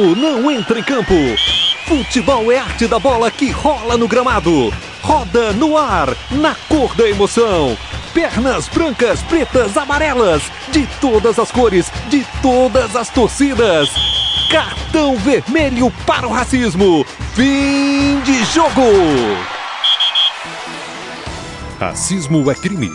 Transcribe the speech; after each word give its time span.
Não 0.00 0.50
entra 0.50 0.78
em 0.78 0.82
campo. 0.82 1.14
Futebol 1.86 2.50
é 2.50 2.58
arte 2.58 2.86
da 2.86 2.98
bola 2.98 3.30
que 3.30 3.50
rola 3.50 3.96
no 3.96 4.08
gramado. 4.08 4.72
Roda 5.02 5.52
no 5.52 5.76
ar, 5.76 6.08
na 6.30 6.54
cor 6.68 6.94
da 6.94 7.08
emoção. 7.08 7.76
Pernas 8.14 8.68
brancas, 8.68 9.22
pretas, 9.22 9.76
amarelas, 9.76 10.42
de 10.72 10.86
todas 11.00 11.38
as 11.38 11.50
cores, 11.50 11.92
de 12.08 12.26
todas 12.40 12.96
as 12.96 13.08
torcidas. 13.10 13.90
Cartão 14.50 15.16
vermelho 15.16 15.92
para 16.06 16.26
o 16.26 16.32
racismo. 16.32 17.04
Fim 17.34 18.20
de 18.20 18.44
jogo. 18.46 18.80
Racismo 21.78 22.50
é 22.50 22.54
crime. 22.54 22.90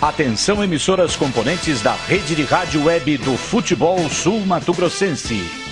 Atenção 0.00 0.62
emissoras 0.62 1.16
componentes 1.16 1.82
da 1.82 1.92
rede 1.92 2.34
de 2.36 2.44
rádio 2.44 2.84
web 2.84 3.18
do 3.18 3.36
Futebol 3.36 4.08
Sul 4.08 4.46
Mato 4.46 4.72
Grossense. 4.72 5.67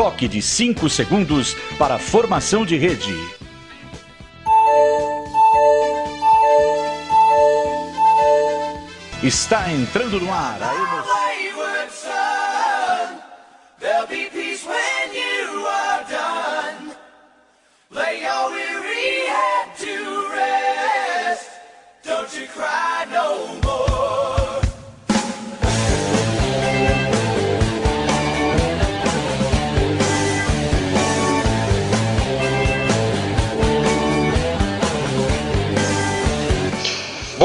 Toque 0.00 0.26
de 0.26 0.40
5 0.40 0.88
segundos 0.88 1.54
para 1.78 1.98
formação 1.98 2.64
de 2.64 2.74
rede. 2.74 3.14
Está 9.22 9.70
entrando 9.70 10.18
no 10.18 10.32
ar 10.32 10.58
a 10.62 10.74
emoção. 10.74 11.19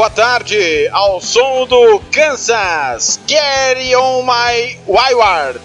Boa 0.06 0.14
tarde, 0.14 0.88
ao 0.92 1.20
som 1.20 1.66
do 1.66 2.00
Kansas, 2.12 3.20
Carry 3.28 3.96
on 3.96 4.22
my 4.22 4.78
Wayward, 4.88 5.60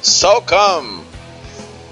So 0.00 0.40
Come. 0.42 1.02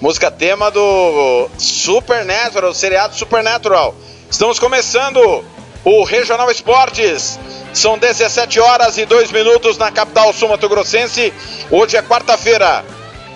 Música 0.00 0.30
tema 0.30 0.70
do 0.70 1.50
Supernatural, 1.58 2.72
seriado 2.72 3.16
Supernatural. 3.16 3.96
Estamos 4.30 4.60
começando 4.60 5.44
o 5.82 6.04
Regional 6.04 6.48
Esportes. 6.52 7.36
São 7.74 7.98
17 7.98 8.60
horas 8.60 8.96
e 8.96 9.04
2 9.04 9.32
minutos 9.32 9.76
na 9.76 9.90
capital 9.90 10.32
sul-mato-grossense. 10.32 11.34
Hoje 11.68 11.96
é 11.96 12.02
quarta-feira, 12.02 12.84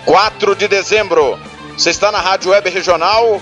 4 0.05 0.55
de 0.55 0.69
dezembro. 0.69 1.37
Você 1.77 1.89
está 1.89 2.13
na 2.13 2.21
Rádio 2.21 2.51
Web 2.51 2.69
Regional, 2.69 3.41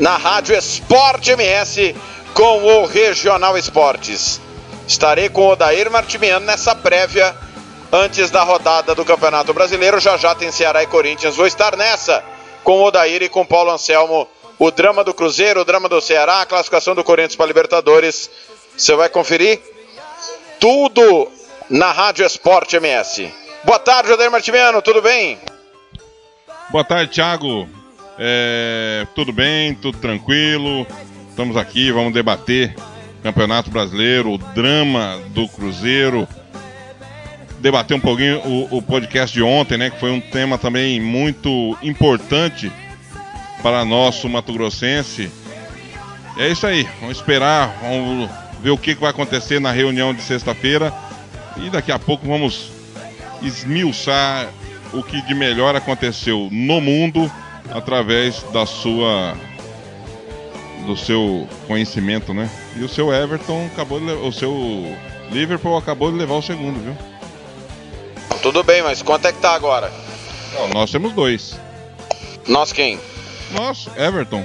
na 0.00 0.16
Rádio 0.16 0.56
Esporte 0.56 1.30
MS 1.30 1.94
com 2.34 2.64
o 2.64 2.84
Regional 2.84 3.56
Esportes. 3.56 4.40
Estarei 4.86 5.28
com 5.28 5.42
o 5.42 5.52
Odair 5.52 5.90
Martimiano 5.90 6.44
nessa 6.44 6.74
prévia 6.74 7.34
antes 7.92 8.30
da 8.30 8.42
rodada 8.42 8.94
do 8.94 9.04
Campeonato 9.04 9.54
Brasileiro. 9.54 10.00
Já 10.00 10.16
já 10.16 10.34
tem 10.34 10.50
Ceará 10.50 10.82
e 10.82 10.86
Corinthians. 10.86 11.36
Vou 11.36 11.46
estar 11.46 11.76
nessa 11.76 12.22
com 12.64 12.80
o 12.80 12.84
Odair 12.84 13.22
e 13.22 13.28
com 13.28 13.46
Paulo 13.46 13.70
Anselmo. 13.70 14.28
O 14.58 14.70
drama 14.70 15.02
do 15.02 15.14
Cruzeiro, 15.14 15.60
o 15.60 15.64
drama 15.64 15.88
do 15.88 16.00
Ceará, 16.00 16.40
a 16.40 16.46
classificação 16.46 16.94
do 16.94 17.04
Corinthians 17.04 17.36
para 17.36 17.46
Libertadores. 17.46 18.30
Você 18.76 18.94
vai 18.94 19.08
conferir 19.08 19.60
tudo 20.58 21.30
na 21.70 21.92
Rádio 21.92 22.26
Esporte 22.26 22.76
MS. 22.76 23.32
Boa 23.62 23.78
tarde, 23.78 24.12
Odair 24.12 24.30
Martimiano, 24.30 24.82
tudo 24.82 25.00
bem? 25.00 25.38
Boa 26.70 26.84
tarde, 26.84 27.12
Thiago. 27.12 27.68
É, 28.18 29.06
tudo 29.14 29.32
bem, 29.32 29.74
tudo 29.74 29.98
tranquilo. 29.98 30.86
Estamos 31.34 31.56
aqui, 31.56 31.90
vamos 31.90 32.12
debater 32.14 32.76
Campeonato 33.20 33.68
Brasileiro, 33.68 34.34
o 34.34 34.38
drama 34.38 35.20
do 35.30 35.48
Cruzeiro. 35.48 36.28
Debater 37.58 37.96
um 37.96 38.00
pouquinho 38.00 38.38
o, 38.46 38.76
o 38.76 38.80
podcast 38.80 39.34
de 39.34 39.42
ontem, 39.42 39.76
né? 39.76 39.90
Que 39.90 39.98
foi 39.98 40.12
um 40.12 40.20
tema 40.20 40.56
também 40.58 41.00
muito 41.00 41.76
importante 41.82 42.70
para 43.64 43.84
nosso 43.84 44.28
Mato 44.28 44.52
Grossense. 44.52 45.28
É 46.38 46.48
isso 46.48 46.68
aí, 46.68 46.88
vamos 47.00 47.16
esperar, 47.16 47.80
vamos 47.82 48.30
ver 48.62 48.70
o 48.70 48.78
que 48.78 48.94
vai 48.94 49.10
acontecer 49.10 49.60
na 49.60 49.72
reunião 49.72 50.14
de 50.14 50.22
sexta-feira. 50.22 50.94
E 51.56 51.68
daqui 51.68 51.90
a 51.90 51.98
pouco 51.98 52.28
vamos 52.28 52.70
esmiuçar 53.42 54.46
o 54.92 55.02
que 55.02 55.20
de 55.22 55.34
melhor 55.34 55.74
aconteceu 55.74 56.48
no 56.52 56.80
mundo 56.80 57.28
através 57.72 58.40
da 58.52 58.64
sua 58.64 59.34
do 60.86 60.96
seu 60.96 61.48
conhecimento, 61.66 62.32
né? 62.32 62.50
E 62.76 62.82
o 62.82 62.88
seu 62.88 63.12
Everton 63.12 63.66
acabou 63.72 64.00
de, 64.00 64.12
o 64.12 64.32
seu 64.32 64.52
Liverpool 65.30 65.76
acabou 65.76 66.10
de 66.10 66.18
levar 66.18 66.34
o 66.34 66.42
segundo, 66.42 66.80
viu? 66.80 66.96
Tudo 68.42 68.62
bem, 68.62 68.82
mas 68.82 69.02
quanto 69.02 69.26
é 69.26 69.32
que 69.32 69.38
tá 69.38 69.54
agora? 69.54 69.90
Não, 70.54 70.68
nós 70.68 70.90
temos 70.90 71.12
dois. 71.12 71.58
Nós 72.46 72.72
quem? 72.72 73.00
Nós, 73.50 73.88
Everton. 73.96 74.44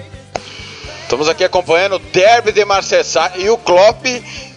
Estamos 1.03 1.27
aqui 1.27 1.43
acompanhando 1.43 1.95
o 1.95 1.99
Derby 1.99 2.51
de 2.51 2.63
Marcessá 2.63 3.33
e 3.35 3.49
o 3.49 3.57
Klopp 3.57 4.05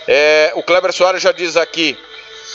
É, 0.06 0.51
o 0.56 0.62
Kleber 0.62 0.92
Soares 0.92 1.24
já 1.24 1.31
diz 1.31 1.56
aqui 1.56 1.98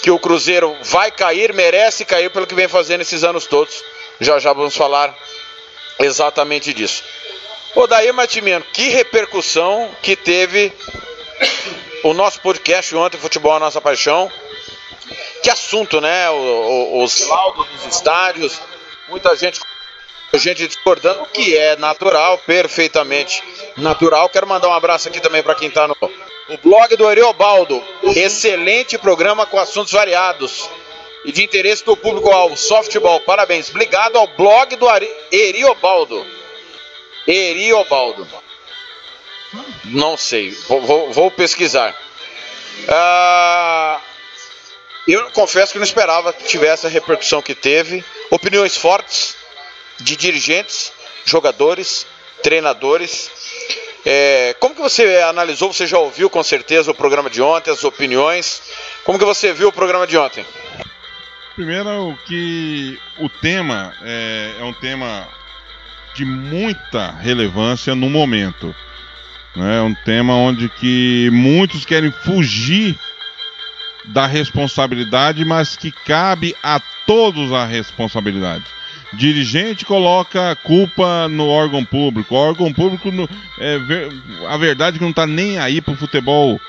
que 0.03 0.11
o 0.11 0.19
Cruzeiro 0.19 0.77
vai 0.83 1.11
cair, 1.11 1.55
merece 1.55 2.05
cair 2.05 2.31
pelo 2.31 2.47
que 2.47 2.55
vem 2.55 2.69
fazendo 2.69 3.01
esses 3.01 3.25
anos 3.25 3.47
todos. 3.47 3.83
Já 4.21 4.39
já 4.39 4.53
vamos 4.53 4.77
falar 4.77 5.17
exatamente 5.99 6.75
disso. 6.75 7.03
Ô 7.75 7.87
Daí 7.87 8.11
Martimiano, 8.13 8.65
que 8.73 8.89
repercussão 8.89 9.91
que 10.03 10.17
teve 10.17 10.73
o 12.03 12.15
nosso 12.15 12.41
podcast 12.41 12.95
ontem, 12.97 13.19
Futebol 13.19 13.53
a 13.53 13.59
Nossa 13.61 13.81
Paixão. 13.81 14.31
Que 15.43 15.51
assunto, 15.51 16.01
né? 16.01 16.31
O, 16.31 16.35
o, 16.35 17.05
os 17.05 17.27
laudos 17.27 17.67
dos 17.69 17.95
estádios, 17.95 18.61
muita 19.09 19.37
gente, 19.37 19.61
gente 20.35 20.67
discordando, 20.67 21.23
o 21.23 21.27
que 21.27 21.57
é 21.57 21.77
natural, 21.77 22.39
perfeitamente 22.39 23.43
natural. 23.77 24.29
Quero 24.29 24.47
mandar 24.47 24.69
um 24.69 24.75
abraço 24.75 25.09
aqui 25.09 25.21
também 25.21 25.43
para 25.43 25.55
quem 25.55 25.69
está 25.69 25.87
no 25.87 25.97
o 26.49 26.57
blog 26.59 26.97
do 26.97 27.07
Ariobaldo. 27.07 27.83
Excelente 28.17 28.97
programa 28.97 29.45
com 29.45 29.59
assuntos 29.59 29.93
variados 29.93 30.69
e 31.25 31.31
de 31.31 31.45
interesse 31.45 31.85
do 31.85 31.97
público-alvo. 31.97 32.57
Softball, 32.57 33.21
parabéns. 33.21 33.69
Obrigado 33.69 34.17
ao 34.17 34.27
blog 34.27 34.75
do 34.77 34.89
Ari... 34.89 35.11
Eriobaldo. 37.29 38.27
Não 39.85 40.17
sei, 40.17 40.51
vou, 40.67 40.81
vou, 40.81 41.13
vou 41.13 41.31
pesquisar. 41.31 41.95
Ah, 42.89 44.01
eu 45.07 45.31
confesso 45.31 45.73
que 45.73 45.79
não 45.79 45.85
esperava 45.85 46.33
que 46.33 46.45
tivesse 46.45 46.87
a 46.87 46.91
repercussão 46.91 47.43
que 47.43 47.55
teve. 47.55 48.03
Opiniões 48.31 48.77
fortes 48.77 49.37
de 50.01 50.17
dirigentes, 50.17 50.93
jogadores, 51.25 52.07
treinadores. 52.43 53.31
É, 54.07 54.55
como 54.59 54.75
que 54.75 54.81
você 54.81 55.19
analisou? 55.19 55.73
Você 55.73 55.87
já 55.87 55.99
ouviu 55.99 56.31
com 56.31 56.43
certeza 56.43 56.91
o 56.91 56.95
programa 56.95 57.29
de 57.29 57.43
ontem, 57.43 57.71
as 57.71 57.85
opiniões. 57.85 58.63
Como 59.05 59.19
que 59.19 59.25
você 59.25 59.53
viu 59.53 59.69
o 59.69 59.73
programa 59.73 60.07
de 60.07 60.17
ontem? 60.17 60.47
Primeiro 61.55 62.19
que 62.27 62.99
o 63.19 63.29
tema 63.29 63.95
é, 64.03 64.57
é 64.61 64.65
um 64.65 64.73
tema 64.73 65.29
de 66.19 66.25
muita 66.25 67.13
relevância 67.13 67.95
no 67.95 68.11
momento. 68.11 68.75
É 69.57 69.81
um 69.81 69.95
tema 69.95 70.35
onde 70.35 70.69
que 70.69 71.31
muitos 71.33 71.85
querem 71.85 72.11
fugir 72.11 72.99
da 74.07 74.27
responsabilidade, 74.27 75.45
mas 75.45 75.77
que 75.77 75.93
cabe 75.93 76.57
a 76.61 76.81
todos 77.07 77.53
a 77.53 77.65
responsabilidade. 77.65 78.65
Dirigente 79.13 79.85
coloca 79.85 80.57
culpa 80.57 81.29
no 81.29 81.47
órgão 81.49 81.85
público. 81.85 82.35
O 82.35 82.39
órgão 82.39 82.73
público, 82.73 83.13
no, 83.13 83.29
é, 83.61 83.79
a 84.49 84.57
verdade 84.57 84.97
é 84.97 84.99
que 84.99 85.05
não 85.05 85.11
está 85.11 85.27
nem 85.27 85.57
aí 85.59 85.81
para 85.81 85.95
o 85.95 85.97
futebol 85.97 86.61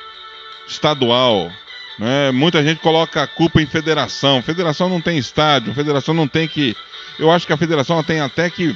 estadual. 0.68 1.52
Né? 1.98 2.30
Muita 2.32 2.64
gente 2.64 2.82
coloca 2.82 3.24
a 3.24 3.28
culpa 3.28 3.60
em 3.60 3.66
federação. 3.66 4.44
Federação 4.44 4.88
não 4.90 5.02
tem 5.02 5.18
estádio, 5.18 5.74
federação 5.74 6.14
não 6.14 6.28
tem 6.28 6.48
que. 6.48 6.78
Eu 7.18 7.32
acho 7.32 7.48
que 7.48 7.54
a 7.54 7.58
federação 7.58 8.02
tem 8.04 8.22
até 8.22 8.50
que 8.50 8.76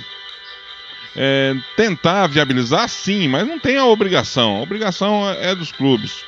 é, 1.15 1.55
tentar 1.75 2.27
viabilizar, 2.27 2.87
sim, 2.89 3.27
mas 3.27 3.47
não 3.47 3.59
tem 3.59 3.77
a 3.77 3.85
obrigação. 3.85 4.57
A 4.57 4.61
obrigação 4.61 5.29
é 5.29 5.53
dos 5.53 5.71
clubes. 5.71 6.23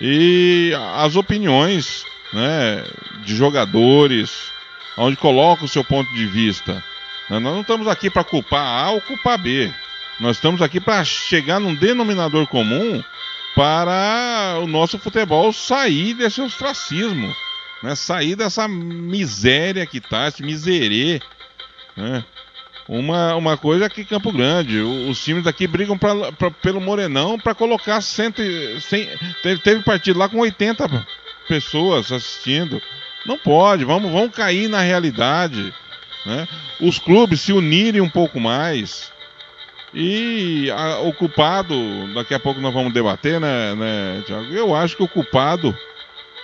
E 0.00 0.72
as 0.94 1.16
opiniões 1.16 2.04
né, 2.32 2.84
de 3.24 3.34
jogadores, 3.34 4.50
onde 4.96 5.16
coloca 5.16 5.64
o 5.64 5.68
seu 5.68 5.82
ponto 5.82 6.12
de 6.14 6.26
vista. 6.26 6.74
Né? 7.30 7.38
Nós 7.38 7.54
não 7.54 7.60
estamos 7.62 7.88
aqui 7.88 8.10
para 8.10 8.24
culpar 8.24 8.84
A 8.84 8.90
ou 8.90 9.00
culpar 9.00 9.38
B. 9.38 9.72
Nós 10.20 10.36
estamos 10.36 10.62
aqui 10.62 10.80
para 10.80 11.04
chegar 11.04 11.60
num 11.60 11.74
denominador 11.74 12.46
comum 12.46 13.02
para 13.54 14.58
o 14.62 14.66
nosso 14.66 14.98
futebol 14.98 15.52
sair 15.52 16.14
desse 16.14 16.42
ostracismo, 16.42 17.34
né? 17.82 17.94
sair 17.94 18.36
dessa 18.36 18.68
miséria 18.68 19.86
que 19.86 19.98
está, 19.98 20.28
esse 20.28 20.42
miserê. 20.42 21.20
Né? 21.96 22.22
Uma, 22.88 23.34
uma 23.34 23.56
coisa 23.56 23.86
aqui 23.86 24.04
Campo 24.04 24.30
Grande, 24.30 24.78
os 24.80 25.22
times 25.22 25.42
daqui 25.42 25.66
brigam 25.66 25.98
pra, 25.98 26.30
pra 26.32 26.50
pelo 26.50 26.80
Morenão 26.80 27.36
para 27.36 27.54
colocar 27.54 28.00
cento, 28.00 28.40
cem, 28.80 29.08
teve, 29.42 29.60
teve 29.60 29.82
partido 29.82 30.18
lá 30.18 30.28
com 30.28 30.38
80 30.38 31.06
pessoas 31.48 32.12
assistindo. 32.12 32.80
Não 33.24 33.36
pode, 33.36 33.84
vamos, 33.84 34.10
vamos 34.12 34.34
cair 34.34 34.68
na 34.68 34.80
realidade. 34.80 35.74
Né? 36.24 36.46
Os 36.80 36.98
clubes 36.98 37.40
se 37.40 37.52
unirem 37.52 38.00
um 38.00 38.08
pouco 38.08 38.38
mais. 38.38 39.12
E 39.92 40.70
a, 40.70 41.00
o 41.00 41.12
culpado, 41.12 41.74
daqui 42.14 42.34
a 42.34 42.38
pouco 42.38 42.60
nós 42.60 42.72
vamos 42.72 42.92
debater, 42.92 43.40
né, 43.40 43.74
né, 43.74 44.22
Tiago? 44.26 44.52
Eu 44.52 44.74
acho 44.74 44.96
que 44.96 45.02
o 45.02 45.08
culpado 45.08 45.76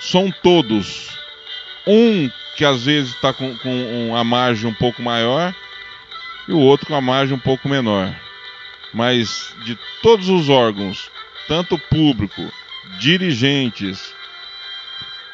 são 0.00 0.28
todos. 0.42 1.10
Um 1.86 2.28
que 2.56 2.64
às 2.64 2.84
vezes 2.84 3.14
está 3.14 3.32
com, 3.32 3.56
com 3.58 4.08
uma 4.08 4.24
margem 4.24 4.68
um 4.68 4.74
pouco 4.74 5.00
maior 5.02 5.54
e 6.48 6.52
o 6.52 6.58
outro 6.58 6.86
com 6.86 6.94
a 6.94 7.00
margem 7.00 7.34
um 7.34 7.40
pouco 7.40 7.68
menor. 7.68 8.14
Mas 8.92 9.54
de 9.64 9.78
todos 10.02 10.28
os 10.28 10.48
órgãos, 10.48 11.10
tanto 11.48 11.78
público, 11.78 12.52
dirigentes, 12.98 14.14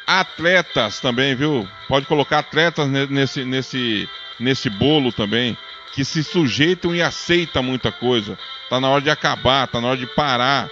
atletas 0.07 0.99
também, 0.99 1.35
viu? 1.35 1.67
Pode 1.87 2.05
colocar 2.05 2.39
atletas 2.39 2.89
nesse, 2.89 3.43
nesse, 3.43 4.09
nesse 4.39 4.69
bolo 4.69 5.11
também, 5.11 5.57
que 5.93 6.05
se 6.05 6.23
sujeitam 6.23 6.95
e 6.95 7.01
aceitam 7.01 7.61
muita 7.61 7.91
coisa. 7.91 8.37
Tá 8.69 8.79
na 8.79 8.89
hora 8.89 9.01
de 9.01 9.09
acabar, 9.09 9.67
tá 9.67 9.81
na 9.81 9.89
hora 9.89 9.97
de 9.97 10.07
parar. 10.07 10.69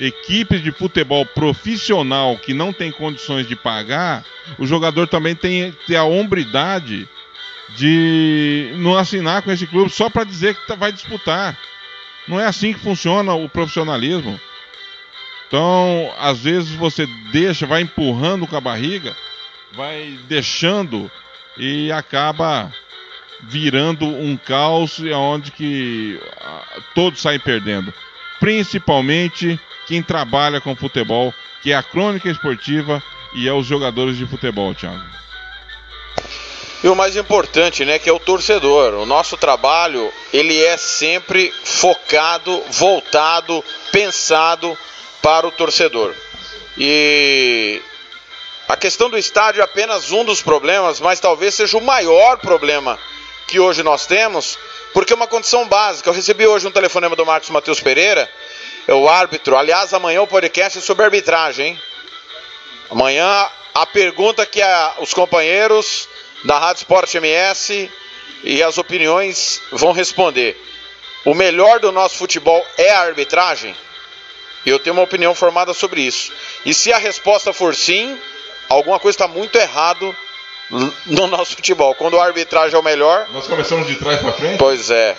Equipes 0.00 0.62
de 0.62 0.70
futebol 0.70 1.24
profissional 1.24 2.36
que 2.36 2.52
não 2.54 2.72
tem 2.72 2.92
condições 2.92 3.48
de 3.48 3.56
pagar, 3.56 4.22
o 4.58 4.66
jogador 4.66 5.08
também 5.08 5.34
tem 5.34 5.72
ter 5.86 5.96
a 5.96 6.04
hombridade 6.04 7.08
de 7.76 8.72
não 8.76 8.96
assinar 8.96 9.42
com 9.42 9.50
esse 9.50 9.66
clube 9.66 9.90
só 9.90 10.08
para 10.08 10.24
dizer 10.24 10.54
que 10.54 10.66
tá, 10.66 10.74
vai 10.74 10.92
disputar. 10.92 11.58
Não 12.26 12.38
é 12.38 12.46
assim 12.46 12.72
que 12.72 12.80
funciona 12.80 13.32
o 13.34 13.48
profissionalismo. 13.48 14.38
Então, 15.46 16.12
às 16.18 16.40
vezes 16.40 16.70
você 16.70 17.06
deixa, 17.32 17.66
vai 17.66 17.80
empurrando 17.80 18.46
com 18.46 18.56
a 18.56 18.60
barriga, 18.60 19.16
vai 19.72 20.18
deixando 20.28 21.10
e 21.56 21.90
acaba 21.90 22.72
virando 23.44 24.06
um 24.06 24.36
caos 24.36 25.00
onde 25.00 25.50
que 25.50 26.20
ah, 26.40 26.80
todos 26.94 27.20
saem 27.20 27.40
perdendo. 27.40 27.92
Principalmente 28.38 29.58
quem 29.86 30.02
trabalha 30.02 30.60
com 30.60 30.76
futebol, 30.76 31.32
que 31.62 31.72
é 31.72 31.76
a 31.76 31.82
crônica 31.82 32.28
esportiva 32.28 33.02
e 33.34 33.48
é 33.48 33.52
os 33.52 33.66
jogadores 33.66 34.16
de 34.16 34.26
futebol, 34.26 34.74
Thiago. 34.74 35.02
E 36.82 36.88
o 36.88 36.94
mais 36.94 37.16
importante, 37.16 37.84
né, 37.84 37.98
que 37.98 38.08
é 38.08 38.12
o 38.12 38.20
torcedor. 38.20 38.94
O 38.94 39.06
nosso 39.06 39.36
trabalho, 39.36 40.12
ele 40.32 40.62
é 40.64 40.76
sempre 40.76 41.52
focado, 41.64 42.62
voltado, 42.70 43.64
pensado 43.90 44.78
para 45.20 45.46
o 45.46 45.50
torcedor. 45.50 46.14
E 46.76 47.82
a 48.68 48.76
questão 48.76 49.10
do 49.10 49.18
estádio 49.18 49.60
é 49.60 49.64
apenas 49.64 50.12
um 50.12 50.24
dos 50.24 50.40
problemas, 50.40 51.00
mas 51.00 51.18
talvez 51.18 51.54
seja 51.54 51.76
o 51.76 51.82
maior 51.82 52.38
problema 52.38 52.98
que 53.48 53.58
hoje 53.58 53.82
nós 53.82 54.06
temos, 54.06 54.56
porque 54.92 55.12
é 55.12 55.16
uma 55.16 55.26
condição 55.26 55.66
básica. 55.66 56.08
Eu 56.08 56.14
recebi 56.14 56.46
hoje 56.46 56.66
um 56.66 56.70
telefonema 56.70 57.16
do 57.16 57.26
Marcos 57.26 57.50
Matheus 57.50 57.80
Pereira, 57.80 58.30
é 58.86 58.94
o 58.94 59.08
árbitro. 59.08 59.56
Aliás, 59.56 59.92
amanhã 59.92 60.22
o 60.22 60.26
podcast 60.26 60.78
é 60.78 60.82
sobre 60.82 61.04
arbitragem, 61.04 61.66
hein? 61.68 61.82
Amanhã 62.90 63.48
a 63.74 63.86
pergunta 63.86 64.46
que 64.46 64.62
a, 64.62 64.94
os 64.98 65.12
companheiros 65.12 66.08
da 66.44 66.58
Rádio 66.58 66.80
Sport 66.80 67.14
MS 67.14 67.90
e 68.44 68.62
as 68.62 68.78
opiniões 68.78 69.60
vão 69.72 69.92
responder. 69.92 70.56
O 71.24 71.34
melhor 71.34 71.80
do 71.80 71.92
nosso 71.92 72.16
futebol 72.16 72.64
é 72.76 72.90
a 72.90 73.00
arbitragem? 73.00 73.74
Eu 74.64 74.78
tenho 74.78 74.94
uma 74.94 75.02
opinião 75.02 75.34
formada 75.34 75.72
sobre 75.74 76.00
isso. 76.00 76.32
E 76.64 76.74
se 76.74 76.92
a 76.92 76.98
resposta 76.98 77.52
for 77.52 77.74
sim, 77.74 78.18
alguma 78.68 78.98
coisa 78.98 79.16
está 79.16 79.28
muito 79.28 79.56
errado 79.56 80.14
no 81.06 81.26
nosso 81.26 81.56
futebol. 81.56 81.94
Quando 81.94 82.18
a 82.20 82.24
arbitragem 82.24 82.76
é 82.76 82.78
o 82.78 82.82
melhor. 82.82 83.26
Nós 83.30 83.46
começamos 83.46 83.86
de 83.86 83.96
trás 83.96 84.20
para 84.20 84.32
frente? 84.32 84.58
Pois 84.58 84.90
é. 84.90 85.16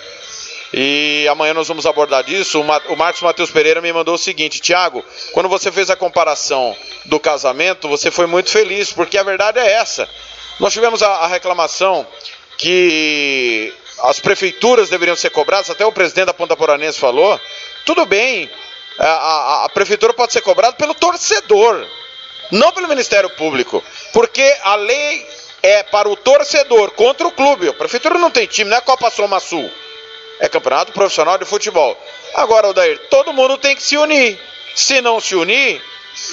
E 0.72 1.26
amanhã 1.28 1.52
nós 1.52 1.66
vamos 1.66 1.84
abordar 1.84 2.22
disso. 2.22 2.60
O 2.60 2.96
Marcos 2.96 3.22
Matheus 3.22 3.50
Pereira 3.50 3.80
me 3.80 3.92
mandou 3.92 4.14
o 4.14 4.18
seguinte: 4.18 4.60
Tiago, 4.60 5.04
quando 5.32 5.48
você 5.48 5.72
fez 5.72 5.90
a 5.90 5.96
comparação 5.96 6.76
do 7.04 7.18
casamento, 7.18 7.88
você 7.88 8.10
foi 8.10 8.26
muito 8.26 8.50
feliz, 8.50 8.92
porque 8.92 9.18
a 9.18 9.22
verdade 9.24 9.58
é 9.58 9.72
essa. 9.72 10.08
Nós 10.60 10.72
tivemos 10.72 11.02
a, 11.02 11.08
a 11.08 11.26
reclamação 11.26 12.06
que 12.58 13.72
as 14.02 14.20
prefeituras 14.20 14.90
deveriam 14.90 15.16
ser 15.16 15.30
cobradas, 15.30 15.70
até 15.70 15.84
o 15.84 15.92
presidente 15.92 16.26
da 16.26 16.34
Ponta 16.34 16.54
Poranense 16.54 16.98
falou. 16.98 17.40
Tudo 17.86 18.04
bem, 18.04 18.48
a, 18.98 19.06
a, 19.06 19.64
a 19.64 19.68
prefeitura 19.70 20.12
pode 20.12 20.32
ser 20.32 20.42
cobrada 20.42 20.76
pelo 20.76 20.94
torcedor. 20.94 21.86
não 22.50 22.72
pelo 22.72 22.88
Ministério 22.88 23.30
Público, 23.30 23.82
porque 24.12 24.56
a 24.62 24.74
lei 24.74 25.26
é 25.62 25.82
para 25.82 26.08
o 26.08 26.16
torcedor 26.16 26.90
contra 26.92 27.26
o 27.26 27.32
clube. 27.32 27.68
A 27.68 27.74
prefeitura 27.74 28.18
não 28.18 28.30
tem 28.30 28.46
time, 28.46 28.70
não 28.70 28.76
é 28.76 28.80
Copa 28.80 29.10
Soma 29.10 29.40
Sul. 29.40 29.70
É 30.40 30.48
campeonato 30.48 30.92
profissional 30.92 31.38
de 31.38 31.44
futebol. 31.44 31.96
Agora, 32.34 32.68
Odair, 32.68 32.98
todo 33.10 33.32
mundo 33.32 33.58
tem 33.58 33.76
que 33.76 33.82
se 33.82 33.96
unir. 33.96 34.40
Se 34.74 35.00
não 35.00 35.20
se 35.20 35.34
unir, 35.34 35.82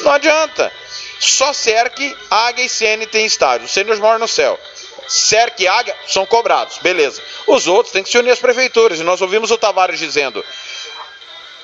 não 0.03 0.11
adianta. 0.11 0.71
Só 1.19 1.53
Cerque, 1.53 2.15
Águia 2.29 2.65
e 2.65 2.69
CN 2.69 3.05
tem 3.07 3.25
estádio. 3.25 3.65
Os 3.65 3.71
sêniores 3.71 3.99
moram 3.99 4.19
no 4.19 4.27
céu. 4.27 4.59
Cerque 5.07 5.63
e 5.63 5.67
Águia 5.67 5.95
são 6.05 6.25
cobrados, 6.25 6.79
beleza. 6.79 7.21
Os 7.47 7.67
outros 7.67 7.93
têm 7.93 8.03
que 8.03 8.09
se 8.09 8.17
unir 8.17 8.31
às 8.31 8.39
prefeituras. 8.39 8.99
E 8.99 9.03
nós 9.03 9.21
ouvimos 9.21 9.49
o 9.51 9.57
Tavares 9.57 9.99
dizendo: 9.99 10.43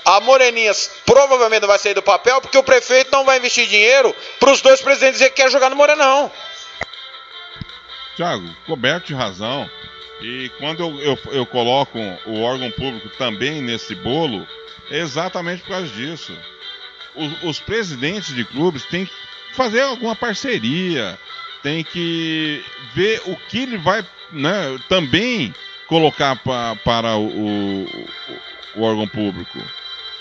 a 0.05 0.19
Moreninha 0.19 0.71
provavelmente 1.05 1.65
vai 1.65 1.79
sair 1.79 1.93
do 1.93 2.01
papel 2.01 2.41
porque 2.41 2.57
o 2.57 2.63
prefeito 2.63 3.11
não 3.11 3.25
vai 3.25 3.37
investir 3.37 3.67
dinheiro 3.67 4.15
para 4.39 4.51
os 4.51 4.61
dois 4.61 4.81
presidentes 4.81 5.19
dizer 5.19 5.29
que 5.29 5.41
quer 5.41 5.51
jogar 5.51 5.69
no 5.69 5.75
Morenão. 5.75 6.31
Tiago, 8.15 8.47
coberto 8.65 9.07
de 9.07 9.13
razão. 9.13 9.69
E 10.21 10.49
quando 10.57 10.81
eu, 10.81 11.01
eu, 11.01 11.19
eu 11.33 11.45
coloco 11.45 11.99
o 12.25 12.41
órgão 12.41 12.71
público 12.71 13.09
também 13.17 13.61
nesse 13.61 13.93
bolo, 13.95 14.47
é 14.89 14.99
exatamente 14.99 15.63
por 15.63 15.69
causa 15.69 15.87
disso. 15.87 16.37
Os, 17.15 17.43
os 17.43 17.59
presidentes 17.59 18.33
de 18.33 18.45
clubes 18.45 18.85
têm 18.85 19.05
que 19.05 19.13
fazer 19.53 19.81
alguma 19.81 20.15
parceria, 20.15 21.17
tem 21.61 21.83
que 21.83 22.63
ver 22.93 23.21
o 23.25 23.35
que 23.35 23.59
ele 23.59 23.77
vai 23.77 24.05
né, 24.31 24.77
também 24.89 25.53
colocar 25.87 26.35
pra, 26.37 26.75
para 26.77 27.15
o, 27.15 27.27
o, 27.27 28.07
o 28.75 28.81
órgão 28.81 29.07
público. 29.07 29.59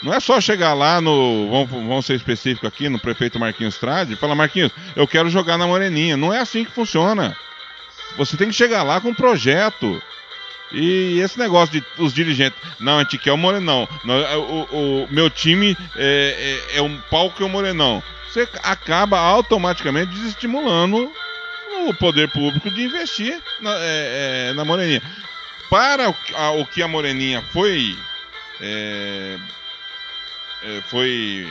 Não 0.02 0.12
é 0.12 0.18
só 0.18 0.40
chegar 0.40 0.74
lá 0.74 1.00
no. 1.00 1.48
Vamos, 1.48 1.70
vamos 1.70 2.06
ser 2.06 2.14
específico 2.14 2.66
aqui, 2.66 2.88
no 2.88 2.98
prefeito 2.98 3.38
Marquinhos 3.38 3.78
Trade 3.78 4.14
e 4.14 4.16
falar, 4.16 4.34
Marquinhos, 4.34 4.72
eu 4.96 5.06
quero 5.06 5.30
jogar 5.30 5.56
na 5.56 5.66
Moreninha. 5.66 6.16
Não 6.16 6.32
é 6.32 6.40
assim 6.40 6.64
que 6.64 6.72
funciona. 6.72 7.36
Você 8.16 8.36
tem 8.36 8.48
que 8.48 8.54
chegar 8.54 8.82
lá 8.82 9.00
com 9.00 9.10
um 9.10 9.14
projeto. 9.14 10.02
E 10.72 11.20
esse 11.20 11.38
negócio 11.38 11.80
de 11.80 11.86
os 11.98 12.14
dirigentes, 12.14 12.58
não, 12.80 12.98
a 12.98 13.02
gente 13.02 13.18
quer 13.18 13.32
o 13.32 13.36
Morenão. 13.36 13.86
Não, 14.04 14.40
o, 14.40 15.04
o, 15.04 15.08
meu 15.10 15.28
time 15.28 15.76
é, 15.94 16.58
é, 16.74 16.78
é 16.78 16.82
um 16.82 16.98
palco 17.10 17.42
e 17.42 17.44
o 17.44 17.48
Morenão. 17.48 18.02
Você 18.32 18.48
acaba 18.62 19.18
automaticamente 19.18 20.12
desestimulando 20.12 21.12
o 21.86 21.92
poder 21.92 22.30
público 22.30 22.70
de 22.70 22.84
investir 22.84 23.38
na, 23.60 23.74
é, 23.74 24.48
é, 24.48 24.52
na 24.54 24.64
Moreninha. 24.64 25.02
Para 25.68 26.08
o, 26.08 26.16
a, 26.34 26.50
o, 26.52 26.66
que 26.66 26.82
a 26.82 26.88
Moreninha 26.88 27.42
foi. 27.52 27.94
É, 28.58 29.38
é, 30.62 30.82
foi. 30.88 31.46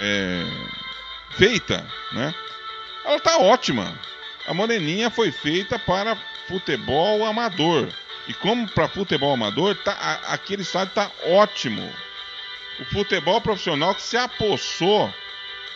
É, 0.00 0.44
feita, 1.30 1.86
né? 2.12 2.34
Ela 3.02 3.16
está 3.16 3.38
ótima. 3.38 3.98
A 4.46 4.52
Moreninha 4.52 5.08
foi 5.08 5.32
feita 5.32 5.78
para 5.78 6.18
futebol 6.46 7.24
amador. 7.24 7.88
E 8.26 8.34
como 8.34 8.68
para 8.68 8.88
futebol 8.88 9.32
amador, 9.32 9.74
tá, 9.76 9.92
a, 9.92 10.34
aquele 10.34 10.60
estádio 10.60 10.90
está 10.90 11.10
ótimo. 11.28 11.90
O 12.80 12.84
futebol 12.86 13.40
profissional 13.40 13.94
que 13.94 14.02
se 14.02 14.16
apossou 14.16 15.12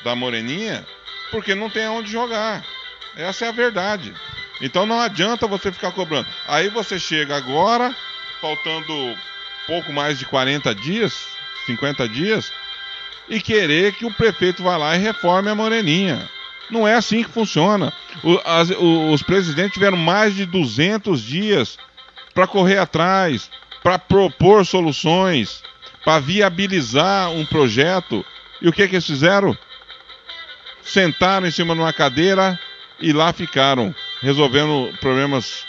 da 0.05 0.15
Moreninha 0.15 0.87
porque 1.31 1.55
não 1.55 1.71
tem 1.71 1.85
aonde 1.85 2.11
jogar. 2.11 2.65
Essa 3.17 3.47
é 3.47 3.49
a 3.49 3.53
verdade. 3.53 4.13
Então 4.61 4.87
não 4.87 5.01
adianta 5.01 5.47
você 5.47 5.73
ficar 5.73 5.93
cobrando. 5.93 6.29
Aí 6.47 6.69
você 6.69 6.99
chega 6.99 7.37
agora, 7.37 7.95
faltando 8.41 9.17
pouco 9.67 9.93
mais 9.93 10.19
de 10.19 10.27
40 10.27 10.75
dias, 10.75 11.27
50 11.67 12.09
dias, 12.09 12.53
e 13.29 13.41
querer 13.41 13.95
que 13.95 14.05
o 14.05 14.13
prefeito 14.13 14.63
vá 14.63 14.77
lá 14.77 14.95
e 14.95 15.01
reforme 15.01 15.49
a 15.49 15.55
Moreninha. 15.55 16.29
Não 16.71 16.87
é 16.87 16.95
assim 16.95 17.23
que 17.23 17.31
funciona. 17.31 17.93
O, 18.23 18.41
as, 18.45 18.71
o, 18.71 19.11
os 19.11 19.23
presidentes 19.23 19.75
tiveram 19.75 19.97
mais 19.97 20.35
de 20.35 20.47
200 20.47 21.23
dias 21.23 21.79
para 22.35 22.47
correr 22.47 22.79
atrás, 22.79 23.51
para 23.83 23.99
propor 23.99 24.65
soluções, 24.65 25.63
para 26.05 26.21
viabilizar 26.21 27.31
um 27.31 27.45
projeto. 27.45 28.25
E 28.61 28.69
o 28.69 28.73
que, 28.73 28.87
que 28.87 28.97
eles 28.97 29.07
fizeram? 29.07 29.57
Sentaram 30.83 31.47
em 31.47 31.51
cima 31.51 31.75
de 31.75 31.81
uma 31.81 31.93
cadeira 31.93 32.59
e 33.01 33.13
lá 33.13 33.33
ficaram, 33.33 33.95
resolvendo 34.21 34.93
problemas 35.01 35.65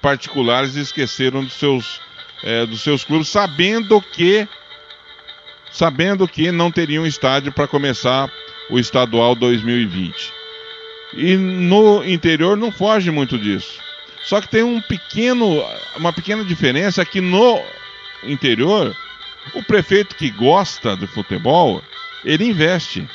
particulares 0.00 0.76
e 0.76 0.80
esqueceram 0.80 1.44
dos 1.44 1.54
seus, 1.54 2.00
é, 2.42 2.64
dos 2.66 2.80
seus 2.82 3.04
clubes, 3.04 3.28
sabendo 3.28 4.00
que 4.00 4.48
sabendo 5.70 6.26
que 6.26 6.50
não 6.50 6.70
teriam 6.70 7.06
estádio 7.06 7.52
para 7.52 7.68
começar 7.68 8.30
o 8.70 8.78
estadual 8.78 9.34
2020. 9.34 10.32
E 11.14 11.36
no 11.36 12.04
interior 12.04 12.56
não 12.56 12.70
foge 12.70 13.10
muito 13.10 13.38
disso. 13.38 13.78
Só 14.24 14.40
que 14.40 14.48
tem 14.48 14.62
um 14.62 14.80
pequeno, 14.80 15.64
uma 15.96 16.12
pequena 16.12 16.44
diferença 16.44 17.04
que 17.04 17.20
no 17.20 17.62
interior, 18.24 18.94
o 19.54 19.62
prefeito 19.62 20.14
que 20.14 20.30
gosta 20.30 20.96
de 20.96 21.06
futebol, 21.06 21.82
ele 22.24 22.44
investe. 22.44 23.08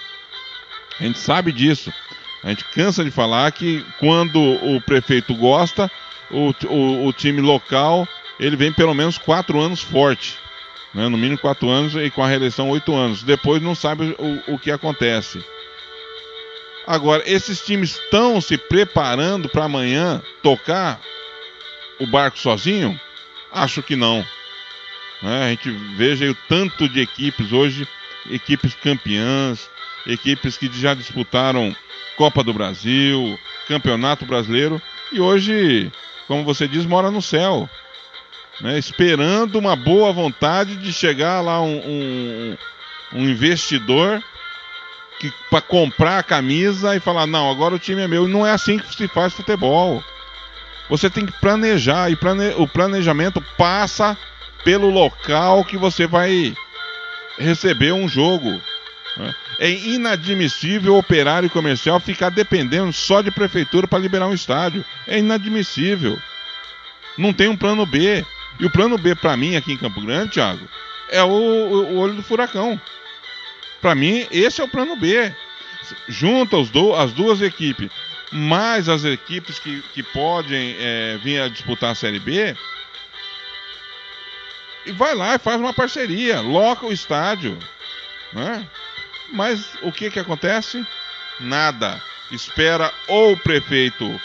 A 0.99 1.03
gente 1.03 1.19
sabe 1.19 1.51
disso. 1.51 1.93
A 2.43 2.49
gente 2.49 2.65
cansa 2.65 3.03
de 3.03 3.11
falar 3.11 3.51
que 3.51 3.85
quando 3.99 4.39
o 4.39 4.81
prefeito 4.81 5.33
gosta, 5.33 5.89
o, 6.29 6.53
o, 6.67 7.07
o 7.07 7.13
time 7.13 7.41
local 7.41 8.07
ele 8.39 8.55
vem 8.55 8.73
pelo 8.73 8.93
menos 8.93 9.17
quatro 9.17 9.59
anos 9.59 9.81
forte. 9.81 10.37
Né? 10.93 11.07
No 11.07 11.17
mínimo 11.17 11.37
quatro 11.37 11.69
anos 11.69 11.95
e 11.95 12.09
com 12.09 12.23
a 12.23 12.27
reeleição 12.27 12.69
oito 12.69 12.93
anos. 12.93 13.23
Depois 13.23 13.61
não 13.61 13.73
sabe 13.73 14.15
o, 14.19 14.53
o 14.53 14.59
que 14.59 14.71
acontece. 14.71 15.43
Agora, 16.85 17.23
esses 17.25 17.61
times 17.61 17.91
estão 17.91 18.41
se 18.41 18.57
preparando 18.57 19.47
para 19.47 19.65
amanhã 19.65 20.21
tocar 20.41 20.99
o 21.99 22.05
barco 22.05 22.37
sozinho? 22.37 22.99
Acho 23.51 23.81
que 23.81 23.95
não. 23.95 24.25
Né? 25.23 25.45
A 25.45 25.49
gente 25.49 25.71
veja 25.95 26.29
o 26.29 26.35
tanto 26.47 26.89
de 26.89 26.99
equipes 26.99 27.53
hoje, 27.53 27.87
equipes 28.29 28.75
campeãs, 28.75 29.69
equipes 30.05 30.57
que 30.57 30.69
já 30.71 30.93
disputaram 30.93 31.73
Copa 32.17 32.43
do 32.43 32.53
Brasil, 32.53 33.39
Campeonato 33.67 34.25
Brasileiro, 34.25 34.81
e 35.11 35.21
hoje, 35.21 35.89
como 36.27 36.43
você 36.43 36.67
diz, 36.67 36.85
mora 36.85 37.09
no 37.09 37.21
céu. 37.21 37.69
Né? 38.59 38.77
Esperando 38.77 39.57
uma 39.57 39.75
boa 39.75 40.11
vontade 40.11 40.75
de 40.75 40.91
chegar 40.91 41.41
lá 41.41 41.61
um, 41.61 41.77
um, 41.77 42.57
um 43.13 43.29
investidor 43.29 44.21
para 45.49 45.61
comprar 45.61 46.19
a 46.19 46.23
camisa 46.23 46.95
e 46.95 46.99
falar: 46.99 47.25
não, 47.25 47.49
agora 47.49 47.73
o 47.73 47.79
time 47.79 48.01
é 48.01 48.07
meu. 48.07 48.27
Não 48.27 48.45
é 48.45 48.51
assim 48.51 48.77
que 48.77 48.93
se 48.93 49.07
faz 49.07 49.33
futebol. 49.33 50.03
Você 50.89 51.09
tem 51.09 51.25
que 51.25 51.31
planejar 51.39 52.11
e 52.11 52.15
plane... 52.15 52.53
o 52.57 52.67
planejamento 52.67 53.41
passa 53.57 54.17
pelo 54.63 54.89
local 54.89 55.63
que 55.65 55.77
você 55.77 56.07
vai 56.07 56.55
receber 57.37 57.91
um 57.91 58.07
jogo. 58.07 58.61
Né? 59.17 59.35
É 59.59 59.69
inadmissível 59.69 60.97
operário 60.97 61.49
comercial 61.49 61.99
ficar 61.99 62.29
dependendo 62.29 62.91
só 62.91 63.21
de 63.21 63.31
prefeitura 63.31 63.87
para 63.87 63.99
liberar 63.99 64.27
um 64.27 64.33
estádio. 64.33 64.83
É 65.07 65.19
inadmissível. 65.19 66.19
Não 67.17 67.33
tem 67.33 67.47
um 67.47 67.57
plano 67.57 67.85
B. 67.85 68.25
E 68.59 68.65
o 68.65 68.69
plano 68.69 68.97
B, 68.97 69.15
para 69.15 69.35
mim, 69.35 69.55
aqui 69.55 69.73
em 69.73 69.77
Campo 69.77 70.01
Grande, 70.01 70.33
Thiago, 70.33 70.67
é 71.09 71.23
o, 71.23 71.27
o 71.27 71.97
olho 71.97 72.13
do 72.13 72.23
furacão. 72.23 72.79
Para 73.81 73.95
mim, 73.95 74.27
esse 74.31 74.61
é 74.61 74.63
o 74.63 74.67
plano 74.67 74.95
B. 74.95 75.31
Junta 76.07 76.61
do, 76.63 76.93
as 76.95 77.11
duas 77.11 77.41
equipes, 77.41 77.89
mais 78.31 78.87
as 78.87 79.03
equipes 79.03 79.59
que, 79.59 79.81
que 79.93 80.01
podem 80.01 80.75
é, 80.79 81.19
vir 81.21 81.41
a 81.41 81.49
disputar 81.49 81.91
a 81.91 81.95
Série 81.95 82.19
B, 82.19 82.55
e 84.85 84.91
vai 84.91 85.15
lá 85.15 85.35
e 85.35 85.39
faz 85.39 85.59
uma 85.59 85.73
parceria, 85.73 86.41
loca 86.41 86.85
o 86.85 86.93
estádio. 86.93 87.57
Né? 88.31 88.67
Mas 89.31 89.65
o 89.81 89.91
que, 89.91 90.09
que 90.09 90.19
acontece? 90.19 90.85
Nada. 91.39 92.01
Espera 92.31 92.91
ou 93.07 93.33
o 93.33 93.37
prefeito 93.37 94.19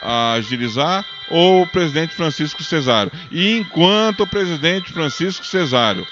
agilizar 0.00 1.04
ou 1.28 1.62
o 1.62 1.66
presidente 1.66 2.14
Francisco 2.14 2.62
Cesário. 2.62 3.12
E 3.30 3.58
enquanto 3.58 4.20
o 4.20 4.26
presidente 4.26 4.92
Francisco 4.92 5.44
Cesário 5.44 6.06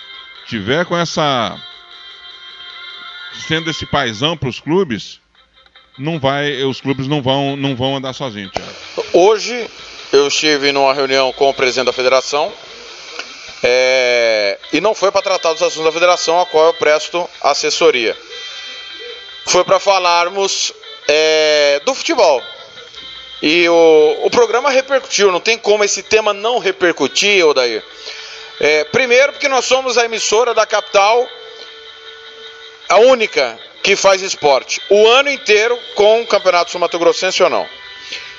tiver 0.46 0.84
com 0.84 0.96
essa 0.96 1.58
sendo 3.46 3.70
esse 3.70 3.86
paizão 3.86 4.36
para 4.36 4.48
os 4.48 4.60
clubes, 4.60 5.20
não 5.96 6.18
vai, 6.18 6.62
os 6.64 6.80
clubes 6.80 7.06
não 7.06 7.22
vão, 7.22 7.56
não 7.56 7.76
vão 7.76 7.96
andar 7.96 8.12
sozinhos. 8.12 8.52
Hoje 9.12 9.68
eu 10.12 10.26
estive 10.28 10.72
numa 10.72 10.92
reunião 10.92 11.32
com 11.32 11.48
o 11.48 11.54
presidente 11.54 11.86
da 11.86 11.92
federação 11.92 12.52
é, 13.62 14.58
e 14.72 14.80
não 14.80 14.94
foi 14.94 15.10
para 15.10 15.22
tratar 15.22 15.52
dos 15.52 15.62
assuntos 15.62 15.84
da 15.84 15.92
federação 15.92 16.40
a 16.40 16.46
qual 16.46 16.66
eu 16.66 16.74
presto 16.74 17.28
assessoria. 17.40 18.16
Foi 19.46 19.64
para 19.64 19.80
falarmos 19.80 20.72
é, 21.06 21.80
do 21.84 21.94
futebol. 21.94 22.42
E 23.40 23.68
o, 23.68 24.20
o 24.24 24.30
programa 24.30 24.70
repercutiu, 24.70 25.30
não 25.30 25.40
tem 25.40 25.56
como 25.56 25.84
esse 25.84 26.02
tema 26.02 26.32
não 26.32 26.58
repercutir, 26.58 27.46
Odair. 27.46 27.82
É, 28.60 28.84
primeiro 28.84 29.32
porque 29.32 29.48
nós 29.48 29.64
somos 29.64 29.96
a 29.96 30.04
emissora 30.04 30.52
da 30.52 30.66
capital 30.66 31.28
a 32.88 32.98
única 32.98 33.58
que 33.82 33.94
faz 33.94 34.20
esporte 34.22 34.80
o 34.90 35.06
ano 35.06 35.30
inteiro 35.30 35.78
com 35.94 36.22
o 36.22 36.26
Campeonato 36.26 36.70
Sul 36.70 36.80
Mato 36.80 36.98
Grossense 36.98 37.42
ou 37.42 37.50
não. 37.50 37.68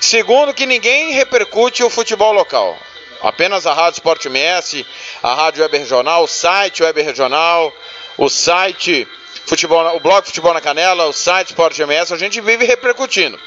Segundo, 0.01 0.53
que 0.53 0.65
ninguém 0.65 1.11
repercute 1.11 1.83
o 1.83 1.89
futebol 1.89 2.33
local. 2.33 2.77
Apenas 3.21 3.65
a 3.65 3.73
Rádio 3.73 3.97
Esporte 3.97 4.27
MS, 4.27 4.85
a 5.21 5.33
Rádio 5.33 5.61
Web 5.61 5.77
Regional, 5.77 6.23
o 6.23 6.27
site 6.27 6.83
Web 6.83 7.01
Regional, 7.01 7.73
o 8.17 8.29
site 8.29 9.07
Futebol, 9.45 9.95
o 9.95 9.99
blog 9.99 10.25
Futebol 10.25 10.53
na 10.53 10.61
Canela, 10.61 11.05
o 11.05 11.13
site 11.13 11.49
Esporte 11.49 11.81
MS, 11.81 12.13
a 12.13 12.17
gente 12.17 12.39
vive 12.39 12.65
repercutindo. 12.65 13.39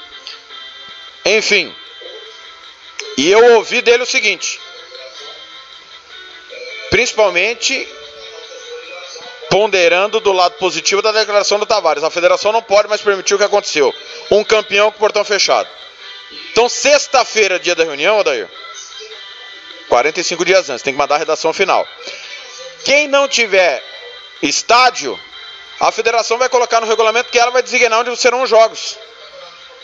Enfim. 1.25 1.75
E 3.17 3.31
eu 3.31 3.57
ouvi 3.57 3.81
dele 3.81 4.03
o 4.03 4.07
seguinte: 4.07 4.61
principalmente 6.91 7.89
ponderando 9.53 10.19
do 10.19 10.33
lado 10.33 10.55
positivo 10.55 11.03
da 11.03 11.13
declaração 11.13 11.59
do 11.59 11.67
Tavares. 11.67 12.03
A 12.03 12.11
federação 12.11 12.53
não 12.53 12.63
pode 12.63 12.89
mais 12.89 13.03
permitir 13.03 13.35
o 13.35 13.39
que 13.39 13.45
aconteceu. 13.45 13.95
Um 14.31 14.43
campeão 14.43 14.91
com 14.91 14.99
portão 14.99 15.23
fechado. 15.25 15.69
Então, 16.51 16.71
sexta-feira, 16.71 17.61
dia 17.61 17.75
da 17.75 17.85
reunião, 17.85 18.19
Odair, 18.19 18.49
45 19.93 20.43
dias 20.47 20.71
antes, 20.71 20.83
tem 20.83 20.95
que 20.95 20.99
mandar 20.99 21.17
a 21.17 21.19
redação 21.19 21.53
final. 21.53 21.87
Quem 22.83 23.07
não 23.09 23.29
tiver 23.29 23.85
estádio, 24.43 25.21
a 25.79 25.93
federação 25.93 26.39
vai 26.39 26.49
colocar 26.49 26.81
no 26.81 26.87
regulamento 26.87 27.29
que 27.29 27.39
ela 27.39 27.51
vai 27.51 27.63
designar 27.63 28.01
onde 28.01 28.17
serão 28.17 28.41
os 28.41 28.49
jogos. 28.49 28.99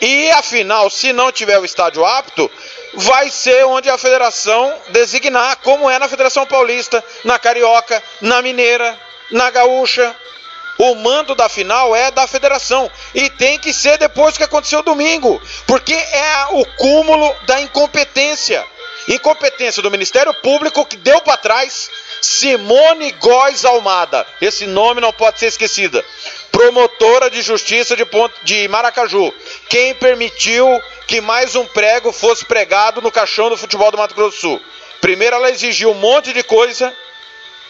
E 0.01 0.31
afinal, 0.31 0.89
se 0.89 1.13
não 1.13 1.31
tiver 1.31 1.59
o 1.59 1.65
estádio 1.65 2.03
apto, 2.03 2.49
vai 2.95 3.29
ser 3.29 3.63
onde 3.67 3.87
a 3.87 3.99
federação 3.99 4.75
designar, 4.87 5.57
como 5.57 5.87
é 5.87 5.99
na 5.99 6.07
Federação 6.07 6.43
Paulista, 6.43 7.03
na 7.23 7.37
Carioca, 7.37 8.01
na 8.19 8.41
Mineira, 8.41 8.99
na 9.29 9.51
Gaúcha. 9.51 10.15
O 10.79 10.95
mando 10.95 11.35
da 11.35 11.47
final 11.47 11.95
é 11.95 12.09
da 12.09 12.25
federação 12.25 12.89
e 13.13 13.29
tem 13.29 13.59
que 13.59 13.71
ser 13.71 13.99
depois 13.99 14.35
que 14.35 14.43
aconteceu 14.43 14.81
domingo, 14.81 15.39
porque 15.67 15.93
é 15.93 16.45
o 16.53 16.65
cúmulo 16.77 17.35
da 17.45 17.61
incompetência. 17.61 18.65
Incompetência 19.07 19.81
do 19.81 19.89
Ministério 19.89 20.33
Público 20.35 20.85
que 20.85 20.97
deu 20.97 21.21
para 21.21 21.37
trás 21.37 21.89
Simone 22.21 23.11
Góes 23.13 23.65
Almada. 23.65 24.25
Esse 24.41 24.67
nome 24.67 25.01
não 25.01 25.13
pode 25.13 25.39
ser 25.39 25.47
esquecida. 25.47 26.03
Promotora 26.51 27.29
de 27.29 27.41
Justiça 27.41 27.95
de, 27.95 28.05
Ponte, 28.05 28.35
de 28.43 28.67
Maracaju. 28.67 29.33
Quem 29.69 29.95
permitiu 29.95 30.67
que 31.07 31.21
mais 31.21 31.55
um 31.55 31.65
prego 31.65 32.11
fosse 32.11 32.45
pregado 32.45 33.01
no 33.01 33.11
caixão 33.11 33.49
do 33.49 33.57
futebol 33.57 33.89
do 33.91 33.97
Mato 33.97 34.13
Grosso 34.13 34.35
do 34.35 34.41
Sul. 34.41 34.61
Primeiro 35.01 35.35
ela 35.35 35.49
exigiu 35.49 35.91
um 35.91 35.95
monte 35.95 36.33
de 36.33 36.43
coisa 36.43 36.93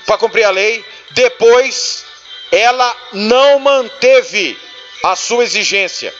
para 0.05 0.17
cumprir 0.17 0.43
a 0.43 0.49
lei. 0.49 0.83
Depois 1.11 2.05
ela 2.51 2.95
não 3.13 3.59
manteve 3.59 4.57
a 5.03 5.15
sua 5.15 5.43
exigência 5.43 6.13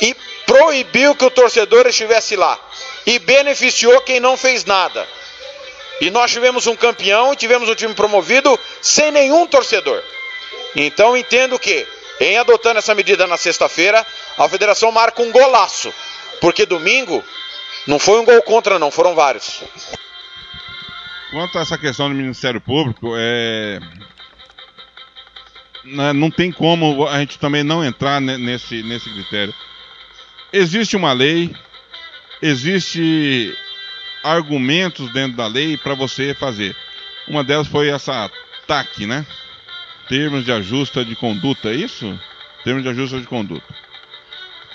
e 0.00 0.16
proibiu 0.46 1.14
que 1.14 1.24
o 1.24 1.30
torcedor 1.30 1.86
estivesse 1.86 2.34
lá 2.34 2.58
e 3.06 3.18
beneficiou 3.18 4.00
quem 4.02 4.20
não 4.20 4.36
fez 4.36 4.64
nada. 4.64 5.06
E 6.00 6.10
nós 6.10 6.30
tivemos 6.30 6.66
um 6.66 6.76
campeão 6.76 7.32
e 7.32 7.36
tivemos 7.36 7.68
um 7.68 7.74
time 7.74 7.94
promovido 7.94 8.58
sem 8.80 9.10
nenhum 9.10 9.46
torcedor. 9.46 10.02
Então 10.74 11.16
entendo 11.16 11.58
que, 11.58 11.86
em 12.20 12.38
adotando 12.38 12.78
essa 12.78 12.94
medida 12.94 13.26
na 13.26 13.36
sexta-feira, 13.36 14.06
a 14.38 14.48
federação 14.48 14.90
marca 14.90 15.22
um 15.22 15.30
golaço. 15.30 15.92
Porque 16.40 16.64
domingo 16.64 17.22
não 17.86 17.98
foi 17.98 18.20
um 18.20 18.24
gol 18.24 18.42
contra, 18.42 18.78
não, 18.78 18.90
foram 18.90 19.14
vários. 19.14 19.62
Quanto 21.30 21.58
a 21.58 21.62
essa 21.62 21.78
questão 21.78 22.08
do 22.08 22.14
Ministério 22.14 22.60
Público, 22.60 23.14
é... 23.16 23.78
né, 25.84 26.12
não 26.12 26.30
tem 26.30 26.50
como 26.50 27.06
a 27.06 27.18
gente 27.18 27.38
também 27.38 27.62
não 27.62 27.84
entrar 27.84 28.20
nesse, 28.20 28.82
nesse 28.82 29.10
critério. 29.10 29.54
Existe 30.52 30.96
uma 30.96 31.12
lei, 31.12 31.54
existe 32.42 33.56
argumentos 34.22 35.10
dentro 35.12 35.36
da 35.36 35.46
lei 35.46 35.76
para 35.76 35.94
você 35.94 36.34
fazer. 36.34 36.76
Uma 37.28 37.44
delas 37.44 37.68
foi 37.68 37.88
essa 37.88 38.30
TAC, 38.66 39.06
né? 39.06 39.26
Termos 40.08 40.44
de 40.44 40.52
ajuste 40.52 41.04
de 41.04 41.14
conduta, 41.14 41.70
é 41.70 41.74
isso? 41.74 42.18
Termos 42.64 42.82
de 42.82 42.88
ajuste 42.88 43.20
de 43.20 43.26
conduta. 43.26 43.74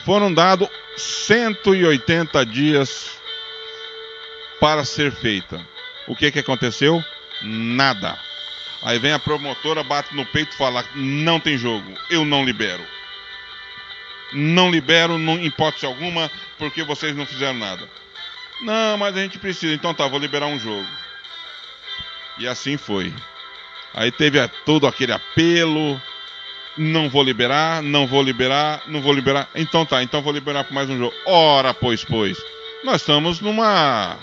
Foram 0.05 0.33
dados 0.33 0.69
180 0.97 2.45
dias 2.45 3.19
para 4.59 4.85
ser 4.85 5.11
feita. 5.11 5.59
O 6.07 6.15
que 6.15 6.31
que 6.31 6.39
aconteceu? 6.39 7.03
Nada. 7.41 8.17
Aí 8.83 8.99
vem 8.99 9.13
a 9.13 9.19
promotora, 9.19 9.83
bate 9.83 10.15
no 10.15 10.25
peito 10.25 10.53
e 10.53 10.57
fala: 10.57 10.85
não 10.95 11.39
tem 11.39 11.57
jogo, 11.57 11.91
eu 12.09 12.23
não 12.23 12.45
libero. 12.45 12.83
Não 14.33 14.69
libero, 14.69 15.17
em 15.17 15.45
hipótese 15.45 15.85
alguma, 15.85 16.29
porque 16.57 16.83
vocês 16.83 17.15
não 17.15 17.25
fizeram 17.25 17.57
nada. 17.57 17.87
Não, 18.61 18.97
mas 18.97 19.15
a 19.15 19.21
gente 19.21 19.39
precisa. 19.39 19.73
Então 19.73 19.93
tá, 19.93 20.07
vou 20.07 20.19
liberar 20.19 20.47
um 20.47 20.59
jogo. 20.59 20.87
E 22.37 22.47
assim 22.47 22.77
foi. 22.77 23.13
Aí 23.93 24.11
teve 24.11 24.45
todo 24.65 24.87
aquele 24.87 25.11
apelo. 25.11 26.01
Não 26.77 27.09
vou 27.09 27.23
liberar, 27.23 27.81
não 27.81 28.05
vou 28.05 28.21
liberar, 28.21 28.83
não 28.87 29.01
vou 29.01 29.13
liberar. 29.13 29.49
Então 29.55 29.85
tá, 29.85 30.03
então 30.03 30.21
vou 30.21 30.33
liberar 30.33 30.67
mais 30.71 30.89
um 30.89 30.97
jogo. 30.97 31.15
Ora, 31.25 31.73
pois, 31.73 32.03
pois. 32.03 32.37
Nós 32.83 33.01
estamos 33.01 33.39
numa. 33.39 34.17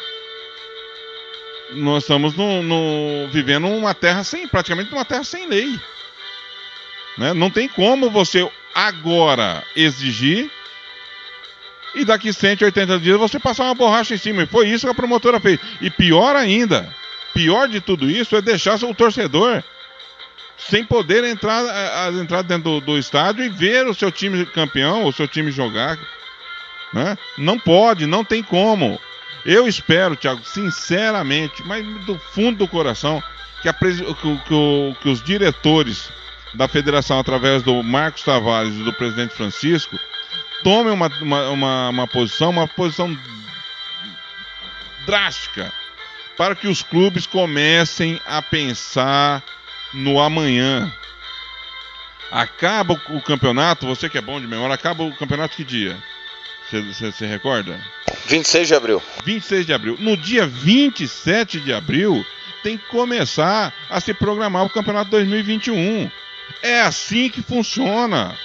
Nós 1.72 2.02
estamos 2.02 2.36
no, 2.36 2.62
no... 2.62 3.28
vivendo 3.28 3.66
uma 3.68 3.94
terra 3.94 4.22
sem. 4.22 4.46
praticamente 4.46 4.92
uma 4.92 5.04
terra 5.04 5.24
sem 5.24 5.48
lei. 5.48 5.80
Né? 7.16 7.32
Não 7.32 7.50
tem 7.50 7.68
como 7.68 8.10
você 8.10 8.48
agora 8.74 9.64
exigir 9.76 10.50
e 11.94 12.04
daqui 12.04 12.32
180 12.32 12.98
dias 12.98 13.18
você 13.18 13.38
passar 13.38 13.64
uma 13.64 13.74
borracha 13.74 14.14
em 14.14 14.18
cima. 14.18 14.42
E 14.42 14.46
foi 14.46 14.68
isso 14.68 14.86
que 14.86 14.92
a 14.92 14.94
promotora 14.94 15.38
fez. 15.38 15.58
E 15.80 15.90
pior 15.90 16.34
ainda, 16.36 16.94
pior 17.34 17.68
de 17.68 17.80
tudo 17.80 18.10
isso 18.10 18.36
é 18.36 18.40
deixar 18.40 18.82
o 18.82 18.94
torcedor 18.94 19.62
sem 20.56 20.84
poder 20.84 21.24
entrar, 21.24 21.62
entrar 22.14 22.42
dentro 22.42 22.64
do, 22.64 22.80
do 22.80 22.98
estádio 22.98 23.44
e 23.44 23.48
ver 23.48 23.86
o 23.86 23.94
seu 23.94 24.10
time 24.10 24.46
campeão, 24.46 25.04
o 25.04 25.12
seu 25.12 25.26
time 25.26 25.50
jogar. 25.50 25.98
Né? 26.92 27.16
Não 27.36 27.58
pode, 27.58 28.06
não 28.06 28.24
tem 28.24 28.42
como. 28.42 29.00
Eu 29.44 29.66
espero, 29.66 30.14
Thiago, 30.14 30.44
sinceramente, 30.44 31.62
mas 31.64 31.84
do 32.04 32.18
fundo 32.18 32.58
do 32.58 32.68
coração, 32.68 33.22
que, 33.60 33.68
a, 33.68 33.72
que, 33.72 33.96
que, 34.04 34.96
que 35.00 35.08
os 35.08 35.22
diretores 35.22 36.10
da 36.54 36.68
federação, 36.68 37.18
através 37.18 37.62
do 37.62 37.82
Marcos 37.82 38.22
Tavares 38.22 38.74
e 38.74 38.82
do 38.82 38.92
presidente 38.92 39.34
Francisco, 39.34 39.98
tome 40.62 40.90
uma, 40.90 41.08
uma, 41.20 41.48
uma, 41.50 41.88
uma 41.88 42.06
posição, 42.06 42.50
uma 42.50 42.68
posição 42.68 43.16
drástica, 45.06 45.72
para 46.36 46.54
que 46.54 46.68
os 46.68 46.82
clubes 46.82 47.26
comecem 47.26 48.20
a 48.26 48.40
pensar 48.40 49.42
no 49.92 50.20
amanhã. 50.20 50.92
Acaba 52.30 52.94
o, 53.10 53.20
campeonato, 53.20 53.86
você 53.86 54.08
que 54.08 54.16
é 54.16 54.22
bom 54.22 54.40
de 54.40 54.46
memória, 54.46 54.74
acaba 54.74 55.02
o 55.02 55.14
campeonato 55.14 55.54
que 55.54 55.64
dia? 55.64 55.96
Você 56.70 57.12
se 57.12 57.26
recorda? 57.26 57.78
26 58.26 58.68
de 58.68 58.74
abril. 58.74 59.02
26 59.24 59.66
de 59.66 59.72
abril. 59.74 59.96
No 60.00 60.16
dia 60.16 60.46
27 60.46 61.60
de 61.60 61.74
abril, 61.74 62.24
tem 62.62 62.78
que 62.78 62.86
começar 62.86 63.74
a 63.90 64.00
se 64.00 64.14
programar 64.14 64.64
o 64.64 64.70
campeonato 64.70 65.10
2021. 65.10 66.10
É 66.62 66.80
assim 66.80 67.28
que 67.28 67.42
funciona. 67.42 68.36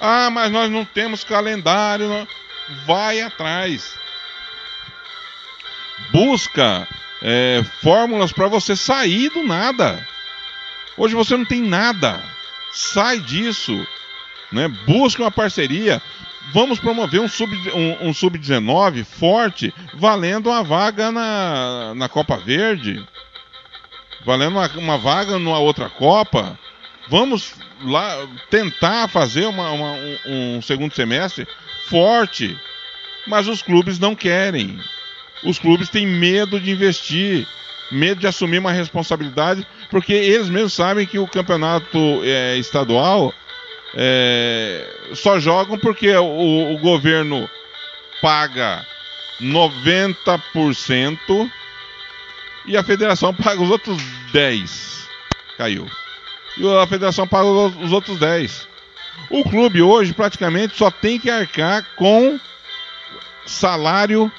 Ah, 0.00 0.30
mas 0.30 0.50
nós 0.50 0.70
não 0.70 0.84
temos 0.84 1.24
calendário. 1.24 2.08
Não. 2.08 2.26
Vai 2.86 3.20
atrás. 3.20 3.94
Busca 6.10 6.88
é, 7.22 7.62
fórmulas 7.82 8.32
para 8.32 8.48
você 8.48 8.74
sair 8.74 9.30
do 9.30 9.42
nada. 9.44 10.06
Hoje 10.96 11.14
você 11.14 11.36
não 11.36 11.44
tem 11.44 11.62
nada. 11.62 12.22
Sai 12.72 13.20
disso. 13.20 13.86
Né? 14.50 14.68
Busca 14.68 15.22
uma 15.22 15.30
parceria. 15.30 16.02
Vamos 16.52 16.80
promover 16.80 17.20
um 17.20 17.28
sub-19 17.28 17.74
um, 17.74 18.08
um 18.08 18.14
sub 18.14 18.38
forte, 19.04 19.72
valendo 19.94 20.50
uma 20.50 20.62
vaga 20.62 21.12
na, 21.12 21.94
na 21.94 22.08
Copa 22.08 22.36
Verde, 22.36 23.06
valendo 24.24 24.58
uma, 24.58 24.68
uma 24.74 24.98
vaga 24.98 25.38
numa 25.38 25.58
outra 25.58 25.88
Copa. 25.88 26.58
Vamos 27.08 27.54
lá 27.82 28.28
tentar 28.48 29.08
fazer 29.08 29.46
uma, 29.46 29.70
uma, 29.70 29.96
um, 30.26 30.62
segundo 30.62 30.94
semestre 30.94 31.46
forte, 31.86 32.56
mas 33.26 33.48
os 33.48 33.60
clubes 33.60 33.98
não 33.98 34.14
querem. 34.14 34.78
Os 35.44 35.58
clubes 35.58 35.88
têm 35.88 36.06
medo 36.06 36.60
de 36.60 36.70
investir, 36.70 37.46
medo 37.90 38.20
de 38.20 38.26
assumir 38.26 38.58
uma 38.58 38.72
responsabilidade, 38.72 39.66
porque 39.90 40.12
eles 40.12 40.48
mesmos 40.48 40.74
sabem 40.74 41.06
que 41.06 41.18
o 41.18 41.26
campeonato 41.26 41.98
é, 42.22 42.56
estadual 42.56 43.34
é, 43.94 44.86
só 45.14 45.40
jogam 45.40 45.78
porque 45.78 46.14
o, 46.16 46.74
o 46.74 46.78
governo 46.78 47.50
paga 48.22 48.86
90% 49.40 51.50
e 52.64 52.76
a 52.76 52.84
federação 52.84 53.34
paga 53.42 53.60
os 53.60 53.70
outros 53.70 54.00
10%. 54.32 54.92
Caiu 55.58 56.01
e 56.56 56.68
a 56.78 56.86
federação 56.86 57.26
paga 57.26 57.46
os 57.46 57.92
outros 57.92 58.18
10. 58.18 58.68
O 59.30 59.44
clube 59.44 59.82
hoje 59.82 60.12
praticamente 60.12 60.76
só 60.76 60.90
tem 60.90 61.18
que 61.18 61.30
arcar 61.30 61.84
com 61.96 62.38
salário, 63.46 64.30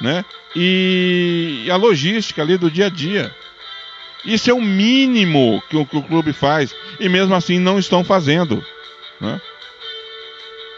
né? 0.00 0.24
E 0.54 1.68
a 1.70 1.76
logística 1.76 2.42
ali 2.42 2.56
do 2.56 2.70
dia 2.70 2.86
a 2.86 2.90
dia. 2.90 3.34
Isso 4.24 4.50
é 4.50 4.54
o 4.54 4.60
mínimo 4.60 5.62
que 5.68 5.76
o, 5.76 5.86
que 5.86 5.96
o 5.96 6.02
clube 6.02 6.32
faz. 6.32 6.74
E 6.98 7.08
mesmo 7.08 7.34
assim 7.34 7.58
não 7.58 7.78
estão 7.78 8.04
fazendo. 8.04 8.64
Né? 9.20 9.40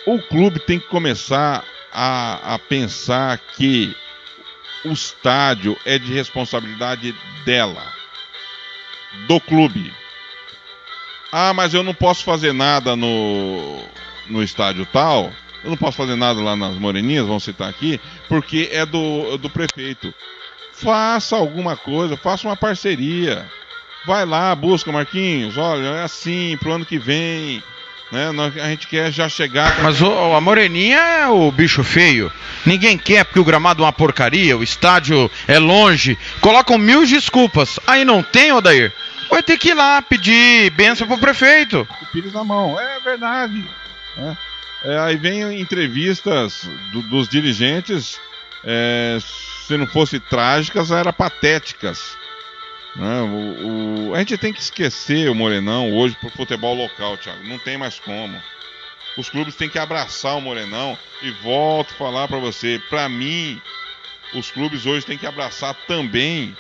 O 0.06 0.20
clube 0.20 0.60
tem 0.60 0.78
que 0.78 0.86
começar 0.88 1.64
a, 1.92 2.54
a 2.54 2.58
pensar 2.58 3.38
que 3.38 3.94
o 4.84 4.92
estádio 4.92 5.76
é 5.84 5.98
de 5.98 6.12
responsabilidade 6.12 7.14
dela, 7.44 7.92
do 9.26 9.40
clube. 9.40 9.92
Ah, 11.32 11.52
mas 11.54 11.72
eu 11.72 11.82
não 11.82 11.94
posso 11.94 12.22
fazer 12.24 12.52
nada 12.52 12.94
no, 12.94 13.82
no 14.28 14.42
estádio 14.42 14.86
tal. 14.92 15.32
Eu 15.64 15.70
não 15.70 15.76
posso 15.76 15.96
fazer 15.96 16.14
nada 16.16 16.40
lá 16.42 16.54
nas 16.54 16.74
Moreninhas, 16.76 17.26
vamos 17.26 17.44
citar 17.44 17.68
aqui, 17.70 17.98
porque 18.28 18.68
é 18.72 18.84
do, 18.84 19.38
do 19.38 19.48
prefeito. 19.48 20.12
Faça 20.74 21.36
alguma 21.36 21.76
coisa, 21.76 22.16
faça 22.16 22.46
uma 22.48 22.56
parceria. 22.56 23.46
Vai 24.04 24.26
lá, 24.26 24.54
busca, 24.54 24.90
Marquinhos. 24.90 25.56
Olha, 25.56 25.86
é 25.86 26.02
assim, 26.02 26.56
pro 26.60 26.72
ano 26.72 26.84
que 26.84 26.98
vem. 26.98 27.62
Né? 28.10 28.28
A 28.62 28.68
gente 28.68 28.88
quer 28.88 29.10
já 29.12 29.28
chegar. 29.28 29.80
Mas 29.82 30.02
o- 30.02 30.34
a 30.34 30.40
Moreninha 30.40 30.98
é 30.98 31.28
o 31.28 31.50
bicho 31.52 31.82
feio. 31.84 32.30
Ninguém 32.66 32.98
quer 32.98 33.24
porque 33.24 33.38
o 33.40 33.44
gramado 33.44 33.82
é 33.82 33.86
uma 33.86 33.92
porcaria, 33.92 34.58
o 34.58 34.62
estádio 34.62 35.30
é 35.46 35.58
longe. 35.58 36.18
Colocam 36.40 36.76
mil 36.76 37.06
desculpas. 37.06 37.78
Aí 37.86 38.04
não 38.04 38.22
tem, 38.22 38.52
Odair? 38.52 38.92
Vai 39.32 39.42
ter 39.42 39.56
que 39.56 39.70
ir 39.70 39.74
lá 39.74 40.02
pedir 40.02 40.70
bênção 40.72 41.06
pro 41.06 41.16
prefeito. 41.16 41.88
o 42.02 42.06
Pires 42.06 42.32
na 42.34 42.44
mão. 42.44 42.78
É 42.78 43.00
verdade. 43.00 43.64
né? 44.16 44.36
É, 44.84 44.98
aí 44.98 45.16
vem 45.16 45.58
entrevistas 45.58 46.68
do- 46.92 47.02
dos 47.02 47.28
dirigentes, 47.28 48.20
é, 48.62 49.16
se 49.66 49.74
não 49.78 49.86
fosse 49.86 50.20
trágicas, 50.20 50.90
eram 50.90 51.12
patéticas. 51.14 52.16
né? 52.94 53.22
O- 53.22 54.10
o- 54.10 54.14
a 54.14 54.18
gente 54.18 54.36
tem 54.36 54.52
que 54.52 54.60
esquecer 54.60 55.30
o 55.30 55.34
Morenão 55.34 55.90
hoje 55.96 56.14
pro 56.20 56.28
futebol 56.28 56.74
local, 56.74 57.16
Thiago. 57.16 57.42
Não 57.48 57.58
tem 57.58 57.78
mais 57.78 57.98
como. 57.98 58.38
Os 59.16 59.30
clubes 59.30 59.56
têm 59.56 59.68
que 59.70 59.78
abraçar 59.78 60.36
o 60.36 60.42
Morenão 60.42 60.98
e 61.22 61.30
volto 61.30 61.92
a 61.92 61.96
falar 61.96 62.28
para 62.28 62.36
você, 62.38 62.78
para 62.90 63.08
mim, 63.08 63.58
os 64.34 64.50
clubes 64.50 64.84
hoje 64.84 65.06
têm 65.06 65.16
que 65.16 65.26
abraçar 65.26 65.74
também 65.86 66.54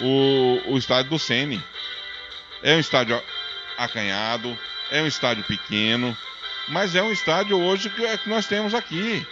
o, 0.00 0.62
o 0.66 0.78
estádio 0.78 1.10
do 1.10 1.18
Sene. 1.18 1.62
É 2.66 2.74
um 2.74 2.80
estádio 2.80 3.22
acanhado, 3.78 4.58
é 4.90 5.00
um 5.00 5.06
estádio 5.06 5.44
pequeno, 5.44 6.16
mas 6.66 6.96
é 6.96 7.02
um 7.02 7.12
estádio 7.12 7.56
hoje 7.60 7.88
que, 7.88 8.04
é 8.04 8.18
que 8.18 8.28
nós 8.28 8.44
temos 8.46 8.74
aqui. 8.74 9.24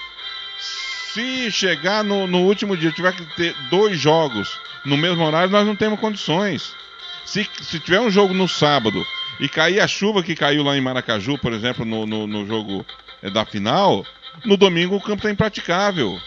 Se 0.56 1.50
chegar 1.50 2.04
no, 2.04 2.28
no 2.28 2.42
último 2.42 2.76
dia, 2.76 2.92
tiver 2.92 3.12
que 3.12 3.24
ter 3.34 3.52
dois 3.68 3.98
jogos 3.98 4.56
no 4.84 4.96
mesmo 4.96 5.24
horário, 5.24 5.50
nós 5.50 5.66
não 5.66 5.74
temos 5.74 5.98
condições. 5.98 6.76
Se, 7.24 7.44
se 7.60 7.80
tiver 7.80 7.98
um 7.98 8.08
jogo 8.08 8.32
no 8.32 8.46
sábado 8.46 9.04
e 9.40 9.48
cair 9.48 9.80
a 9.80 9.88
chuva 9.88 10.22
que 10.22 10.36
caiu 10.36 10.62
lá 10.62 10.76
em 10.76 10.80
Maracaju, 10.80 11.36
por 11.36 11.52
exemplo, 11.52 11.84
no, 11.84 12.06
no, 12.06 12.28
no 12.28 12.46
jogo 12.46 12.86
eh, 13.20 13.30
da 13.30 13.44
final, 13.44 14.06
no 14.44 14.56
domingo 14.56 14.94
o 14.94 15.00
campo 15.00 15.16
está 15.16 15.30
impraticável. 15.32 16.20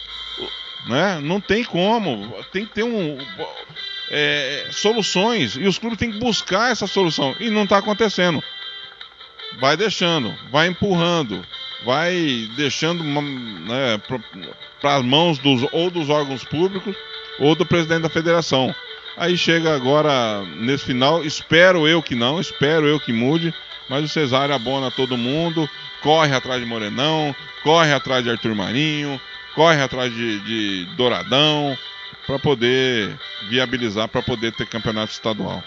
Né? 0.89 1.21
Não 1.21 1.39
tem 1.39 1.63
como. 1.63 2.35
Tem 2.51 2.65
que 2.65 2.73
ter 2.73 2.83
um, 2.83 3.17
é, 4.09 4.67
soluções 4.71 5.55
e 5.55 5.67
os 5.67 5.77
clubes 5.77 5.99
têm 5.99 6.11
que 6.11 6.19
buscar 6.19 6.71
essa 6.71 6.87
solução 6.87 7.35
e 7.39 7.49
não 7.49 7.63
está 7.63 7.77
acontecendo. 7.77 8.43
Vai 9.59 9.75
deixando, 9.75 10.33
vai 10.51 10.67
empurrando, 10.67 11.45
vai 11.83 12.49
deixando 12.55 13.03
né, 13.03 14.01
para 14.79 14.95
as 14.95 15.03
mãos 15.03 15.37
dos, 15.39 15.67
ou 15.71 15.89
dos 15.89 16.09
órgãos 16.09 16.43
públicos 16.43 16.95
ou 17.39 17.55
do 17.55 17.65
presidente 17.65 18.01
da 18.01 18.09
federação. 18.09 18.73
Aí 19.15 19.37
chega 19.37 19.75
agora 19.75 20.43
nesse 20.57 20.85
final, 20.85 21.23
espero 21.23 21.87
eu 21.87 22.03
que 22.03 22.13
não, 22.13 22.39
espero 22.39 22.85
eu 22.87 22.99
que 22.99 23.11
mude, 23.11 23.53
mas 23.89 24.03
o 24.03 24.07
Cesário 24.07 24.53
abona 24.53 24.91
todo 24.91 25.17
mundo, 25.17 25.67
corre 26.01 26.35
atrás 26.35 26.61
de 26.61 26.67
Morenão, 26.67 27.35
corre 27.63 27.91
atrás 27.93 28.23
de 28.23 28.29
Arthur 28.29 28.53
Marinho, 28.53 29.19
corre 29.55 29.81
atrás 29.81 30.13
de, 30.13 30.39
de 30.41 30.85
Douradão, 30.95 31.75
para 32.27 32.37
poder 32.37 33.17
viabilizar, 33.49 34.09
para 34.09 34.21
poder 34.21 34.51
ter 34.51 34.67
campeonato 34.67 35.13
estadual. 35.13 35.63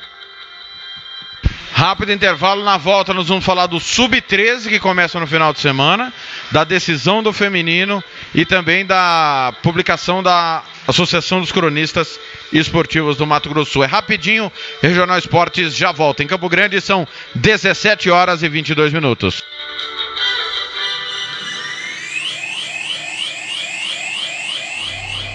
Rápido 1.73 2.12
intervalo, 2.12 2.62
na 2.62 2.77
volta 2.77 3.14
nós 3.14 3.29
vamos 3.29 3.42
falar 3.42 3.66
do 3.66 3.81
Sub-13 3.81 4.68
que 4.68 4.79
começa 4.79 5.18
no 5.18 5.27
final 5.27 5.51
de 5.51 5.61
semana, 5.61 6.12
da 6.51 6.62
decisão 6.62 7.23
do 7.23 7.33
feminino 7.33 8.05
e 8.35 8.44
também 8.44 8.85
da 8.85 9.55
publicação 9.62 10.23
da 10.23 10.62
Associação 10.87 11.40
dos 11.40 11.51
Cronistas 11.51 12.20
Esportivos 12.53 13.16
do 13.16 13.27
Mato 13.27 13.49
Grosso. 13.49 13.83
É 13.83 13.87
rapidinho, 13.87 14.53
Regional 14.83 15.16
Esportes 15.16 15.75
já 15.75 15.90
volta. 15.90 16.23
Em 16.23 16.27
Campo 16.27 16.51
Grande 16.51 16.79
são 16.83 17.09
17 17.37 18.11
horas 18.11 18.42
e 18.42 18.49
22 18.51 18.92
minutos. 18.92 19.42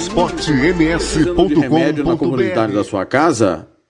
remédio 1.61 2.05
na 2.05 2.17
comunidade 2.17 2.73
da 2.73 2.85
sua 2.85 3.05
casa? 3.05 3.69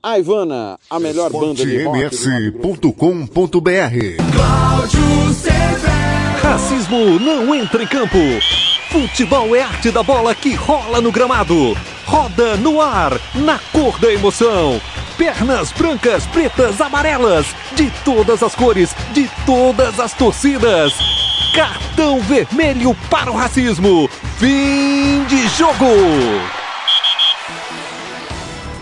A 0.00 0.16
Ivana, 0.16 0.78
a 0.88 1.00
melhor 1.00 1.28
banda 1.32 1.66
de 1.66 1.76
esportems.com.br 1.76 3.58
Racismo 6.40 7.18
não 7.18 7.52
entra 7.52 7.82
em 7.82 7.86
campo. 7.86 8.16
Futebol 8.90 9.56
é 9.56 9.62
arte 9.62 9.90
da 9.90 10.04
bola 10.04 10.36
que 10.36 10.54
rola 10.54 11.00
no 11.00 11.10
gramado. 11.10 11.76
Roda 12.06 12.56
no 12.58 12.80
ar, 12.80 13.20
na 13.34 13.58
cor 13.72 13.98
da 13.98 14.12
emoção. 14.12 14.80
Pernas 15.16 15.72
brancas, 15.72 16.24
pretas, 16.28 16.80
amarelas, 16.80 17.46
de 17.74 17.90
todas 18.04 18.40
as 18.40 18.54
cores, 18.54 18.94
de 19.12 19.28
todas 19.44 19.98
as 19.98 20.14
torcidas. 20.14 20.92
Cartão 21.52 22.20
vermelho 22.20 22.96
para 23.10 23.32
o 23.32 23.34
racismo. 23.34 24.08
Fim 24.38 25.24
de 25.24 25.48
jogo. 25.48 25.86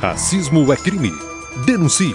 Racismo 0.00 0.70
é 0.72 0.76
crime. 0.76 1.12
Denuncie. 1.64 2.14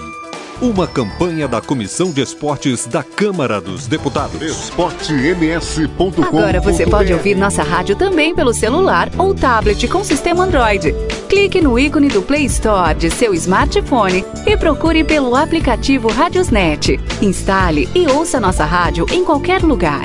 Uma 0.60 0.86
campanha 0.86 1.48
da 1.48 1.60
Comissão 1.60 2.12
de 2.12 2.22
Esportes 2.22 2.86
da 2.86 3.02
Câmara 3.02 3.60
dos 3.60 3.88
Deputados. 3.88 4.40
esportems.com.br 4.40 6.24
Agora 6.24 6.60
você 6.60 6.86
pode 6.86 7.12
ouvir 7.12 7.34
nossa 7.34 7.64
rádio 7.64 7.96
também 7.96 8.32
pelo 8.32 8.54
celular 8.54 9.10
ou 9.18 9.34
tablet 9.34 9.88
com 9.88 10.04
sistema 10.04 10.44
Android. 10.44 10.94
Clique 11.28 11.60
no 11.60 11.76
ícone 11.76 12.08
do 12.08 12.22
Play 12.22 12.44
Store 12.44 12.94
de 12.94 13.10
seu 13.10 13.34
smartphone 13.34 14.24
e 14.46 14.56
procure 14.56 15.02
pelo 15.02 15.34
aplicativo 15.34 16.06
Radiosnet. 16.06 17.00
Instale 17.20 17.88
e 17.92 18.06
ouça 18.06 18.38
nossa 18.38 18.64
rádio 18.64 19.04
em 19.10 19.24
qualquer 19.24 19.62
lugar. 19.62 20.04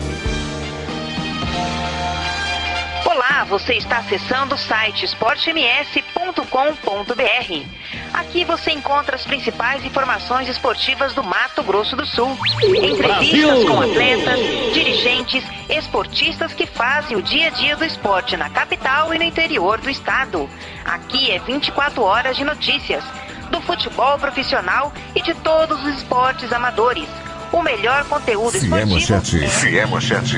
Você 3.51 3.73
está 3.73 3.97
acessando 3.97 4.55
o 4.55 4.57
site 4.57 5.03
esportems.com.br. 5.03 7.65
Aqui 8.13 8.45
você 8.45 8.71
encontra 8.71 9.17
as 9.17 9.25
principais 9.25 9.83
informações 9.83 10.47
esportivas 10.47 11.13
do 11.13 11.21
Mato 11.21 11.61
Grosso 11.61 11.97
do 11.97 12.05
Sul. 12.05 12.37
Entrevistas 12.63 13.65
com 13.65 13.81
atletas, 13.81 14.39
dirigentes, 14.73 15.43
esportistas 15.69 16.53
que 16.53 16.65
fazem 16.65 17.17
o 17.17 17.21
dia 17.21 17.47
a 17.47 17.49
dia 17.49 17.75
do 17.75 17.83
esporte 17.83 18.37
na 18.37 18.49
capital 18.49 19.13
e 19.13 19.17
no 19.17 19.25
interior 19.25 19.81
do 19.81 19.89
estado. 19.89 20.49
Aqui 20.85 21.31
é 21.31 21.39
24 21.39 22.01
horas 22.01 22.37
de 22.37 22.45
notícias 22.45 23.03
do 23.51 23.59
futebol 23.59 24.17
profissional 24.17 24.93
e 25.13 25.21
de 25.21 25.33
todos 25.33 25.77
os 25.83 25.97
esportes 25.97 26.53
amadores. 26.53 27.09
O 27.51 27.61
melhor 27.61 28.05
conteúdo 28.05 28.55
é 28.55 28.59
esportivo 28.59 28.93
manchete, 28.93 29.49
se 29.49 29.77
é 29.77 29.85
manchete, 29.85 30.37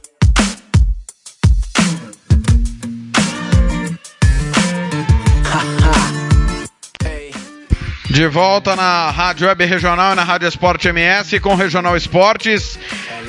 De 8.21 8.27
volta 8.27 8.75
na 8.75 9.09
Rádio 9.09 9.47
Web 9.47 9.65
Regional 9.65 10.13
e 10.13 10.15
na 10.15 10.23
Rádio 10.23 10.47
Esporte 10.47 10.87
MS 10.87 11.39
com 11.39 11.55
Regional 11.55 11.97
Esportes. 11.97 12.77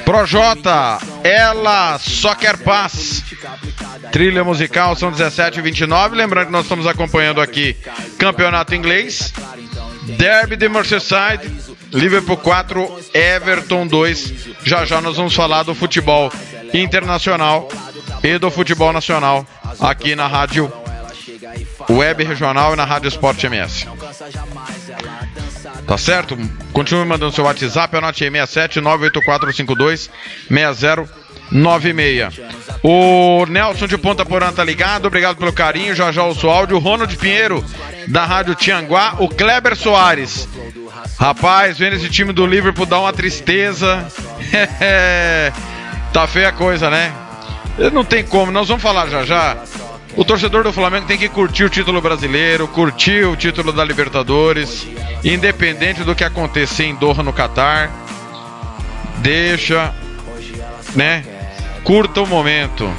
Projota, 0.04 0.98
ela 1.24 1.98
só 1.98 2.34
quer 2.34 2.58
paz. 2.58 3.24
Trilha 4.12 4.44
musical 4.44 4.94
são 4.94 5.10
17 5.10 5.60
e 5.60 5.62
29. 5.62 6.14
Lembrando 6.14 6.48
que 6.48 6.52
nós 6.52 6.66
estamos 6.66 6.86
acompanhando 6.86 7.40
aqui 7.40 7.74
Campeonato 8.18 8.74
Inglês, 8.74 9.32
Derby 10.18 10.56
de 10.56 10.68
Merseyside, 10.68 11.50
Liverpool 11.90 12.36
4, 12.36 13.00
Everton 13.14 13.86
2. 13.86 14.34
Já 14.62 14.84
já 14.84 15.00
nós 15.00 15.16
vamos 15.16 15.34
falar 15.34 15.62
do 15.62 15.74
futebol 15.74 16.30
internacional 16.74 17.66
e 18.22 18.36
do 18.36 18.50
futebol 18.50 18.92
nacional 18.92 19.46
aqui 19.80 20.14
na 20.14 20.26
Rádio 20.26 20.70
Web 21.88 22.24
Regional 22.24 22.74
e 22.74 22.76
na 22.76 22.84
Rádio 22.84 23.08
Esporte 23.08 23.46
MS. 23.46 23.86
Tá 25.86 25.98
certo? 25.98 26.38
Continue 26.72 27.04
mandando 27.04 27.32
seu 27.32 27.44
WhatsApp, 27.44 27.96
anote 27.96 28.24
aí 28.24 28.30
67 28.30 28.80
98452 28.80 30.10
6096. 30.48 32.40
O 32.82 33.44
Nelson 33.46 33.86
de 33.86 33.98
Ponta 33.98 34.24
Porã 34.24 34.52
tá 34.52 34.64
ligado, 34.64 35.06
obrigado 35.06 35.36
pelo 35.36 35.52
carinho. 35.52 35.94
Já 35.94 36.10
já 36.10 36.24
o 36.24 36.34
seu 36.34 36.50
áudio. 36.50 36.76
O 36.76 36.80
Ronald 36.80 37.16
Pinheiro, 37.16 37.64
da 38.08 38.24
Rádio 38.24 38.54
Tianguá. 38.54 39.16
O 39.18 39.28
Kleber 39.28 39.76
Soares. 39.76 40.48
Rapaz, 41.18 41.78
vendo 41.78 41.96
esse 41.96 42.08
time 42.08 42.32
do 42.32 42.46
Liverpool 42.46 42.86
dá 42.86 42.98
uma 42.98 43.12
tristeza. 43.12 44.06
tá 46.12 46.26
feia 46.26 46.48
a 46.48 46.52
coisa, 46.52 46.90
né? 46.90 47.12
Não 47.92 48.04
tem 48.04 48.24
como, 48.24 48.52
nós 48.52 48.68
vamos 48.68 48.82
falar 48.82 49.08
já 49.08 49.24
já. 49.24 49.56
O 50.16 50.24
torcedor 50.24 50.62
do 50.62 50.72
Flamengo 50.72 51.06
tem 51.06 51.16
que 51.16 51.28
curtir 51.28 51.64
o 51.64 51.70
título 51.70 52.00
brasileiro, 52.00 52.68
curtir 52.68 53.24
o 53.24 53.34
título 53.34 53.72
da 53.72 53.84
Libertadores, 53.84 54.86
independente 55.24 56.04
do 56.04 56.14
que 56.14 56.22
acontecer 56.22 56.84
em 56.84 56.94
Doha 56.94 57.22
no 57.22 57.32
Catar. 57.32 57.90
Deixa, 59.18 59.94
né? 60.94 61.24
Curta 61.82 62.20
o 62.20 62.26
momento. 62.26 62.92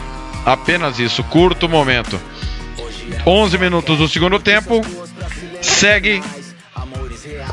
Apenas 0.46 1.00
isso, 1.00 1.24
curta 1.26 1.68
o 1.68 1.70
momento. 1.70 2.20
11 3.26 3.58
minutos 3.58 3.98
do 3.98 4.08
segundo 4.08 4.40
tempo. 4.40 4.82
Segue 5.62 6.22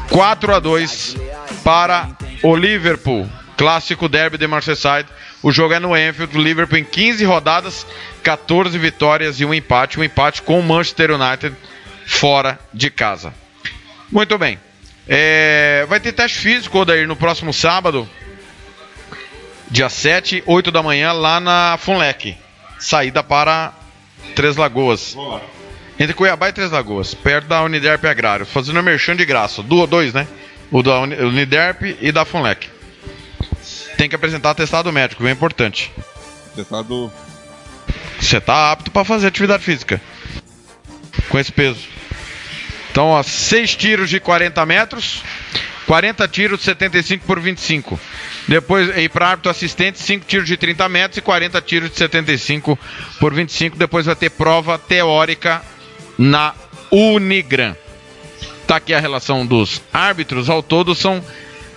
4 0.09 0.55
a 0.55 0.59
2 0.59 1.17
para 1.63 2.09
o 2.43 2.57
Liverpool. 2.57 3.29
Clássico 3.57 4.09
derby 4.09 4.39
de 4.39 4.49
Merseyside. 4.49 5.07
O 5.43 5.51
jogo 5.51 5.73
é 5.75 5.79
no 5.79 5.95
Anfield. 5.95 6.37
Liverpool 6.39 6.79
em 6.79 6.85
15 6.85 7.25
rodadas, 7.25 7.87
14 8.23 8.77
vitórias 8.79 9.41
e 9.41 9.45
um 9.45 9.55
empate. 9.55 9.99
Um 9.99 10.05
empate 10.05 10.43
com 10.43 10.59
o 10.59 10.63
Manchester 10.63 11.11
United 11.13 11.55
fora 12.07 12.59
de 12.75 12.91
casa. 12.91 13.33
Muito 14.11 14.37
bem. 14.37 14.59
É, 15.09 15.87
vai 15.89 15.99
ter 15.99 16.13
teste 16.13 16.39
físico, 16.39 16.79
Odair, 16.79 17.07
no 17.09 17.17
próximo 17.17 17.53
sábado, 17.53 18.09
dia 19.71 19.89
7, 19.89 20.43
8 20.47 20.71
da 20.71 20.83
manhã, 20.83 21.13
lá 21.13 21.41
na 21.41 21.77
Funlec. 21.81 22.37
Saída 22.79 23.23
para 23.23 23.73
Três 24.35 24.57
Lagoas. 24.57 25.17
Entre 25.99 26.15
Cuiabá 26.15 26.49
e 26.49 26.53
Três 26.53 26.71
Lagoas, 26.71 27.13
perto 27.15 27.47
da 27.47 27.63
Uniderp 27.63 28.05
Agrário. 28.07 28.47
Fazendo 28.47 28.83
merchan 28.83 29.17
de 29.17 29.25
graça. 29.25 29.63
Du 29.63 29.87
dois, 29.87 30.13
né? 30.15 30.27
O 30.71 30.83
da 30.83 31.01
Uni- 31.01 31.17
Uniderp 31.17 31.97
e 32.01 32.11
da 32.13 32.25
Funlec. 32.25 32.69
Tem 34.01 34.09
que 34.09 34.17
apresentar 34.17 34.53
atestado 34.53 34.91
médico, 34.91 35.23
bem 35.23 35.35
importante. 35.35 35.93
Atestado. 36.55 37.13
Você 38.19 38.41
tá 38.41 38.73
apto 38.73 38.91
para 38.91 39.05
fazer 39.05 39.27
atividade 39.27 39.63
física. 39.63 40.01
Com 41.29 41.39
esse 41.39 41.53
peso. 41.53 41.87
Então, 42.91 43.09
ó, 43.09 43.23
6 43.23 43.77
tiros 43.77 44.09
de 44.09 44.19
40 44.19 44.65
metros, 44.65 45.23
40 45.87 46.27
tiros 46.29 46.61
de 46.61 46.65
75 46.65 47.27
por 47.27 47.41
25. 47.41 48.01
Depois, 48.49 48.97
e 48.97 49.07
para 49.07 49.29
árbitro 49.29 49.51
assistente, 49.51 49.99
5 49.99 50.25
tiros 50.25 50.49
de 50.49 50.57
30 50.57 50.89
metros 50.89 51.19
e 51.19 51.21
40 51.21 51.61
tiros 51.61 51.91
de 51.91 51.99
75 51.99 52.79
por 53.19 53.35
25. 53.35 53.77
Depois 53.77 54.07
vai 54.07 54.17
ter 54.17 54.31
prova 54.31 54.79
teórica 54.79 55.61
na 56.17 56.55
Unigran. 56.91 57.77
Tá 58.67 58.77
aqui 58.77 58.95
a 58.95 58.99
relação 58.99 59.45
dos 59.45 59.83
árbitros. 59.93 60.49
Ao 60.49 60.63
todo 60.63 60.95
são 60.95 61.23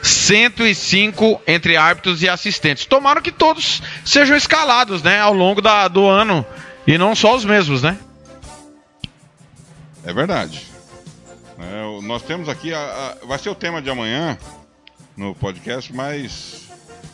105 0.03 1.41
entre 1.47 1.75
árbitros 1.77 2.21
e 2.21 2.29
assistentes. 2.29 2.85
Tomaram 2.85 3.21
que 3.21 3.31
todos 3.31 3.81
sejam 4.05 4.35
escalados, 4.37 5.01
né, 5.01 5.19
ao 5.19 5.33
longo 5.33 5.61
da, 5.61 5.87
do 5.87 6.05
ano 6.07 6.45
e 6.85 6.97
não 6.97 7.15
só 7.15 7.35
os 7.35 7.45
mesmos, 7.45 7.81
né? 7.81 7.97
É 10.03 10.13
verdade. 10.13 10.61
É, 11.57 12.01
nós 12.01 12.21
temos 12.23 12.49
aqui, 12.49 12.73
a- 12.73 13.15
a- 13.21 13.25
vai 13.25 13.39
ser 13.39 13.49
o 13.49 13.55
tema 13.55 13.81
de 13.81 13.89
amanhã 13.89 14.37
no 15.15 15.33
podcast, 15.33 15.93
mas 15.93 16.63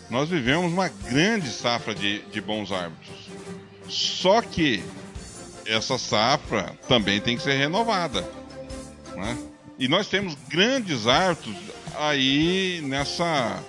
nós 0.10 0.28
vivemos 0.30 0.71
uma 0.71 0.88
grande 0.89 1.49
safra 1.49 1.93
de, 1.93 2.19
de 2.32 2.41
bons 2.41 2.71
árbitros. 2.71 3.30
Só 3.88 4.41
que 4.41 4.84
essa 5.67 5.97
safra 5.99 6.73
também 6.88 7.19
tem 7.21 7.38
que 7.38 7.43
ser 7.43 7.54
renovada. 7.58 8.28
né? 9.15 9.38
E 9.78 9.88
nós 9.88 10.08
temos 10.08 10.36
grandes 10.47 11.06
árbitros 11.08 11.56
aí 11.97 12.82
nessa. 12.84 13.63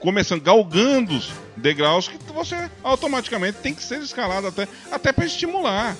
começando, 0.00 0.42
galgando 0.42 1.14
os 1.16 1.30
degraus 1.56 2.08
que 2.08 2.18
você 2.32 2.70
automaticamente 2.82 3.58
tem 3.58 3.74
que 3.74 3.82
ser 3.82 4.00
escalado 4.00 4.46
até, 4.48 4.68
até 4.92 5.12
para 5.12 5.24
estimular. 5.24 5.96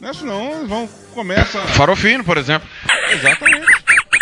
Né? 0.00 0.12
Senão 0.12 0.52
eles 0.58 0.68
vão. 0.68 0.88
começa. 1.14 1.60
Farofino, 1.68 2.22
por 2.24 2.36
exemplo. 2.36 2.68
Exatamente. 3.10 3.66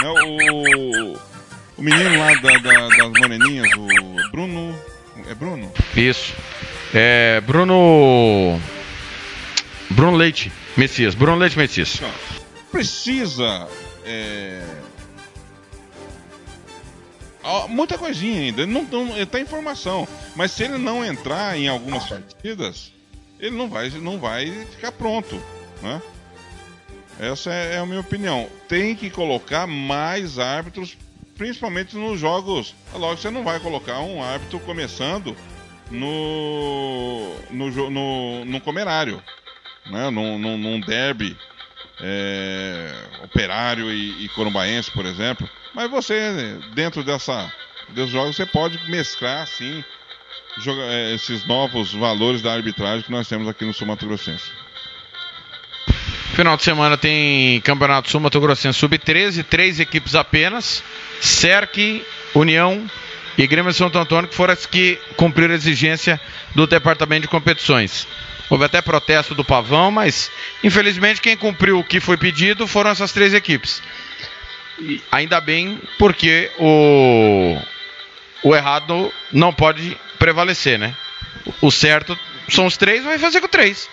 Né, 0.01 0.09
o, 0.09 1.17
o 1.79 1.83
menino 1.83 2.19
lá 2.19 2.33
da- 2.35 2.59
da- 2.59 2.89
das 2.89 3.13
moreninhas, 3.21 3.69
o 3.77 4.31
Bruno. 4.31 4.79
É 5.29 5.35
Bruno? 5.35 5.73
Isso. 5.97 6.35
É, 6.93 7.41
Bruno. 7.41 8.61
Bruno 9.91 10.17
Leite 10.17 10.53
Messias. 10.77 11.15
Bruno 11.15 11.39
Leite 11.39 11.57
Messias. 11.59 12.01
Precisa. 12.71 13.69
é, 14.05 14.61
Muita 17.69 17.99
coisinha 17.99 18.41
ainda. 18.41 18.67
Não, 18.67 18.83
não, 18.85 19.27
tá 19.27 19.41
em 19.41 19.47
formação. 19.47 20.09
Mas 20.35 20.53
se 20.53 20.65
ele 20.65 20.79
não 20.79 21.05
entrar 21.05 21.57
em 21.59 21.69
algumas 21.69 22.05
partidas, 22.05 22.93
ele 23.39 23.57
não 23.57 23.69
vai, 23.69 23.91
não 23.91 24.19
vai 24.19 24.51
ficar 24.71 24.93
pronto. 24.93 25.41
Né? 25.83 26.01
Essa 27.21 27.53
é 27.53 27.79
a 27.79 27.87
minha 27.87 28.01
opinião. 28.01 28.49
Tem 28.69 28.97
que 28.97 29.11
colocar 29.11 29.67
mais 29.67 30.39
árbitros, 30.39 30.97
principalmente 31.37 31.97
nos 31.97 32.19
jogos. 32.19 32.75
É 32.95 32.99
Logo, 32.99 33.17
você 33.17 33.31
não 33.31 33.45
vai 33.45 33.61
colocar 33.61 34.01
um 34.01 34.23
árbitro 34.23 34.59
começando 34.61 35.37
no 35.91 37.31
no, 37.51 37.91
no, 37.91 38.45
no 38.45 38.61
comerário, 38.61 39.23
né? 39.87 40.11
num, 40.11 40.39
num, 40.39 40.57
num 40.57 40.81
derby 40.81 41.37
é, 42.01 42.93
operário 43.23 43.91
e, 43.93 44.25
e 44.25 44.29
corumbaense, 44.31 44.91
por 44.91 45.07
exemplo. 45.07 45.49
Mas 45.75 45.91
você, 45.91 46.59
dentro 46.75 47.03
dessa, 47.03 47.53
desses 47.91 48.11
jogos, 48.11 48.37
você 48.37 48.47
pode 48.47 48.79
mesclar, 48.91 49.47
joga- 50.59 50.83
é, 50.85 51.15
esses 51.15 51.45
novos 51.47 51.93
valores 51.93 52.43
da 52.43 52.53
arbitragem 52.53 53.03
que 53.03 53.11
nós 53.13 53.27
temos 53.29 53.49
aqui 53.49 53.65
no 53.65 53.75
Sul 53.75 53.87
Mato 53.87 54.07
Grossense. 54.07 54.51
Final 56.35 56.57
de 56.57 56.65
semana 56.65 56.97
tem 56.97 57.61
Campeonato 57.61 58.11
Sul 58.11 58.21
Mato 58.21 58.41
Grossense 58.41 58.79
Sub-13, 58.79 59.45
três 59.45 59.79
equipes 59.79 60.15
apenas. 60.17 60.83
Cerc, 61.21 62.05
União 62.35 62.85
e 63.39 63.47
Grêmio 63.47 63.73
Santo 63.73 63.99
Antônio, 63.99 64.29
que 64.29 64.35
foram 64.35 64.53
as 64.53 64.67
que 64.67 64.99
cumpriram 65.17 65.53
a 65.53 65.57
exigência 65.57 66.21
do 66.55 66.67
Departamento 66.67 67.23
de 67.23 67.29
Competições. 67.29 68.07
Houve 68.55 68.67
até 68.67 68.81
protesto 68.81 69.35
do 69.35 69.45
Pavão, 69.45 69.91
mas 69.91 70.31
infelizmente 70.63 71.21
quem 71.21 71.37
cumpriu 71.37 71.81
o 71.81 71.83
que 71.83 71.99
foi 71.99 72.17
pedido 72.17 72.69
foram 72.69 72.89
essas 72.89 73.11
três 73.11 73.35
equipes. 73.35 73.83
E 74.79 75.03
ainda 75.11 75.41
bem, 75.41 75.83
porque 75.99 76.53
o, 76.57 77.59
o 78.45 78.55
errado 78.55 79.13
não 79.33 79.53
pode 79.53 79.99
prevalecer, 80.21 80.79
né? 80.79 80.97
O 81.61 81.69
certo 81.69 82.17
são 82.49 82.67
os 82.67 82.77
três, 82.77 83.03
vai 83.03 83.19
fazer 83.19 83.41
com 83.41 83.49
três. 83.49 83.91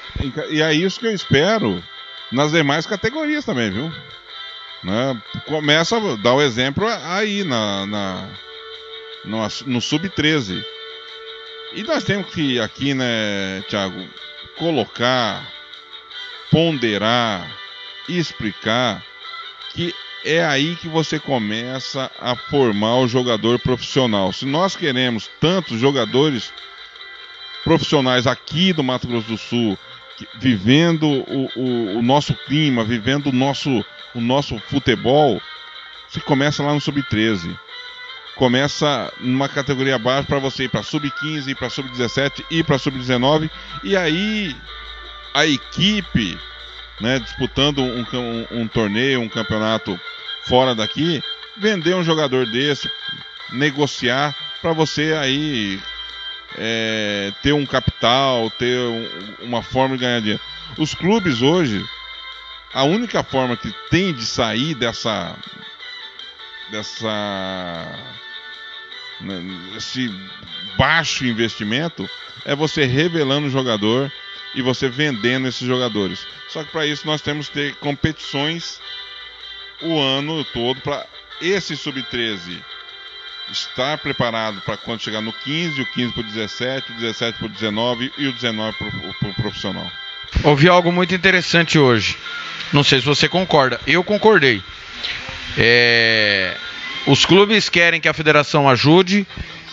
E, 0.52 0.62
é 0.62 0.72
isso 0.72 1.00
que 1.00 1.08
eu 1.08 1.16
espero 1.16 1.84
nas 2.32 2.52
demais 2.52 2.86
categorias 2.86 3.44
também, 3.44 3.72
viu? 3.72 3.92
Né? 4.84 5.20
Começa 5.48 5.98
a 5.98 6.16
dar 6.18 6.36
o 6.36 6.42
exemplo 6.42 6.86
aí 6.88 7.44
na, 7.44 7.88
na, 7.88 8.30
no, 9.26 9.40
no 9.66 9.82
sub-13. 9.82 10.64
E 11.74 11.82
nós 11.82 12.04
temos 12.04 12.32
que 12.32 12.60
aqui, 12.60 12.94
né, 12.94 13.64
Thiago, 13.68 14.08
colocar, 14.62 15.44
ponderar, 16.52 17.50
explicar 18.08 19.04
que 19.74 19.92
é 20.24 20.46
aí 20.46 20.76
que 20.76 20.88
você 20.88 21.20
começa 21.20 22.12
a 22.20 22.36
formar 22.36 22.98
o 22.98 23.08
jogador 23.08 23.58
profissional. 23.58 24.32
Se 24.32 24.46
nós 24.46 24.76
queremos 24.76 25.28
tantos 25.40 25.80
jogadores 25.80 26.54
profissionais 27.64 28.28
aqui 28.28 28.72
do 28.72 28.84
Mato 28.84 29.08
Grosso 29.08 29.28
do 29.28 29.38
Sul, 29.38 29.78
que- 30.16 30.28
vivendo 30.36 31.08
o, 31.08 31.50
o- 31.56 31.98
o 31.98 32.02
nosso 32.04 32.36
clima, 32.46 32.84
vivendo 32.84 33.28
o 33.28 33.32
nosso, 33.32 33.84
o 34.14 34.22
nosso 34.22 34.60
futebol, 34.60 35.42
você 36.08 36.20
começa 36.20 36.62
lá 36.62 36.72
no 36.72 36.82
Sub-13. 36.82 37.58
Começa 38.36 39.12
numa 39.20 39.48
categoria 39.50 39.96
abaixo 39.96 40.28
para 40.28 40.40
você 40.40 40.64
ir 40.64 40.70
para 40.70 40.84
Sub-15, 40.84 41.48
ir 41.50 41.56
para 41.56 41.70
Sub-17, 41.70 42.44
ir 42.50 42.64
para 42.64 42.78
Sub-19. 42.78 43.50
E 43.84 43.96
aí 43.96 44.56
a 45.34 45.46
equipe 45.46 46.38
né, 47.00 47.20
disputando 47.20 47.80
um, 47.82 48.06
um- 48.14 48.48
um 48.62 48.68
torneio, 48.68 49.22
um 49.22 49.30
campeonato 49.30 50.00
fora 50.44 50.76
daqui, 50.76 51.22
vender 51.58 51.96
um 51.96 52.04
jogador 52.04 52.46
desse, 52.46 52.90
negociar 53.52 54.36
para 54.62 54.72
você 54.74 55.14
aí 55.20 55.82
é, 56.58 57.32
ter 57.42 57.54
um 57.54 57.66
capital, 57.66 58.50
ter 58.52 58.78
um- 58.80 59.36
uma 59.42 59.62
forma 59.64 59.96
de 59.98 60.02
ganhar 60.04 60.20
dinheiro. 60.20 60.42
Os 60.78 60.94
clubes 60.94 61.42
hoje, 61.42 61.84
a 62.74 62.84
única 62.84 63.24
forma 63.24 63.56
que 63.58 63.74
tem 63.90 64.14
de 64.14 64.26
sair 64.26 64.74
dessa 64.76 65.36
dessa 66.72 67.86
esse 69.76 70.14
baixo 70.78 71.26
investimento 71.26 72.10
é 72.46 72.56
você 72.56 72.86
revelando 72.86 73.48
o 73.48 73.52
jogador 73.52 74.12
e 74.54 74.62
você 74.62 74.90
vendendo 74.90 75.48
esses 75.48 75.68
jogadores. 75.68 76.26
Só 76.50 76.64
que 76.64 76.72
para 76.72 76.86
isso 76.86 77.06
nós 77.06 77.22
temos 77.22 77.48
que 77.48 77.54
ter 77.54 77.76
competições 77.76 78.80
o 79.82 80.00
ano 80.00 80.44
todo 80.46 80.80
para 80.82 81.06
esse 81.42 81.76
sub-13 81.76 82.62
estar 83.52 83.98
preparado 83.98 84.62
para 84.62 84.78
quando 84.78 85.02
chegar 85.02 85.22
no 85.22 85.34
15, 85.34 85.82
o 85.82 85.86
15 85.86 86.14
para 86.14 86.22
o 86.22 86.24
17, 86.24 86.92
o 86.92 86.96
17 86.96 87.38
para 87.38 87.48
o 87.48 87.50
19 87.50 88.14
e 88.18 88.28
o 88.28 88.34
19 88.34 88.78
para 88.78 89.30
o 89.30 89.34
profissional. 89.34 89.92
Ouvi 90.44 90.70
algo 90.70 90.92
muito 90.92 91.14
interessante 91.14 91.78
hoje. 91.78 92.18
Não 92.72 92.84
sei 92.84 93.00
se 93.00 93.06
você 93.06 93.28
concorda. 93.28 93.80
Eu 93.86 94.04
concordei. 94.04 94.64
É, 95.58 96.56
Os 97.08 97.26
clubes 97.26 97.68
querem 97.68 98.00
que 98.00 98.08
a 98.08 98.14
federação 98.14 98.70
ajude, 98.70 99.26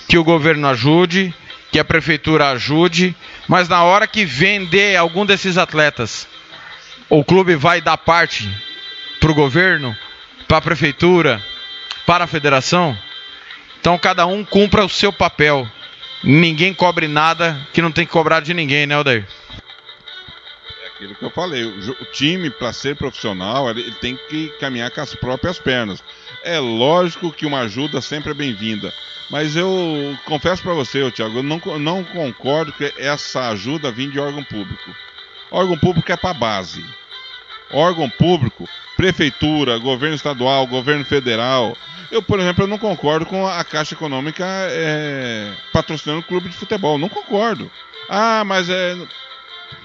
que 0.08 0.16
o 0.16 0.24
governo 0.24 0.66
ajude, 0.68 1.34
que 1.70 1.78
a 1.78 1.84
prefeitura 1.84 2.50
ajude, 2.50 3.14
mas 3.46 3.68
na 3.68 3.82
hora 3.82 4.06
que 4.06 4.24
vender 4.24 4.96
algum 4.96 5.26
desses 5.26 5.58
atletas, 5.58 6.26
o 7.10 7.22
clube 7.22 7.54
vai 7.54 7.80
dar 7.80 7.98
parte 7.98 8.50
para 9.20 9.30
o 9.30 9.34
governo, 9.34 9.94
para 10.46 10.58
a 10.58 10.62
prefeitura, 10.62 11.42
para 12.06 12.24
a 12.24 12.28
federação. 12.28 12.96
Então 13.80 13.98
cada 13.98 14.26
um 14.26 14.44
cumpra 14.44 14.84
o 14.84 14.88
seu 14.88 15.12
papel. 15.12 15.68
Ninguém 16.24 16.72
cobre 16.72 17.06
nada 17.06 17.60
que 17.72 17.82
não 17.82 17.92
tem 17.92 18.06
que 18.06 18.12
cobrar 18.12 18.40
de 18.40 18.54
ninguém, 18.54 18.86
né, 18.86 18.98
Odair? 18.98 19.26
Aquilo 20.98 21.14
que 21.14 21.24
eu 21.24 21.30
falei, 21.30 21.64
o, 21.64 21.90
o 21.92 22.04
time 22.06 22.50
para 22.50 22.72
ser 22.72 22.96
profissional 22.96 23.70
ele, 23.70 23.92
tem 23.92 24.18
que 24.28 24.48
caminhar 24.58 24.90
com 24.90 25.00
as 25.00 25.14
próprias 25.14 25.56
pernas. 25.56 26.02
É 26.42 26.58
lógico 26.58 27.32
que 27.32 27.46
uma 27.46 27.60
ajuda 27.60 28.00
sempre 28.00 28.32
é 28.32 28.34
bem-vinda, 28.34 28.92
mas 29.30 29.54
eu 29.54 30.18
confesso 30.24 30.60
para 30.60 30.74
você, 30.74 31.00
ô, 31.00 31.10
Thiago, 31.12 31.38
eu 31.38 31.42
não, 31.44 31.60
não 31.78 32.02
concordo 32.02 32.72
que 32.72 32.92
essa 32.98 33.48
ajuda 33.50 33.92
vim 33.92 34.10
de 34.10 34.18
órgão 34.18 34.42
público. 34.42 34.92
Órgão 35.52 35.78
público 35.78 36.10
é 36.10 36.16
para 36.16 36.34
base. 36.34 36.84
Órgão 37.70 38.10
público, 38.10 38.68
prefeitura, 38.96 39.78
governo 39.78 40.16
estadual, 40.16 40.66
governo 40.66 41.04
federal. 41.04 41.76
Eu, 42.10 42.20
por 42.20 42.40
exemplo, 42.40 42.64
eu 42.64 42.68
não 42.68 42.78
concordo 42.78 43.24
com 43.24 43.46
a 43.46 43.62
Caixa 43.62 43.94
Econômica 43.94 44.44
é, 44.44 45.54
patrocinando 45.72 46.24
clube 46.24 46.48
de 46.48 46.56
futebol. 46.56 46.98
Não 46.98 47.08
concordo. 47.08 47.70
Ah, 48.08 48.42
mas 48.44 48.68
é 48.68 48.96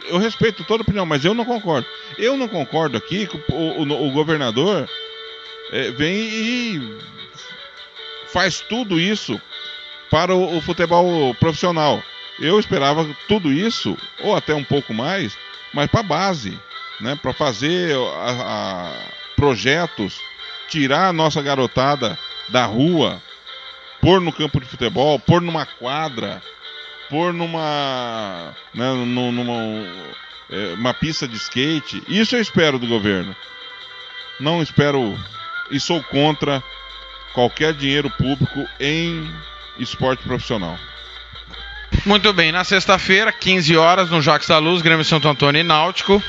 eu 0.07 0.17
respeito 0.17 0.63
toda 0.63 0.83
opinião, 0.83 1.05
mas 1.05 1.23
eu 1.25 1.33
não 1.33 1.45
concordo. 1.45 1.87
Eu 2.17 2.35
não 2.37 2.47
concordo 2.47 2.97
aqui 2.97 3.27
que 3.27 3.37
o, 3.51 3.55
o- 3.83 4.07
o 4.07 4.11
governador 4.11 4.89
eh, 5.71 5.91
vem 5.91 6.15
e 6.15 6.97
faz 8.27 8.59
tudo 8.61 8.99
isso 8.99 9.39
para 10.09 10.33
o, 10.35 10.57
o 10.57 10.61
futebol 10.61 11.33
profissional. 11.35 12.01
Eu 12.39 12.59
esperava 12.59 13.07
tudo 13.27 13.51
isso, 13.51 13.97
ou 14.21 14.35
até 14.35 14.53
um 14.53 14.63
pouco 14.63 14.93
mais, 14.93 15.37
mas 15.73 15.89
para 15.89 15.99
a 16.01 16.03
base, 16.03 16.57
né? 16.99 17.17
para 17.21 17.33
fazer 17.33 17.95
a- 17.95 18.31
a- 18.89 19.13
projetos, 19.35 20.19
tirar 20.69 21.09
a 21.09 21.13
nossa 21.13 21.41
garotada 21.41 22.17
da 22.49 22.65
rua, 22.65 23.21
pôr 24.01 24.19
no 24.19 24.31
campo 24.33 24.59
de 24.59 24.65
futebol, 24.65 25.19
pôr 25.19 25.41
numa 25.41 25.65
quadra, 25.65 26.41
pôr 27.09 27.33
numa, 27.33 28.53
né, 28.73 28.85
num- 28.93 29.31
numa 29.31 29.53
é, 30.51 30.73
uma 30.75 30.93
pista 30.93 31.27
de 31.27 31.35
skate. 31.35 32.03
Isso 32.07 32.35
eu 32.35 32.41
espero 32.41 32.77
do 32.79 32.87
governo. 32.87 33.35
Não 34.39 34.61
espero 34.61 35.17
e 35.71 35.79
sou 35.79 36.01
contra 36.03 36.61
qualquer 37.33 37.73
dinheiro 37.73 38.09
público 38.09 38.65
em 38.79 39.31
esporte 39.79 40.23
profissional. 40.23 40.77
Muito 42.05 42.33
bem, 42.33 42.51
na 42.51 42.63
sexta-feira, 42.63 43.31
15 43.31 43.77
horas, 43.77 44.09
no 44.09 44.21
Jacques 44.21 44.47
da 44.47 44.57
Luz, 44.57 44.81
Grêmio 44.81 45.05
Santo 45.05 45.27
Antônio 45.27 45.59
e 45.59 45.63
Náutico. 45.63 46.21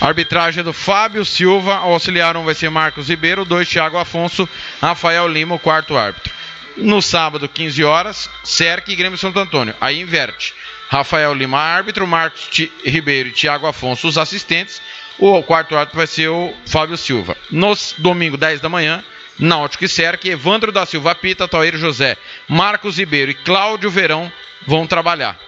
Arbitragem 0.00 0.62
do 0.64 0.72
Fábio 0.72 1.24
Silva, 1.24 1.80
o 1.80 1.92
auxiliar 1.92 2.36
um 2.36 2.44
vai 2.44 2.54
ser 2.54 2.68
Marcos 2.70 3.08
Ribeiro, 3.08 3.44
dois 3.44 3.68
Thiago 3.68 3.96
Afonso, 3.98 4.48
Rafael 4.80 5.26
Lima, 5.28 5.54
o 5.54 5.58
quarto 5.58 5.96
árbitro. 5.96 6.32
No 6.76 7.00
sábado, 7.02 7.48
15 7.48 7.84
horas, 7.84 8.30
Cerque 8.44 8.92
e 8.92 8.96
Grêmio 8.96 9.18
Santo 9.18 9.38
Antônio. 9.38 9.74
Aí 9.80 10.00
inverte. 10.00 10.54
Rafael 10.88 11.32
Lima, 11.34 11.58
árbitro, 11.58 12.06
Marcos 12.06 12.48
Ti- 12.50 12.70
Ribeiro 12.84 13.28
e 13.30 13.32
Thiago 13.32 13.66
Afonso, 13.66 14.06
os 14.08 14.18
assistentes. 14.18 14.80
O 15.18 15.42
quarto 15.42 15.76
árbitro 15.76 15.96
vai 15.98 16.06
ser 16.06 16.28
o 16.28 16.52
Fábio 16.66 16.96
Silva. 16.96 17.36
No 17.50 17.72
domingo, 17.98 18.36
10 18.36 18.60
da 18.60 18.68
manhã, 18.68 19.02
Náutico 19.38 19.84
e 19.84 19.88
Cerque, 19.88 20.30
Evandro 20.30 20.70
da 20.72 20.84
Silva 20.84 21.14
Pita, 21.14 21.48
Tauíro 21.48 21.78
José, 21.78 22.16
Marcos 22.48 22.98
Ribeiro 22.98 23.30
e 23.30 23.34
Cláudio 23.34 23.90
Verão 23.90 24.30
vão 24.66 24.86
trabalhar. 24.86 25.38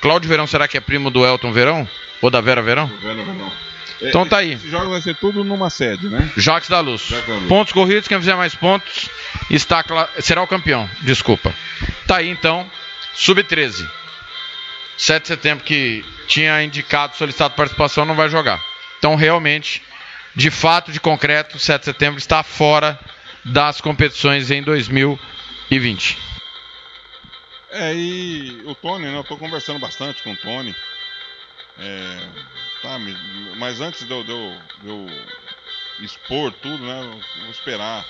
Cláudio 0.00 0.28
Verão, 0.28 0.46
será 0.46 0.66
que 0.68 0.76
é 0.76 0.80
primo 0.80 1.10
do 1.10 1.24
Elton 1.24 1.52
Verão? 1.52 1.88
Ou 2.22 2.30
da 2.30 2.40
Vera 2.40 2.62
Verão? 2.62 2.90
Então 4.00 4.26
tá 4.26 4.38
aí. 4.38 4.54
Esses 4.54 4.70
jogos 4.70 4.88
vai 4.88 5.00
ser 5.00 5.14
tudo 5.16 5.44
numa 5.44 5.70
sede, 5.70 6.08
né? 6.08 6.30
Jacques 6.36 6.68
da 6.68 6.80
Luz. 6.80 7.02
Jacques 7.02 7.28
da 7.28 7.34
Luz. 7.34 7.48
Pontos 7.48 7.72
corridos, 7.72 8.08
quem 8.08 8.18
fizer 8.18 8.34
mais 8.34 8.54
pontos 8.54 9.08
está 9.50 9.84
será 10.20 10.42
o 10.42 10.46
campeão. 10.46 10.88
Desculpa. 11.02 11.54
Tá 12.06 12.16
aí 12.16 12.28
então, 12.28 12.68
sub-13. 13.14 13.88
7 14.96 15.22
de 15.22 15.28
setembro 15.28 15.64
que 15.64 16.04
tinha 16.26 16.62
indicado 16.62 17.16
solicitado 17.16 17.54
participação 17.54 18.04
não 18.04 18.14
vai 18.14 18.28
jogar. 18.28 18.62
Então 18.98 19.16
realmente, 19.16 19.82
de 20.34 20.50
fato, 20.50 20.92
de 20.92 21.00
concreto, 21.00 21.58
7 21.58 21.80
de 21.80 21.84
setembro 21.84 22.18
está 22.18 22.42
fora 22.42 22.98
das 23.44 23.80
competições 23.80 24.50
em 24.50 24.62
2020. 24.62 26.18
É, 27.70 27.92
e 27.92 28.62
o 28.66 28.74
Tony, 28.74 29.06
né? 29.06 29.18
Eu 29.18 29.24
tô 29.24 29.36
conversando 29.36 29.80
bastante 29.80 30.22
com 30.22 30.32
o 30.32 30.36
Tony. 30.36 30.74
É, 31.76 32.18
tá, 32.84 32.98
mas 33.56 33.80
antes 33.80 34.04
de 34.04 34.12
eu, 34.12 34.22
de 34.22 34.30
eu- 34.30 34.60
de 34.82 34.86
eu 34.88 35.26
expor 36.00 36.52
tudo, 36.52 36.84
né? 36.84 37.22
Vou 37.40 37.50
esperar 37.50 38.06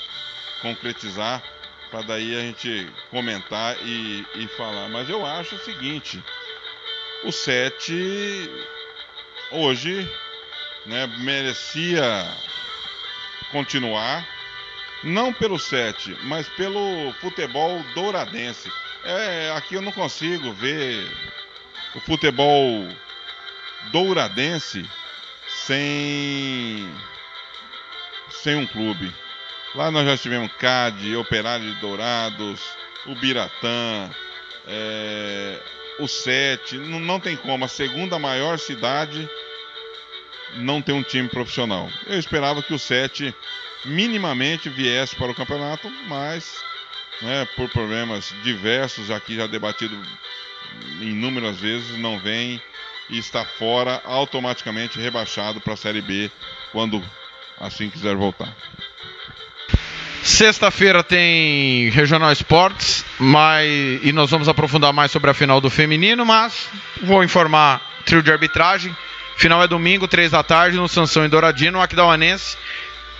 concretizar 0.61 1.41
para 1.91 2.03
daí 2.03 2.35
a 2.37 2.41
gente 2.41 2.93
comentar 3.11 3.77
e, 3.85 4.27
e 4.35 4.49
falar. 4.49 4.89
Mas 4.89 5.09
eu 5.09 5.25
acho 5.25 5.55
o 5.55 5.61
seguinte: 5.61 6.21
o 7.23 7.31
7 7.31 8.51
hoje 9.53 10.11
né, 10.87 11.07
merecia 11.19 12.27
continuar, 13.53 14.27
não 15.05 15.33
pelo 15.33 15.59
7, 15.59 16.17
mas 16.25 16.49
pelo 16.49 17.13
futebol 17.21 17.81
douradense. 17.95 18.73
É, 19.05 19.53
aqui 19.55 19.75
eu 19.75 19.83
não 19.83 19.93
consigo 19.93 20.53
ver 20.55 21.07
o 21.95 22.01
futebol 22.01 22.89
douradense 23.91 24.89
sem 25.49 26.89
sem 28.31 28.57
um 28.57 28.67
clube. 28.67 29.13
Lá 29.75 29.91
nós 29.91 30.07
já 30.07 30.17
tivemos 30.17 30.53
CAD, 30.59 31.17
Operário 31.17 31.75
de 31.75 31.81
Dourados, 31.81 32.61
o 33.07 33.15
Biratã, 33.15 34.11
é, 34.67 35.61
o 35.99 36.07
Sete. 36.07 36.77
Não, 36.77 37.01
não 37.01 37.19
tem 37.19 37.37
como. 37.37 37.65
A 37.65 37.69
segunda 37.69 38.19
maior 38.19 38.59
cidade 38.59 39.29
não 40.57 40.81
tem 40.81 40.95
um 40.95 41.03
time 41.03 41.29
profissional. 41.29 41.91
Eu 42.07 42.19
esperava 42.19 42.63
que 42.63 42.75
o 42.75 42.79
Sete 42.79 43.35
minimamente 43.85 44.69
viesse 44.69 45.17
para 45.17 45.31
o 45.31 45.35
campeonato, 45.35 45.91
mas 46.07 46.63
né, 47.23 47.47
por 47.57 47.69
problemas 47.71 48.35
diversos, 48.43 49.11
aqui 49.11 49.37
já 49.37 49.47
debatido 49.47 49.97
inúmeras 51.01 51.59
vezes, 51.59 51.99
não 51.99 52.19
vem 52.19 52.61
e 53.09 53.19
está 53.19 53.45
fora, 53.45 54.01
automaticamente 54.05 54.99
rebaixado 54.99 55.61
para 55.61 55.75
a 55.75 55.77
Série 55.77 56.01
B 56.01 56.31
quando 56.73 57.03
assim 57.61 57.91
quiser 57.91 58.17
voltar. 58.17 58.55
Sexta-feira 60.23 61.03
tem 61.03 61.91
Regional 61.91 62.33
Esportes, 62.33 63.05
mas, 63.19 63.69
e 64.03 64.11
nós 64.11 64.31
vamos 64.31 64.49
aprofundar 64.49 64.93
mais 64.93 65.11
sobre 65.11 65.31
a 65.31 65.35
final 65.35 65.61
do 65.61 65.69
feminino, 65.69 66.25
mas 66.25 66.67
vou 67.03 67.23
informar 67.23 67.83
trio 68.07 68.23
de 68.23 68.33
arbitragem. 68.33 68.97
Final 69.37 69.63
é 69.63 69.69
domingo, 69.69 70.09
três 70.09 70.31
da 70.31 70.43
tarde, 70.43 70.79
no 70.79 70.89
Sansão 70.89 71.25
e 71.25 71.29
Douradino. 71.29 71.79
O 71.79 71.83
Aquidauanense 71.83 72.57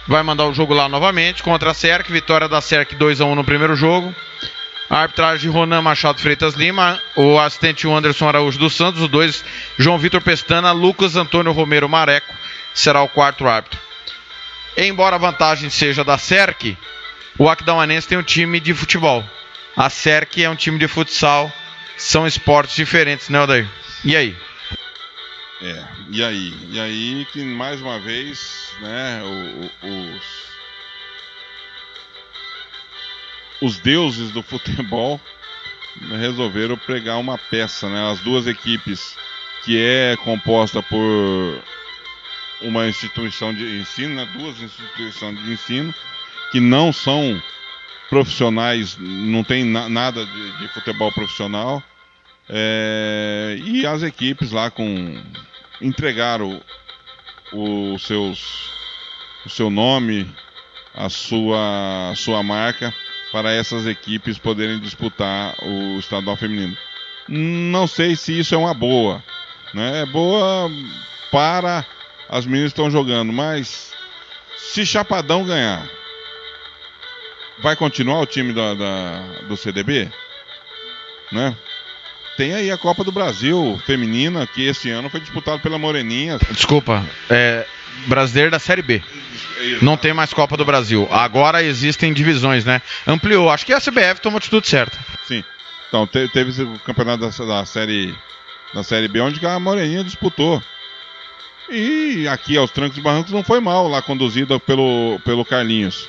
vai 0.07 0.23
mandar 0.23 0.47
o 0.47 0.55
jogo 0.55 0.73
lá 0.73 0.89
novamente 0.89 1.43
contra 1.43 1.73
a 1.73 1.75
Cerc. 1.75 2.11
Vitória 2.11 2.49
da 2.49 2.61
Cerc 2.61 2.95
2 2.95 3.21
a 3.21 3.25
1 3.27 3.35
no 3.35 3.45
primeiro 3.45 3.77
jogo. 3.77 4.15
A 4.91 4.99
arbitragem 5.01 5.51
Ronan 5.51 5.81
Machado 5.83 6.21
Freitas 6.21 6.55
Lima, 6.55 7.01
o 7.17 7.39
assistente 7.39 7.89
Anderson 7.89 8.29
Araújo 8.29 8.59
dos 8.59 8.75
Santos, 8.75 9.01
os 9.03 9.09
dois 9.09 9.45
João 9.79 9.99
Vitor 9.99 10.21
Pestana, 10.21 10.73
Lucas 10.73 11.17
Antônio 11.17 11.53
Romero 11.53 11.89
Mareco 11.89 12.33
será 12.75 13.03
o 13.03 13.09
quarto 13.09 13.47
árbitro. 13.47 13.81
Embora 14.77 15.17
a 15.17 15.19
vantagem 15.19 15.71
seja 15.71 16.05
da 16.05 16.19
SERC, 16.19 16.77
o 17.39 17.49
Aquidauanense 17.49 18.07
tem 18.09 18.19
um 18.19 18.23
time 18.23 18.61
de 18.61 18.75
futebol. 18.75 19.25
A 19.77 19.89
SERC 19.89 20.43
é 20.45 20.51
um 20.51 20.57
time 20.57 20.79
de 20.79 20.87
futsal. 20.87 21.51
São 21.97 22.27
esportes 22.27 22.75
diferentes, 22.77 23.29
né, 23.29 23.41
Odair? 23.41 23.69
E 24.05 24.17
aí? 24.17 24.37
É, 25.63 25.85
e 26.11 26.23
aí? 26.25 26.55
E 26.71 26.81
aí 26.81 27.27
que 27.33 27.43
mais 27.45 27.81
uma 27.81 27.99
vez, 28.01 28.73
né, 28.81 29.23
o- 29.23 29.87
o- 29.87 30.17
os, 30.17 30.23
os 33.61 33.79
deuses 33.79 34.31
do 34.31 34.43
futebol 34.43 35.21
resolveram 36.19 36.77
pregar 36.77 37.19
uma 37.19 37.39
peça, 37.39 37.89
né? 37.89 38.11
As 38.11 38.21
duas 38.21 38.47
equipes 38.47 39.17
que 39.65 39.79
é 39.79 40.17
composta 40.23 40.83
por 40.83 41.63
uma 42.61 42.87
instituição 42.89 43.55
de 43.55 43.79
ensino, 43.79 44.15
né? 44.15 44.29
duas 44.37 44.61
instituições 44.61 45.43
de 45.43 45.53
ensino 45.53 45.95
que 46.51 46.61
não 46.61 46.93
são 46.93 47.43
profissionais, 48.09 48.97
não 48.99 49.43
tem 49.43 49.65
na- 49.65 49.89
nada 49.89 50.25
de, 50.25 50.59
de 50.59 50.69
futebol 50.69 51.11
profissional. 51.13 51.83
É, 52.49 53.59
e 53.65 53.87
as 53.87 54.03
equipes 54.03 54.51
lá 54.51 54.71
com 54.71 55.23
entregaram 55.81 56.61
os 57.53 58.03
seus 58.03 58.71
o 59.47 59.49
seu 59.49 59.71
nome, 59.71 60.31
a 60.95 61.09
sua 61.09 62.11
a 62.11 62.15
sua 62.17 62.43
marca 62.43 62.95
para 63.35 63.51
essas 63.53 63.85
equipes 63.85 64.39
poderem 64.39 64.79
disputar 64.79 65.57
o 65.61 65.99
estadual 65.99 66.37
feminino. 66.37 66.79
Não 67.29 67.85
sei 67.89 68.15
se 68.15 68.39
isso 68.39 68.55
é 68.55 68.59
uma 68.59 68.73
boa, 68.73 69.21
né? 69.75 70.03
É 70.03 70.07
boa 70.07 70.71
para 71.33 71.85
as 72.29 72.47
meninas 72.47 72.73
que 72.73 72.79
estão 72.79 72.89
jogando, 72.93 73.33
mas 73.33 73.93
se 74.57 74.87
Chapadão 74.87 75.45
ganhar, 75.45 75.85
vai 77.59 77.75
continuar 77.75 78.21
o 78.21 78.27
time 78.27 78.53
da, 78.53 78.73
da- 78.75 79.23
do 79.49 79.57
CDB? 79.57 80.09
Né? 81.33 81.57
Tem 82.37 82.55
aí 82.55 82.71
a 82.71 82.79
Copa 82.79 83.03
do 83.03 83.11
Brasil 83.11 83.83
feminina, 83.85 84.47
que 84.47 84.65
esse 84.65 84.91
ano 84.91 85.11
foi 85.11 85.19
disputado 85.19 85.61
pela 85.61 85.77
Moreninha. 85.77 86.39
Desculpa, 86.53 87.05
é 87.29 87.67
brasileiro 88.07 88.51
da 88.51 88.59
Série 88.59 88.83
B. 88.83 89.03
Não 89.83 89.97
tem 89.97 90.13
mais 90.13 90.33
Copa 90.33 90.57
do 90.57 90.65
Brasil. 90.65 91.09
Agora 91.11 91.63
existem 91.63 92.13
divisões, 92.13 92.65
né? 92.65 92.83
Ampliou. 93.07 93.51
Acho 93.51 93.65
que 93.65 93.73
a 93.73 93.81
CBF 93.81 94.21
tomou 94.21 94.37
a 94.37 94.39
atitude 94.39 94.67
certa. 94.69 94.99
Sim. 95.27 95.43
Então, 95.89 96.07
te- 96.07 96.29
teve 96.29 96.63
o 96.63 96.79
campeonato 96.81 97.29
da, 97.31 97.45
da 97.61 97.65
série 97.65 98.15
da 98.75 98.83
série 98.83 99.07
B 99.09 99.21
onde 99.21 99.45
a 99.47 99.59
Moreninha 99.61 100.03
disputou. 100.05 100.63
E 101.71 102.29
aqui 102.29 102.57
aos 102.57 102.71
trancos 102.71 102.99
e 102.99 103.01
barrancos 103.01 103.33
não 103.33 103.43
foi 103.43 103.59
mal 103.61 103.89
lá 103.89 104.03
conduzida 104.03 104.59
pelo 104.61 105.19
pelo 105.25 105.45
Carlinhos. 105.45 106.09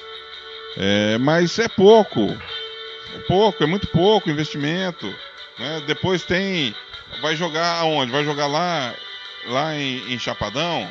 É, 0.78 1.18
mas 1.18 1.58
é 1.60 1.68
pouco. 1.70 2.36
É 3.16 3.20
pouco, 3.28 3.64
é 3.64 3.68
muito 3.68 3.88
pouco 3.88 4.30
investimento. 4.30 5.08
né? 5.58 5.82
Depois 5.88 6.24
tem. 6.24 6.76
Vai 7.22 7.36
jogar 7.36 7.78
aonde? 7.80 8.12
Vai 8.12 8.26
jogar 8.26 8.48
lá, 8.48 8.94
lá 9.48 9.74
em, 9.76 10.14
em 10.14 10.20
Chapadão. 10.20 10.90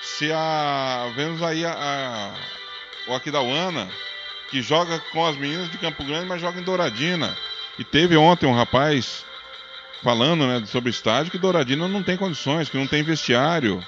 Se 0.00 0.30
a. 0.32 1.10
Vemos 1.14 1.42
aí 1.42 1.64
a, 1.64 1.72
a, 1.72 2.30
o 3.10 3.14
Aquidauana, 3.14 3.88
que 4.50 4.62
joga 4.62 4.98
com 5.12 5.26
as 5.26 5.36
meninas 5.36 5.70
de 5.70 5.78
Campo 5.78 6.02
Grande, 6.04 6.26
mas 6.26 6.40
joga 6.40 6.58
em 6.60 6.64
Douradina. 6.64 7.36
E 7.78 7.84
teve 7.84 8.16
ontem 8.16 8.46
um 8.46 8.54
rapaz 8.54 9.24
falando 10.02 10.46
né, 10.46 10.62
sobre 10.66 10.90
estádio 10.90 11.30
que 11.30 11.38
Douradina 11.38 11.86
não 11.86 12.02
tem 12.02 12.16
condições, 12.16 12.68
que 12.68 12.76
não 12.78 12.86
tem 12.86 13.02
vestiário. 13.02 13.84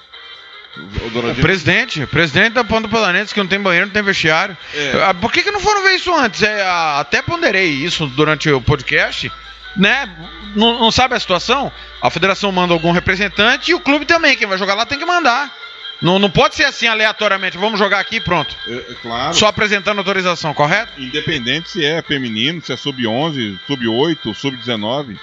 O 0.77 0.79
O 1.07 1.09
Douradina- 1.11 1.41
presidente, 1.43 2.05
presidente 2.07 2.53
da 2.53 2.63
Ponta 2.63 2.87
Pelanense 2.87 3.33
que 3.33 3.39
não 3.39 3.47
tem 3.47 3.59
banheiro, 3.59 3.87
não 3.87 3.93
tem 3.93 4.01
vestiário. 4.03 4.55
É. 4.73 5.03
Ah, 5.07 5.13
Por 5.13 5.31
que, 5.31 5.43
que 5.43 5.51
não 5.51 5.59
foram 5.59 5.83
ver 5.83 5.95
isso 5.95 6.13
antes? 6.13 6.41
É, 6.41 6.63
até 6.97 7.21
ponderei 7.21 7.69
isso 7.69 8.07
durante 8.07 8.49
o 8.51 8.61
podcast. 8.61 9.31
Né? 9.75 10.07
Não, 10.55 10.79
não 10.79 10.91
sabe 10.91 11.15
a 11.15 11.19
situação? 11.19 11.71
A 12.01 12.09
federação 12.11 12.51
manda 12.51 12.73
algum 12.73 12.91
representante 12.91 13.71
e 13.71 13.73
o 13.73 13.79
clube 13.79 14.05
também. 14.05 14.35
Quem 14.37 14.47
vai 14.47 14.57
jogar 14.57 14.75
lá 14.75 14.85
tem 14.85 14.97
que 14.99 15.05
mandar. 15.05 15.51
Não, 16.01 16.19
não 16.19 16.29
pode 16.29 16.55
ser 16.55 16.65
assim 16.65 16.87
aleatoriamente. 16.87 17.57
Vamos 17.57 17.79
jogar 17.79 17.99
aqui 17.99 18.17
e 18.17 18.21
pronto. 18.21 18.55
É, 18.67 18.91
é 18.91 18.95
claro. 19.01 19.33
Só 19.33 19.47
apresentando 19.47 19.99
autorização, 19.99 20.53
correto? 20.53 20.91
Independente 21.01 21.69
se 21.69 21.85
é 21.85 22.01
feminino, 22.01 22.61
se 22.61 22.73
é 22.73 22.77
sub-11, 22.77 23.57
sub-8, 23.67 24.33
sub-19, 24.35 25.17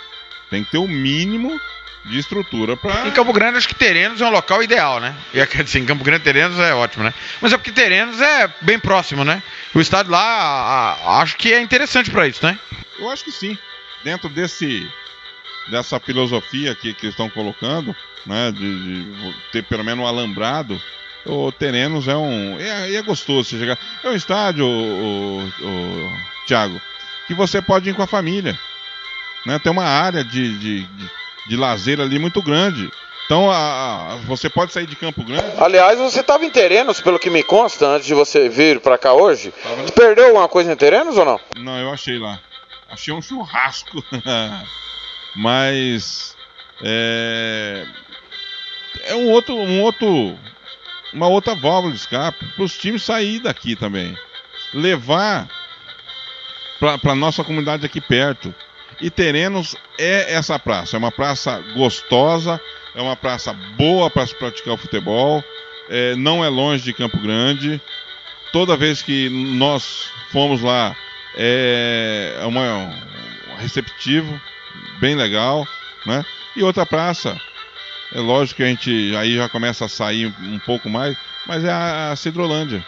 tem 0.49 0.65
que 0.65 0.71
ter 0.71 0.79
o 0.79 0.89
mínimo 0.89 1.61
de 2.07 2.19
estrutura 2.19 2.79
para. 2.79 3.07
Em 3.07 3.11
Campo 3.11 3.31
Grande, 3.33 3.59
acho 3.59 3.69
que 3.69 3.75
Terenos 3.75 4.21
é 4.23 4.25
um 4.25 4.31
local 4.31 4.63
ideal, 4.63 5.01
né? 5.01 5.15
E 5.35 5.45
quer 5.47 5.63
dizer, 5.63 5.81
em 5.81 5.85
Campo 5.87 6.03
Grande, 6.03 6.25
Terenos 6.25 6.59
é 6.59 6.73
ótimo, 6.75 7.05
né? 7.05 7.13
Mas 7.43 7.53
é 7.53 7.59
porque 7.59 7.71
Terenos 7.73 8.19
é 8.21 8.49
bem 8.63 8.79
próximo, 8.79 9.23
né? 9.23 9.43
O 9.75 9.81
estádio 9.83 10.11
lá, 10.13 10.19
a- 10.19 10.93
a- 10.95 11.23
acho 11.23 11.37
que 11.37 11.53
é 11.53 11.61
interessante 11.61 12.11
pra 12.11 12.27
isso, 12.27 12.45
né? 12.45 12.59
Eu 12.99 13.11
acho 13.11 13.23
que 13.23 13.31
sim. 13.31 13.57
Dentro 14.03 14.31
desse 14.31 14.89
dessa 15.69 16.01
filosofia 16.01 16.75
que, 16.75 16.95
que 16.95 17.05
eles 17.07 17.13
estão 17.13 17.29
colocando, 17.29 17.95
né, 18.27 18.53
de, 18.53 19.05
de 19.05 19.35
ter 19.53 19.63
pelo 19.65 19.85
menos 19.85 20.05
um 20.05 20.07
alambrado, 20.09 20.81
o 21.27 21.53
Terenos 21.53 22.09
é 22.09 22.17
um 22.17 22.59
é, 22.59 22.95
é 22.95 23.03
gostoso 23.03 23.51
você 23.51 23.59
chegar. 23.59 23.79
É 24.03 24.09
um 24.09 24.15
estádio, 24.15 24.67
o, 24.67 25.43
o, 25.43 26.13
Thiago, 26.47 26.81
que 27.27 27.35
você 27.35 27.61
pode 27.61 27.91
ir 27.91 27.95
com 27.95 28.03
a 28.03 28.07
família, 28.07 28.59
né? 29.47 29.59
Tem 29.59 29.71
uma 29.71 29.85
área 29.85 30.25
de, 30.25 30.59
de, 30.59 30.83
de, 30.85 31.11
de 31.49 31.57
lazer 31.57 32.01
ali 32.01 32.19
muito 32.19 32.43
grande. 32.43 32.91
Então 33.27 33.49
a, 33.51 34.15
a- 34.15 34.17
você 34.27 34.49
pode 34.51 34.73
sair 34.73 34.87
de 34.87 34.97
Campo 34.97 35.23
Grande. 35.23 35.45
Aliás, 35.59 35.99
você 35.99 36.19
estava 36.21 36.45
em 36.45 36.51
Terenos, 36.51 37.01
pelo 37.01 37.19
que 37.19 37.31
me 37.31 37.45
consta, 37.45 37.87
antes 37.87 38.07
de 38.07 38.15
você 38.15 38.49
vir 38.49 38.81
pra 38.81 38.99
cá 38.99 39.13
hoje. 39.13 39.53
Você 39.85 39.93
perdeu 39.93 40.27
alguma 40.27 40.49
coisa 40.49 40.73
em 40.73 40.77
Terenos 40.77 41.17
ou 41.17 41.25
não? 41.25 41.41
Não, 41.59 41.79
eu 41.79 41.93
achei 41.93 42.19
lá. 42.19 42.41
Achei 42.91 43.15
um 43.15 43.23
churrasco. 43.23 44.03
Mas 45.37 46.37
é, 46.83 47.87
é 49.05 49.15
um 49.15 49.29
outro, 49.31 49.55
um 49.55 49.83
outro, 49.83 50.39
uma 51.13 51.29
outra 51.29 51.55
válvula 51.55 51.93
de 51.93 52.01
escape 52.01 52.45
para 52.55 52.65
os 52.65 52.77
times 52.77 53.03
sair 53.03 53.41
daqui 53.41 53.77
também, 53.77 54.17
levar 54.73 55.49
para 56.79 57.15
nossa 57.15 57.45
comunidade 57.45 57.85
aqui 57.85 58.01
perto. 58.01 58.55
E 59.01 59.11
Terenos 59.11 59.77
é 59.99 60.35
essa 60.35 60.59
praça, 60.59 60.97
é 60.97 60.99
uma 60.99 61.11
praça 61.11 61.63
gostosa, 61.75 62.61
é 62.95 63.01
uma 63.01 63.17
praça 63.17 63.53
boa 63.53 64.11
para 64.11 64.27
se 64.27 64.35
praticar 64.35 64.75
o 64.75 64.79
futebol, 64.79 65.43
é, 65.89 66.15
não 66.17 66.45
é 66.45 66.49
longe 66.49 66.85
de 66.85 66.93
Campo 66.93 67.19
Grande. 67.19 67.81
Toda 68.53 68.77
vez 68.77 69.01
que 69.01 69.29
nós 69.31 70.11
fomos 70.31 70.61
lá, 70.61 70.95
é 71.37 72.41
uma, 72.45 72.91
um 73.51 73.57
receptivo, 73.57 74.41
bem 74.99 75.15
legal, 75.15 75.67
né? 76.05 76.25
E 76.57 76.63
outra 76.63 76.85
praça, 76.85 77.41
é 78.13 78.21
lógico 78.21 78.59
que 78.59 78.63
a 78.63 78.67
gente 78.67 79.15
aí 79.17 79.37
já 79.37 79.49
começa 79.49 79.85
a 79.85 79.89
sair 79.89 80.33
um 80.43 80.59
pouco 80.59 80.89
mais, 80.89 81.17
mas 81.47 81.65
é 81.65 81.71
a, 81.71 82.11
a 82.13 82.17
Cidrolândia. 82.17 82.85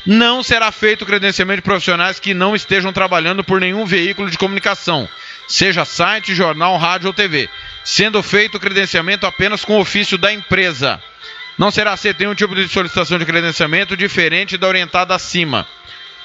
Não 0.06 0.42
será 0.42 0.70
feito 0.70 1.02
o 1.02 1.06
credenciamento 1.06 1.56
de 1.56 1.62
profissionais 1.64 2.20
que 2.20 2.32
não 2.32 2.54
estejam 2.54 2.92
trabalhando 2.92 3.42
por 3.42 3.60
nenhum 3.60 3.84
veículo 3.84 4.30
de 4.30 4.38
comunicação, 4.38 5.08
seja 5.48 5.84
site, 5.84 6.34
jornal, 6.34 6.76
rádio 6.76 7.08
ou 7.08 7.12
TV, 7.12 7.48
sendo 7.84 8.22
feito 8.22 8.56
o 8.56 8.60
credenciamento 8.60 9.26
apenas 9.26 9.64
com 9.64 9.80
ofício 9.80 10.16
da 10.16 10.32
empresa. 10.32 11.02
Não 11.58 11.70
será 11.70 11.92
aceito 11.92 12.20
nenhum 12.20 12.34
tipo 12.34 12.54
de 12.54 12.68
solicitação 12.68 13.18
de 13.18 13.24
credenciamento 13.24 13.96
diferente 13.96 14.56
da 14.56 14.68
orientada 14.68 15.14
acima. 15.14 15.66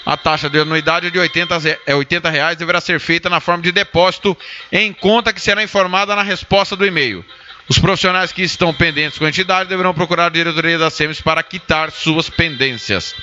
A 0.06 0.18
taxa 0.18 0.50
de 0.50 0.60
anuidade 0.60 1.10
de 1.10 1.18
80, 1.18 1.60
ze- 1.60 1.80
é 1.86 1.96
80 1.96 2.30
reais 2.30 2.58
deverá 2.58 2.82
ser 2.82 3.00
feita 3.00 3.30
na 3.30 3.40
forma 3.40 3.64
de 3.64 3.72
depósito 3.72 4.38
em 4.72 4.92
conta 4.94 5.32
que 5.32 5.40
será 5.42 5.64
informada 5.64 6.16
na 6.16 6.24
resposta 6.24 6.76
do 6.76 6.86
e-mail. 6.86 7.24
Os 7.70 7.80
profissionais 7.80 8.32
que 8.32 8.42
estão 8.42 8.74
pendentes 8.74 9.18
com 9.18 9.26
a 9.26 9.30
entidade 9.30 9.70
deverão 9.70 9.94
procurar 9.94 10.26
a 10.26 10.30
diretoria 10.30 10.78
da 10.78 10.90
SEMES 10.90 11.22
para 11.22 11.42
quitar 11.44 11.92
suas 11.92 12.30
pendências. 12.30 13.16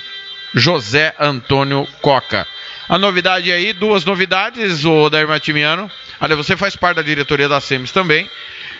José 0.53 1.13
Antônio 1.19 1.87
Coca. 2.01 2.47
A 2.87 2.97
novidade 2.97 3.51
aí, 3.51 3.71
duas 3.73 4.03
novidades, 4.03 4.83
o 4.83 5.09
Dair 5.09 5.27
Matimiano. 5.27 5.91
Olha, 6.19 6.35
você 6.35 6.57
faz 6.57 6.75
parte 6.75 6.95
da 6.97 7.01
diretoria 7.03 7.47
da 7.47 7.61
SEMES 7.61 7.91
também. 7.91 8.29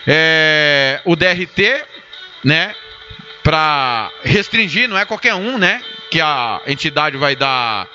É, 0.06 1.00
o 1.04 1.14
DRT, 1.14 1.84
né? 2.44 2.74
Para 3.42 4.10
restringir, 4.24 4.88
não 4.88 4.98
é 4.98 5.04
qualquer 5.04 5.34
um, 5.34 5.56
né? 5.58 5.82
Que 6.10 6.20
a 6.20 6.60
entidade 6.66 7.16
vai 7.16 7.36
dar 7.36 7.86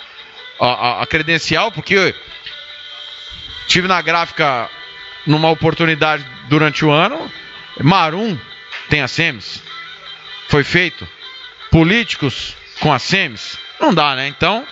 a, 0.60 0.66
a- 0.68 1.02
a 1.04 1.06
credencial, 1.06 1.72
porque 1.72 2.16
tive 3.68 3.88
na 3.88 4.02
gráfica 4.02 4.70
numa 5.28 5.50
oportunidade 5.50 6.26
durante 6.48 6.86
o 6.86 6.92
ano. 6.92 7.32
Marum 7.82 8.38
tem 8.90 9.02
a 9.02 9.08
SEMES. 9.08 9.62
Foi 10.48 10.64
feito. 10.64 11.08
Políticos 11.70 12.56
com 12.80 12.94
a 12.94 13.00
SEMES. 13.00 13.60
Não 13.80 13.94
dá, 13.94 14.16
né? 14.16 14.28
Então, 14.28 14.66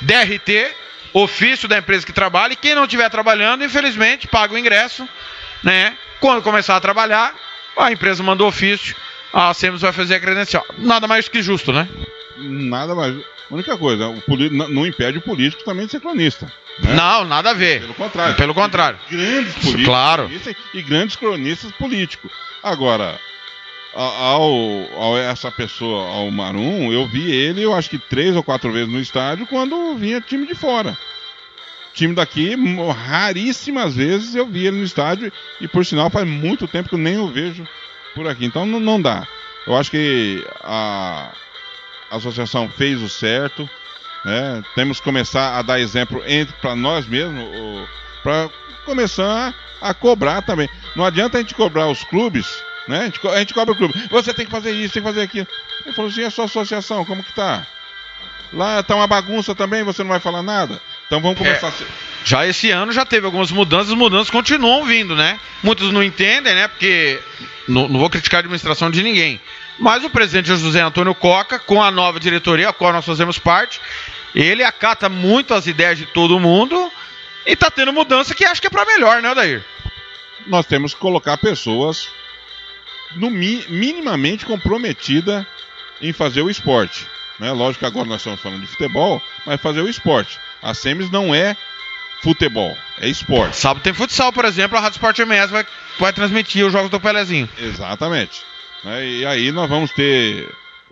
DRT, 0.00 0.72
ofício 1.12 1.68
da 1.68 1.78
empresa 1.78 2.04
que 2.06 2.12
trabalha, 2.12 2.52
e 2.52 2.56
quem 2.56 2.74
não 2.74 2.84
estiver 2.84 3.08
trabalhando, 3.10 3.64
infelizmente, 3.64 4.26
paga 4.26 4.54
o 4.54 4.58
ingresso, 4.58 5.08
né? 5.62 5.96
Quando 6.20 6.42
começar 6.42 6.76
a 6.76 6.80
trabalhar, 6.80 7.34
a 7.76 7.90
empresa 7.92 8.22
manda 8.22 8.42
o 8.44 8.46
ofício, 8.46 8.94
a 9.32 9.52
SEMES 9.54 9.80
vai 9.80 9.92
fazer 9.92 10.16
a 10.16 10.20
credencial. 10.20 10.64
Nada 10.78 11.06
mais 11.06 11.28
que 11.28 11.42
justo, 11.42 11.72
né? 11.72 11.88
Nada 12.36 12.94
mais. 12.94 13.14
A 13.16 13.54
única 13.54 13.76
coisa, 13.76 14.06
o 14.08 14.22
n- 14.36 14.68
não 14.72 14.86
impede 14.86 15.18
o 15.18 15.22
político 15.22 15.64
também 15.64 15.84
de 15.86 15.92
ser 15.92 16.00
cronista. 16.00 16.46
né? 16.78 16.94
Não, 16.94 17.24
nada 17.24 17.50
a 17.50 17.54
ver. 17.54 17.80
Pelo 17.80 17.94
contrário. 17.94 18.34
Pelo 18.36 18.54
contrário. 18.54 18.98
Grandes 19.10 19.54
políticos 19.54 19.84
Claro. 19.84 20.30
e 20.72 20.82
grandes 20.82 21.16
cronistas 21.16 21.72
políticos. 21.72 22.30
Agora, 22.62 23.18
ao, 23.94 24.42
ao 24.96 25.18
essa 25.18 25.50
pessoa, 25.50 26.06
ao 26.08 26.30
Marum, 26.30 26.92
eu 26.92 27.06
vi 27.06 27.30
ele, 27.30 27.62
eu 27.62 27.74
acho 27.74 27.90
que 27.90 27.98
três 27.98 28.36
ou 28.36 28.42
quatro 28.42 28.72
vezes 28.72 28.92
no 28.92 29.00
estádio 29.00 29.46
quando 29.46 29.94
vinha 29.96 30.20
time 30.20 30.46
de 30.46 30.54
fora. 30.54 30.96
Time 31.92 32.14
daqui, 32.14 32.54
raríssimas 32.92 33.96
vezes 33.96 34.34
eu 34.34 34.46
vi 34.46 34.66
ele 34.66 34.78
no 34.78 34.84
estádio 34.84 35.32
e 35.60 35.66
por 35.66 35.84
sinal 35.84 36.08
faz 36.08 36.26
muito 36.26 36.68
tempo 36.68 36.88
que 36.88 36.94
eu 36.94 36.98
nem 36.98 37.18
o 37.18 37.28
vejo 37.28 37.66
por 38.14 38.28
aqui. 38.28 38.44
Então 38.44 38.64
não, 38.64 38.78
não 38.78 39.00
dá. 39.00 39.26
Eu 39.66 39.76
acho 39.76 39.90
que 39.90 40.44
a, 40.62 41.32
a 42.10 42.16
associação 42.16 42.68
fez 42.68 43.02
o 43.02 43.08
certo. 43.08 43.68
Né? 44.24 44.62
Temos 44.74 44.98
que 44.98 45.04
começar 45.04 45.58
a 45.58 45.62
dar 45.62 45.80
exemplo 45.80 46.22
entre 46.26 46.54
para 46.60 46.76
nós 46.76 47.06
mesmos, 47.06 47.44
para 48.22 48.48
começar 48.84 49.54
a 49.80 49.92
cobrar 49.92 50.42
também. 50.42 50.68
Não 50.94 51.04
adianta 51.04 51.38
a 51.38 51.40
gente 51.40 51.54
cobrar 51.54 51.88
os 51.88 52.04
clubes, 52.04 52.62
né? 52.88 53.00
A 53.00 53.04
gente, 53.04 53.28
a 53.28 53.38
gente 53.38 53.54
cobra 53.54 53.72
o 53.72 53.76
clube. 53.76 53.94
Você 54.10 54.32
tem 54.34 54.44
que 54.44 54.50
fazer 54.50 54.72
isso, 54.72 54.94
tem 54.94 55.02
que 55.02 55.08
fazer 55.08 55.22
aquilo. 55.22 55.46
Ele 55.84 55.94
falou 55.94 56.10
assim: 56.10 56.22
é 56.22 56.30
sua 56.30 56.46
associação, 56.46 57.04
como 57.04 57.22
que 57.22 57.32
tá? 57.32 57.66
Lá 58.52 58.82
tá 58.82 58.96
uma 58.96 59.06
bagunça 59.06 59.54
também, 59.54 59.84
você 59.84 60.02
não 60.02 60.10
vai 60.10 60.20
falar 60.20 60.42
nada. 60.42 60.80
Então 61.06 61.20
vamos 61.20 61.38
começar 61.38 61.68
a 61.68 61.72
ser. 61.72 61.86
Já 62.24 62.46
esse 62.46 62.70
ano 62.70 62.92
já 62.92 63.04
teve 63.04 63.24
algumas 63.24 63.50
mudanças, 63.50 63.90
as 63.90 63.98
mudanças 63.98 64.30
continuam 64.30 64.84
vindo, 64.84 65.14
né? 65.14 65.38
Muitos 65.62 65.92
não 65.92 66.02
entendem, 66.02 66.54
né? 66.54 66.68
Porque 66.68 67.20
não, 67.68 67.88
não 67.88 68.00
vou 68.00 68.10
criticar 68.10 68.38
a 68.38 68.40
administração 68.40 68.90
de 68.90 69.02
ninguém. 69.02 69.40
Mas 69.78 70.04
o 70.04 70.10
presidente 70.10 70.48
José 70.48 70.80
Antônio 70.80 71.14
Coca, 71.14 71.58
com 71.58 71.82
a 71.82 71.90
nova 71.90 72.20
diretoria, 72.20 72.68
a 72.68 72.72
qual 72.72 72.92
nós 72.92 73.06
fazemos 73.06 73.38
parte, 73.38 73.80
ele 74.34 74.62
acata 74.62 75.08
muito 75.08 75.54
as 75.54 75.66
ideias 75.66 75.96
de 75.96 76.06
todo 76.06 76.38
mundo 76.38 76.92
e 77.46 77.56
tá 77.56 77.70
tendo 77.70 77.92
mudança 77.92 78.34
que 78.34 78.44
acho 78.44 78.60
que 78.60 78.66
é 78.66 78.70
pra 78.70 78.84
melhor, 78.84 79.22
né, 79.22 79.30
Odair? 79.30 79.64
Nós 80.46 80.66
temos 80.66 80.92
que 80.92 81.00
colocar 81.00 81.36
pessoas 81.38 82.08
no 83.16 83.30
mi- 83.30 83.64
minimamente 83.68 84.46
comprometida 84.46 85.46
em 86.00 86.12
fazer 86.12 86.42
o 86.42 86.50
esporte. 86.50 87.06
Né? 87.38 87.50
Lógico 87.52 87.80
que 87.80 87.86
agora 87.86 88.06
nós 88.08 88.20
estamos 88.20 88.40
falando 88.40 88.60
de 88.60 88.66
futebol, 88.66 89.22
mas 89.46 89.60
fazer 89.60 89.80
o 89.80 89.88
esporte. 89.88 90.38
A 90.62 90.74
SEMES 90.74 91.10
não 91.10 91.34
é 91.34 91.56
futebol, 92.22 92.76
é 92.98 93.08
esporte. 93.08 93.56
Sábado 93.56 93.82
tem 93.82 93.92
futsal, 93.94 94.32
por 94.32 94.44
exemplo, 94.44 94.76
a 94.76 94.80
Rádio 94.80 94.96
Sport 94.96 95.18
MS 95.20 95.50
vai, 95.50 95.66
vai 95.98 96.12
transmitir 96.12 96.66
os 96.66 96.72
jogos 96.72 96.90
do 96.90 97.00
Pelezinho. 97.00 97.48
Exatamente. 97.58 98.42
Né? 98.84 99.06
E 99.06 99.26
aí 99.26 99.50
nós 99.52 99.68
vamos 99.68 99.90
ter, 99.92 100.48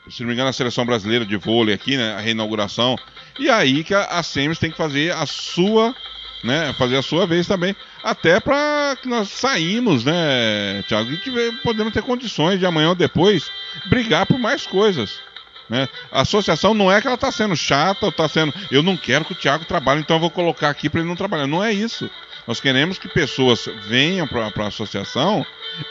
se 0.08 0.20
não 0.22 0.28
me 0.28 0.34
engano, 0.34 0.48
a 0.48 0.52
seleção 0.54 0.86
brasileira 0.86 1.26
de 1.26 1.36
vôlei 1.36 1.74
aqui, 1.74 1.96
né? 1.98 2.14
A 2.14 2.18
reinauguração. 2.20 2.96
E 3.38 3.50
aí 3.50 3.84
que 3.84 3.94
a, 3.94 4.04
a 4.04 4.22
SEMES 4.22 4.58
tem 4.58 4.70
que 4.70 4.76
fazer 4.76 5.12
a 5.12 5.26
sua, 5.26 5.94
né? 6.42 6.74
Fazer 6.78 6.96
a 6.96 7.02
sua 7.02 7.26
vez 7.26 7.46
também. 7.46 7.74
Até 8.02 8.40
para 8.40 8.96
que 9.00 9.08
nós 9.08 9.28
saímos, 9.28 10.04
né, 10.04 10.82
Thiago? 10.86 11.10
E 11.10 11.16
tiver, 11.18 11.52
podemos 11.62 11.92
ter 11.92 12.02
condições 12.02 12.58
de 12.58 12.66
amanhã 12.66 12.90
ou 12.90 12.94
depois 12.94 13.50
brigar 13.86 14.26
por 14.26 14.38
mais 14.38 14.66
coisas. 14.66 15.20
Né? 15.68 15.86
A 16.10 16.22
associação 16.22 16.72
não 16.72 16.90
é 16.90 17.00
que 17.00 17.06
ela 17.06 17.14
está 17.14 17.30
sendo 17.30 17.54
chata, 17.54 18.06
ou 18.06 18.10
está 18.10 18.28
sendo. 18.28 18.54
Eu 18.70 18.82
não 18.82 18.96
quero 18.96 19.24
que 19.24 19.32
o 19.32 19.36
Thiago 19.36 19.64
trabalhe, 19.64 20.00
então 20.00 20.16
eu 20.16 20.20
vou 20.20 20.30
colocar 20.30 20.70
aqui 20.70 20.88
para 20.88 21.00
ele 21.00 21.08
não 21.08 21.16
trabalhar. 21.16 21.46
Não 21.46 21.62
é 21.62 21.72
isso. 21.72 22.10
Nós 22.46 22.60
queremos 22.60 22.98
que 22.98 23.08
pessoas 23.08 23.68
venham 23.86 24.26
para 24.26 24.50
a 24.56 24.68
associação 24.68 25.44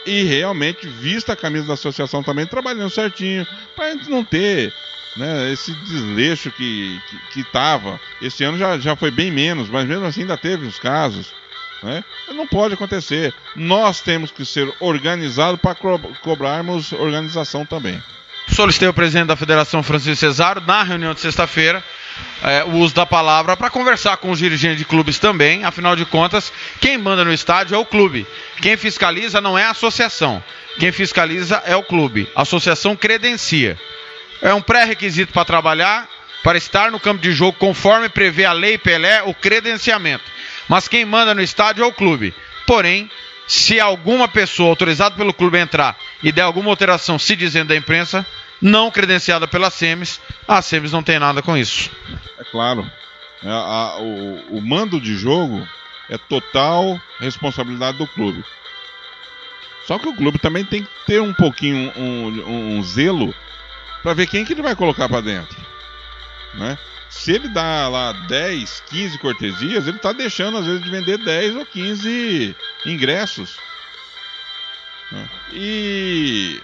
e 0.04 0.24
realmente 0.24 0.88
vista 0.88 1.32
a 1.32 1.36
camisa 1.36 1.68
da 1.68 1.74
associação 1.74 2.22
também 2.22 2.46
trabalhando 2.46 2.90
certinho, 2.90 3.46
para 3.76 3.86
a 3.86 3.90
gente 3.92 4.10
não 4.10 4.24
ter 4.24 4.74
né, 5.16 5.52
esse 5.52 5.72
desleixo 5.72 6.50
que, 6.50 7.00
que, 7.08 7.18
que 7.32 7.44
tava. 7.50 8.00
Esse 8.20 8.44
ano 8.44 8.58
já, 8.58 8.78
já 8.78 8.96
foi 8.96 9.10
bem 9.10 9.30
menos, 9.30 9.68
mas 9.68 9.86
mesmo 9.86 10.04
assim 10.04 10.22
ainda 10.22 10.36
teve 10.36 10.66
os 10.66 10.78
casos. 10.78 11.32
Né? 11.82 12.02
Não 12.32 12.46
pode 12.46 12.74
acontecer. 12.74 13.32
Nós 13.54 14.00
temos 14.00 14.30
que 14.30 14.44
ser 14.44 14.72
organizados 14.80 15.60
para 15.60 15.74
co 15.74 15.98
cobrarmos 16.22 16.92
organização 16.92 17.64
também. 17.64 18.02
Solicitei 18.48 18.88
ao 18.88 18.94
presidente 18.94 19.28
da 19.28 19.36
Federação, 19.36 19.82
Francisco 19.82 20.16
Cesaro, 20.16 20.62
na 20.62 20.82
reunião 20.82 21.12
de 21.12 21.20
sexta-feira, 21.20 21.84
é, 22.42 22.64
o 22.64 22.76
uso 22.76 22.94
da 22.94 23.04
palavra 23.04 23.56
para 23.56 23.68
conversar 23.68 24.16
com 24.16 24.30
os 24.30 24.38
dirigentes 24.38 24.78
de 24.78 24.84
clubes 24.84 25.18
também. 25.18 25.64
Afinal 25.64 25.94
de 25.94 26.06
contas, 26.06 26.52
quem 26.80 26.96
manda 26.96 27.24
no 27.24 27.32
estádio 27.32 27.74
é 27.74 27.78
o 27.78 27.84
clube. 27.84 28.26
Quem 28.60 28.76
fiscaliza 28.76 29.40
não 29.40 29.56
é 29.56 29.64
a 29.64 29.70
associação. 29.70 30.42
Quem 30.78 30.90
fiscaliza 30.90 31.62
é 31.66 31.76
o 31.76 31.82
clube. 31.82 32.28
A 32.34 32.42
associação 32.42 32.96
credencia. 32.96 33.78
É 34.40 34.52
um 34.54 34.60
pré-requisito 34.62 35.32
para 35.32 35.44
trabalhar, 35.44 36.08
para 36.42 36.56
estar 36.58 36.90
no 36.90 37.00
campo 37.00 37.20
de 37.20 37.32
jogo, 37.32 37.58
conforme 37.58 38.08
prevê 38.08 38.44
a 38.44 38.52
Lei 38.52 38.78
Pelé, 38.78 39.22
o 39.22 39.34
credenciamento. 39.34 40.24
Mas 40.68 40.86
quem 40.88 41.04
manda 41.04 41.34
no 41.34 41.42
estádio 41.42 41.82
é 41.82 41.86
o 41.86 41.92
clube. 41.92 42.34
Porém, 42.66 43.10
se 43.46 43.80
alguma 43.80 44.28
pessoa 44.28 44.68
autorizada 44.70 45.16
pelo 45.16 45.32
clube 45.34 45.58
entrar 45.58 45.96
e 46.22 46.30
der 46.30 46.42
alguma 46.42 46.70
alteração 46.70 47.18
se 47.18 47.34
dizendo 47.34 47.68
da 47.68 47.76
imprensa, 47.76 48.24
não 48.60 48.90
credenciada 48.90 49.48
pela 49.48 49.70
SEMES, 49.70 50.20
a 50.46 50.60
SEMES 50.60 50.92
não 50.92 51.02
tem 51.02 51.18
nada 51.18 51.40
com 51.42 51.56
isso. 51.56 51.90
É 52.38 52.44
claro. 52.44 52.88
É, 53.42 53.48
a- 53.48 53.96
o, 54.00 54.58
o 54.58 54.60
mando 54.60 55.00
de 55.00 55.16
jogo 55.16 55.66
é 56.10 56.18
total 56.18 57.00
responsabilidade 57.20 57.98
do 57.98 58.06
clube. 58.06 58.44
Só 59.86 59.98
que 59.98 60.08
o 60.08 60.14
clube 60.14 60.38
também 60.38 60.64
tem 60.64 60.82
que 60.82 60.90
ter 61.06 61.20
um 61.22 61.32
pouquinho 61.32 61.92
um, 61.96 62.26
um- 62.28 62.78
um 62.78 62.82
zelo 62.82 63.34
para 64.02 64.14
ver 64.14 64.26
quem 64.26 64.44
que 64.44 64.52
ele 64.52 64.62
vai 64.62 64.76
colocar 64.76 65.08
para 65.08 65.20
dentro, 65.20 65.56
né? 66.54 66.78
Se 67.08 67.32
ele 67.32 67.48
dá 67.48 67.88
lá 67.88 68.12
10, 68.12 68.82
15 68.90 69.18
cortesias, 69.18 69.86
ele 69.86 69.96
está 69.96 70.12
deixando 70.12 70.58
às 70.58 70.66
vezes 70.66 70.82
de 70.82 70.90
vender 70.90 71.16
10 71.18 71.56
ou 71.56 71.64
15 71.64 72.54
ingressos. 72.84 73.58
né? 75.10 75.28
E 75.52 76.60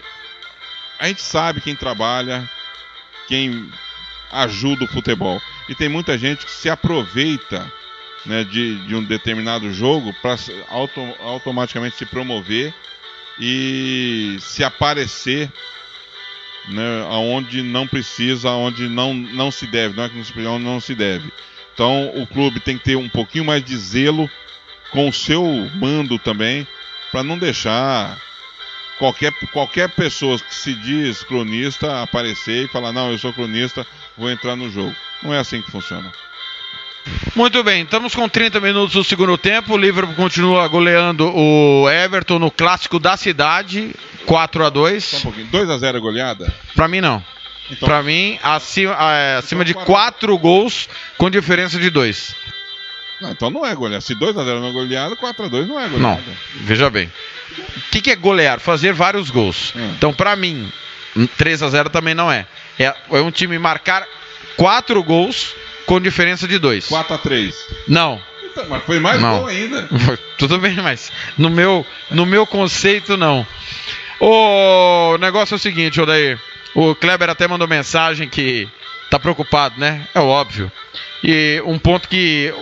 a 0.98 1.08
gente 1.08 1.22
sabe 1.22 1.62
quem 1.62 1.74
trabalha, 1.74 2.48
quem 3.26 3.70
ajuda 4.30 4.84
o 4.84 4.88
futebol. 4.88 5.40
E 5.68 5.74
tem 5.74 5.88
muita 5.88 6.18
gente 6.18 6.44
que 6.44 6.50
se 6.50 6.68
aproveita 6.68 7.72
né, 8.26 8.44
de, 8.44 8.86
de 8.86 8.94
um 8.94 9.02
determinado 9.02 9.72
jogo 9.72 10.14
para 10.20 10.36
auto, 10.68 11.00
automaticamente 11.20 11.96
se 11.96 12.06
promover 12.06 12.74
e 13.38 14.36
se 14.40 14.62
aparecer 14.62 15.50
né, 16.68 17.06
aonde 17.08 17.62
não 17.62 17.86
precisa, 17.86 18.50
aonde 18.50 18.88
não, 18.88 19.14
não 19.14 19.50
se 19.50 19.66
deve, 19.66 19.96
não 19.96 20.04
é 20.04 20.08
que 20.08 20.16
não 20.16 20.24
se, 20.24 20.38
não 20.40 20.80
se 20.80 20.94
deve. 20.94 21.32
Então 21.72 22.12
o 22.14 22.26
clube 22.26 22.60
tem 22.60 22.78
que 22.78 22.84
ter 22.84 22.96
um 22.96 23.08
pouquinho 23.08 23.44
mais 23.44 23.62
de 23.64 23.76
zelo 23.76 24.30
com 24.90 25.08
o 25.08 25.12
seu 25.12 25.44
mando 25.74 26.18
também, 26.18 26.66
para 27.10 27.22
não 27.22 27.38
deixar 27.38 28.18
qualquer, 28.98 29.32
qualquer 29.52 29.88
pessoa 29.90 30.38
que 30.38 30.54
se 30.54 30.74
diz 30.74 31.22
cronista 31.22 32.02
aparecer 32.02 32.64
e 32.64 32.68
falar, 32.68 32.92
não, 32.92 33.10
eu 33.10 33.18
sou 33.18 33.32
cronista, 33.32 33.86
vou 34.16 34.30
entrar 34.30 34.56
no 34.56 34.70
jogo. 34.70 34.94
Não 35.22 35.34
é 35.34 35.38
assim 35.38 35.60
que 35.60 35.70
funciona. 35.70 36.12
Muito 37.36 37.62
bem, 37.62 37.82
estamos 37.82 38.14
com 38.14 38.28
30 38.28 38.60
minutos 38.60 38.94
do 38.94 39.04
segundo 39.04 39.36
tempo. 39.36 39.74
O 39.74 39.76
Liverpool 39.76 40.14
continua 40.14 40.66
goleando 40.68 41.30
o 41.36 41.88
Everton 41.90 42.38
no 42.38 42.50
clássico 42.50 42.98
da 42.98 43.16
cidade, 43.16 43.94
4 44.26 44.64
a 44.64 44.70
2 44.70 45.04
Só 45.04 45.16
um 45.18 45.20
pouquinho. 45.22 45.46
2x0 45.48 46.00
goleada? 46.00 46.52
Pra 46.74 46.88
mim, 46.88 47.00
não. 47.00 47.22
Então- 47.70 47.88
Pra 47.88 48.02
mim, 48.02 48.38
acima, 48.42 48.94
é, 49.12 49.36
acima 49.36 49.64
de 49.64 49.74
4 49.74 50.36
gols 50.38 50.88
com 51.18 51.28
diferença 51.30 51.78
de 51.78 51.90
2. 51.90 52.34
Não, 53.20 53.30
então 53.32 53.50
não 53.50 53.64
é 53.66 53.74
goleada. 53.74 54.00
Se 54.00 54.14
2x0 54.14 54.60
não 54.60 54.68
é 54.68 54.72
goleada, 54.72 55.16
4x2 55.16 55.66
não 55.66 55.78
é 55.80 55.88
Não, 55.88 55.98
goleada. 55.98 56.22
veja 56.56 56.88
bem. 56.90 57.10
O 57.76 57.80
que, 57.90 58.00
que 58.00 58.10
é 58.10 58.16
golear? 58.16 58.60
Fazer 58.60 58.92
vários 58.92 59.30
gols. 59.30 59.72
Hum. 59.76 59.92
Então, 59.96 60.12
pra 60.12 60.34
mim, 60.36 60.70
um 61.16 61.26
3 61.26 61.62
a 61.62 61.68
0 61.68 61.88
também 61.90 62.14
não 62.14 62.30
é. 62.30 62.46
é. 62.78 62.94
É 63.10 63.20
um 63.20 63.30
time 63.30 63.58
marcar 63.58 64.06
4 64.56 65.02
gols 65.02 65.54
com 65.86 66.00
diferença 66.00 66.46
de 66.48 66.58
2. 66.58 66.88
4x3. 66.88 67.54
Não. 67.88 68.20
Então, 68.44 68.66
mas 68.68 68.82
foi 68.84 68.98
mais 69.00 69.20
Não. 69.20 69.40
bom 69.40 69.46
ainda. 69.48 69.88
Tudo 70.38 70.58
bem, 70.58 70.74
mas 70.76 71.10
no 71.36 71.50
meu, 71.50 71.84
no 72.10 72.24
meu 72.24 72.46
conceito, 72.46 73.16
não. 73.16 73.46
O 74.20 75.16
negócio 75.18 75.54
é 75.54 75.56
o 75.56 75.58
seguinte, 75.58 76.00
Odair. 76.00 76.38
O 76.74 76.94
Kleber 76.94 77.28
até 77.30 77.46
mandou 77.46 77.68
mensagem 77.68 78.28
que 78.28 78.68
tá 79.10 79.18
preocupado, 79.18 79.78
né? 79.78 80.06
É 80.14 80.20
óbvio. 80.20 80.70
E 81.22 81.62
um 81.66 81.78
ponto 81.78 82.08
que 82.08 82.52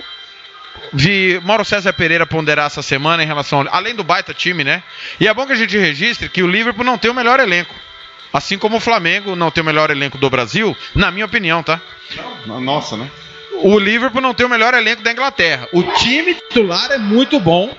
vi 0.92 1.40
Mauro 1.44 1.64
César 1.64 1.92
Pereira 1.92 2.26
ponderar 2.26 2.66
essa 2.66 2.82
semana 2.82 3.22
em 3.22 3.26
relação. 3.26 3.60
ao- 3.60 3.68
Além 3.74 3.94
do 3.94 4.04
baita 4.04 4.34
time, 4.34 4.64
né? 4.64 4.82
E 5.20 5.28
é 5.28 5.34
bom 5.34 5.46
que 5.46 5.52
a 5.52 5.56
gente 5.56 5.76
registre 5.78 6.28
que 6.28 6.42
o 6.42 6.48
Liverpool 6.48 6.84
não 6.84 6.98
tem 6.98 7.10
o 7.10 7.14
melhor 7.14 7.38
elenco. 7.40 7.74
Assim 8.32 8.58
como 8.58 8.78
o 8.78 8.80
Flamengo 8.80 9.36
não 9.36 9.50
tem 9.50 9.62
o 9.62 9.66
melhor 9.66 9.90
elenco 9.90 10.16
do 10.16 10.30
Brasil, 10.30 10.76
na 10.94 11.10
minha 11.10 11.26
opinião, 11.26 11.62
tá? 11.62 11.80
Nossa, 12.46 12.96
né? 12.96 13.10
O 13.62 13.78
Liverpool 13.78 14.22
não 14.22 14.34
tem 14.34 14.46
o 14.46 14.48
melhor 14.48 14.74
elenco 14.74 15.02
da 15.02 15.12
Inglaterra. 15.12 15.68
O 15.72 15.82
time 15.82 16.34
titular 16.34 16.90
é 16.90 16.98
muito 16.98 17.38
bom 17.38 17.76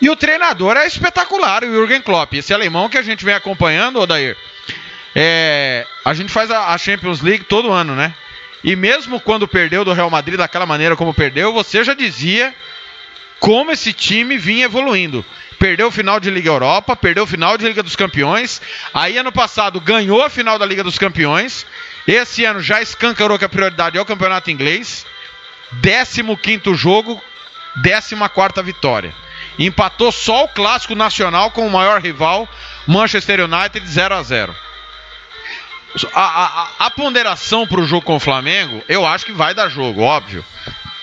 e 0.00 0.10
o 0.10 0.16
treinador 0.16 0.76
é 0.76 0.86
espetacular, 0.86 1.64
o 1.64 1.72
Jürgen 1.72 2.02
Klopp. 2.02 2.34
Esse 2.34 2.52
alemão 2.52 2.88
que 2.88 2.98
a 2.98 3.02
gente 3.02 3.24
vem 3.24 3.34
acompanhando, 3.34 4.00
Odair, 4.00 4.36
é, 5.14 5.86
a 6.04 6.12
gente 6.12 6.30
faz 6.30 6.50
a, 6.50 6.74
a 6.74 6.78
Champions 6.78 7.20
League 7.22 7.44
todo 7.44 7.72
ano, 7.72 7.94
né? 7.94 8.14
E 8.62 8.76
mesmo 8.76 9.20
quando 9.20 9.48
perdeu 9.48 9.84
do 9.84 9.92
Real 9.92 10.10
Madrid 10.10 10.38
daquela 10.38 10.66
maneira 10.66 10.96
como 10.96 11.14
perdeu, 11.14 11.52
você 11.52 11.84
já 11.84 11.94
dizia 11.94 12.54
como 13.38 13.70
esse 13.70 13.92
time 13.92 14.38
vinha 14.38 14.64
evoluindo. 14.64 15.24
Perdeu 15.58 15.88
o 15.88 15.90
final 15.90 16.18
de 16.20 16.30
Liga 16.30 16.48
Europa, 16.50 16.94
perdeu 16.96 17.24
o 17.24 17.26
final 17.26 17.56
de 17.56 17.66
Liga 17.66 17.82
dos 17.82 17.96
Campeões. 17.96 18.60
Aí 18.92 19.16
ano 19.18 19.32
passado 19.32 19.80
ganhou 19.80 20.22
a 20.22 20.30
final 20.30 20.58
da 20.58 20.66
Liga 20.66 20.82
dos 20.84 20.98
Campeões. 20.98 21.66
Esse 22.06 22.44
ano 22.44 22.60
já 22.60 22.82
escancarou 22.82 23.38
que 23.38 23.44
a 23.44 23.48
prioridade 23.48 23.96
é 23.96 24.00
o 24.00 24.04
campeonato 24.04 24.50
inglês. 24.50 25.06
15 25.82 26.74
jogo, 26.74 27.20
14 27.82 28.62
vitória. 28.62 29.14
Empatou 29.58 30.10
só 30.12 30.44
o 30.44 30.48
clássico 30.48 30.94
nacional 30.94 31.50
com 31.50 31.66
o 31.66 31.70
maior 31.70 32.00
rival, 32.00 32.48
Manchester 32.86 33.40
United 33.44 33.86
0 33.86 34.14
a 34.14 34.22
0. 34.22 34.56
A, 36.12 36.20
a- 36.20 36.68
a- 36.86 36.90
ponderação 36.90 37.66
para 37.66 37.80
o 37.80 37.86
jogo 37.86 38.02
com 38.04 38.16
o 38.16 38.20
Flamengo, 38.20 38.82
eu 38.88 39.06
acho 39.06 39.24
que 39.24 39.32
vai 39.32 39.54
dar 39.54 39.68
jogo, 39.68 40.02
óbvio. 40.02 40.44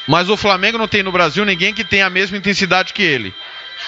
Mas 0.07 0.29
o 0.29 0.35
Flamengo 0.35 0.77
não 0.77 0.87
tem 0.87 1.01
no 1.01 1.11
Brasil 1.13 1.45
ninguém 1.45 1.73
que 1.73 1.85
tenha 1.85 2.07
a 2.07 2.09
mesma 2.09 2.35
intensidade 2.37 2.91
que 2.93 3.01
ele. 3.01 3.33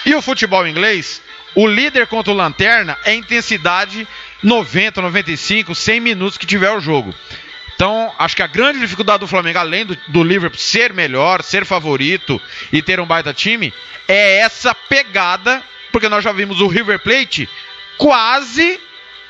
E 0.04 0.14
o 0.14 0.22
futebol 0.22 0.66
inglês, 0.66 1.22
o 1.54 1.66
líder 1.66 2.06
contra 2.06 2.32
o 2.32 2.36
Lanterna 2.36 2.98
é 3.04 3.14
intensidade 3.14 4.06
90, 4.42 5.00
95, 5.00 5.74
100 5.74 6.00
minutos 6.00 6.36
que 6.36 6.46
tiver 6.46 6.70
o 6.70 6.80
jogo. 6.80 7.14
Então, 7.74 8.12
acho 8.18 8.36
que 8.36 8.42
a 8.42 8.46
grande 8.46 8.78
dificuldade 8.78 9.20
do 9.20 9.26
Flamengo, 9.26 9.58
além 9.58 9.84
do, 9.84 9.96
do 10.08 10.22
Liverpool 10.22 10.58
ser 10.58 10.92
melhor, 10.92 11.42
ser 11.42 11.64
favorito 11.64 12.40
e 12.72 12.80
ter 12.82 13.00
um 13.00 13.06
baita 13.06 13.32
time, 13.34 13.74
é 14.06 14.38
essa 14.38 14.74
pegada, 14.74 15.62
porque 15.90 16.08
nós 16.08 16.22
já 16.22 16.32
vimos 16.32 16.60
o 16.60 16.68
River 16.68 17.00
Plate 17.00 17.48
quase, 17.96 18.80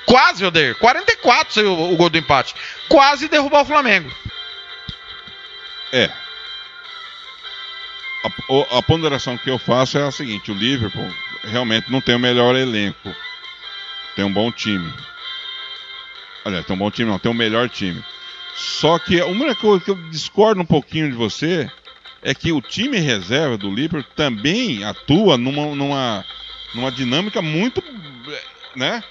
quase, 0.04 0.44
Odeir, 0.44 0.74
44 0.76 1.54
saiu 1.54 1.72
o, 1.72 1.94
o 1.94 1.96
gol 1.96 2.10
do 2.10 2.18
empate, 2.18 2.54
quase 2.88 3.28
derrubar 3.28 3.62
o 3.62 3.66
Flamengo. 3.66 4.12
É. 5.92 6.10
A, 8.24 8.78
a 8.78 8.82
ponderação 8.82 9.36
que 9.36 9.50
eu 9.50 9.58
faço 9.58 9.98
é 9.98 10.02
a 10.02 10.10
seguinte: 10.10 10.50
o 10.50 10.54
Liverpool 10.54 11.08
realmente 11.42 11.90
não 11.92 12.00
tem 12.00 12.14
o 12.14 12.18
melhor 12.18 12.56
elenco. 12.56 13.14
Tem 14.16 14.24
um 14.24 14.32
bom 14.32 14.50
time. 14.50 14.92
Aliás, 16.44 16.64
tem 16.66 16.74
um 16.74 16.78
bom 16.78 16.90
time, 16.90 17.10
não, 17.10 17.18
tem 17.18 17.30
o 17.30 17.34
melhor 17.34 17.68
time. 17.68 18.02
Só 18.54 18.98
que 18.98 19.20
a 19.20 19.26
única 19.26 19.54
coisa 19.56 19.84
que 19.84 19.90
eu 19.90 19.96
discordo 20.10 20.60
um 20.60 20.66
pouquinho 20.66 21.10
de 21.10 21.16
você 21.16 21.68
é 22.22 22.34
que 22.34 22.52
o 22.52 22.60
time 22.62 22.98
reserva 22.98 23.58
do 23.58 23.70
Liverpool 23.70 24.04
também 24.16 24.84
atua 24.84 25.36
numa, 25.36 25.74
numa, 25.74 26.24
numa 26.74 26.90
dinâmica 26.90 27.42
muito. 27.42 27.82
né? 28.74 29.02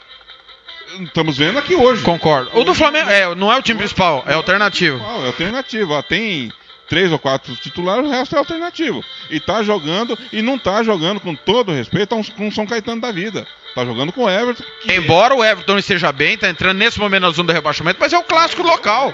Estamos 0.99 1.37
vendo 1.37 1.59
aqui 1.59 1.75
hoje. 1.75 2.03
Concordo. 2.03 2.57
O 2.57 2.63
do 2.63 2.73
Flamengo 2.73 3.09
é, 3.09 3.33
não 3.35 3.51
é 3.51 3.57
o 3.57 3.61
time 3.61 3.79
principal, 3.79 4.23
é 4.25 4.33
alternativo. 4.33 4.97
É 4.99 5.27
alternativo. 5.27 6.01
Tem 6.03 6.51
três 6.93 7.11
ou 7.11 7.17
quatro 7.17 7.55
titulares, 7.55 8.05
o 8.05 8.09
resto 8.11 8.35
é 8.35 8.37
alternativo. 8.37 9.03
E 9.31 9.39
tá 9.39 9.63
jogando, 9.63 10.15
e 10.31 10.43
não 10.43 10.59
tá 10.59 10.83
jogando, 10.83 11.19
com 11.19 11.33
todo 11.33 11.71
respeito, 11.71 12.13
um- 12.15 12.23
com 12.23 12.47
o 12.47 12.51
São 12.51 12.67
Caetano 12.67 13.01
da 13.01 13.11
vida. 13.11 13.47
Tá 13.73 13.83
jogando 13.83 14.13
com 14.13 14.25
o 14.25 14.29
Everton. 14.29 14.63
Embora 14.87 15.33
o 15.33 15.43
Everton 15.43 15.79
esteja 15.79 16.11
bem, 16.11 16.37
tá 16.37 16.47
entrando 16.47 16.77
nesse 16.77 16.99
momento 16.99 17.23
na 17.23 17.31
zona 17.31 17.47
do 17.47 17.53
rebaixamento, 17.55 17.97
mas 17.99 18.13
é 18.13 18.17
o 18.19 18.23
clássico 18.23 18.61
local. 18.61 19.11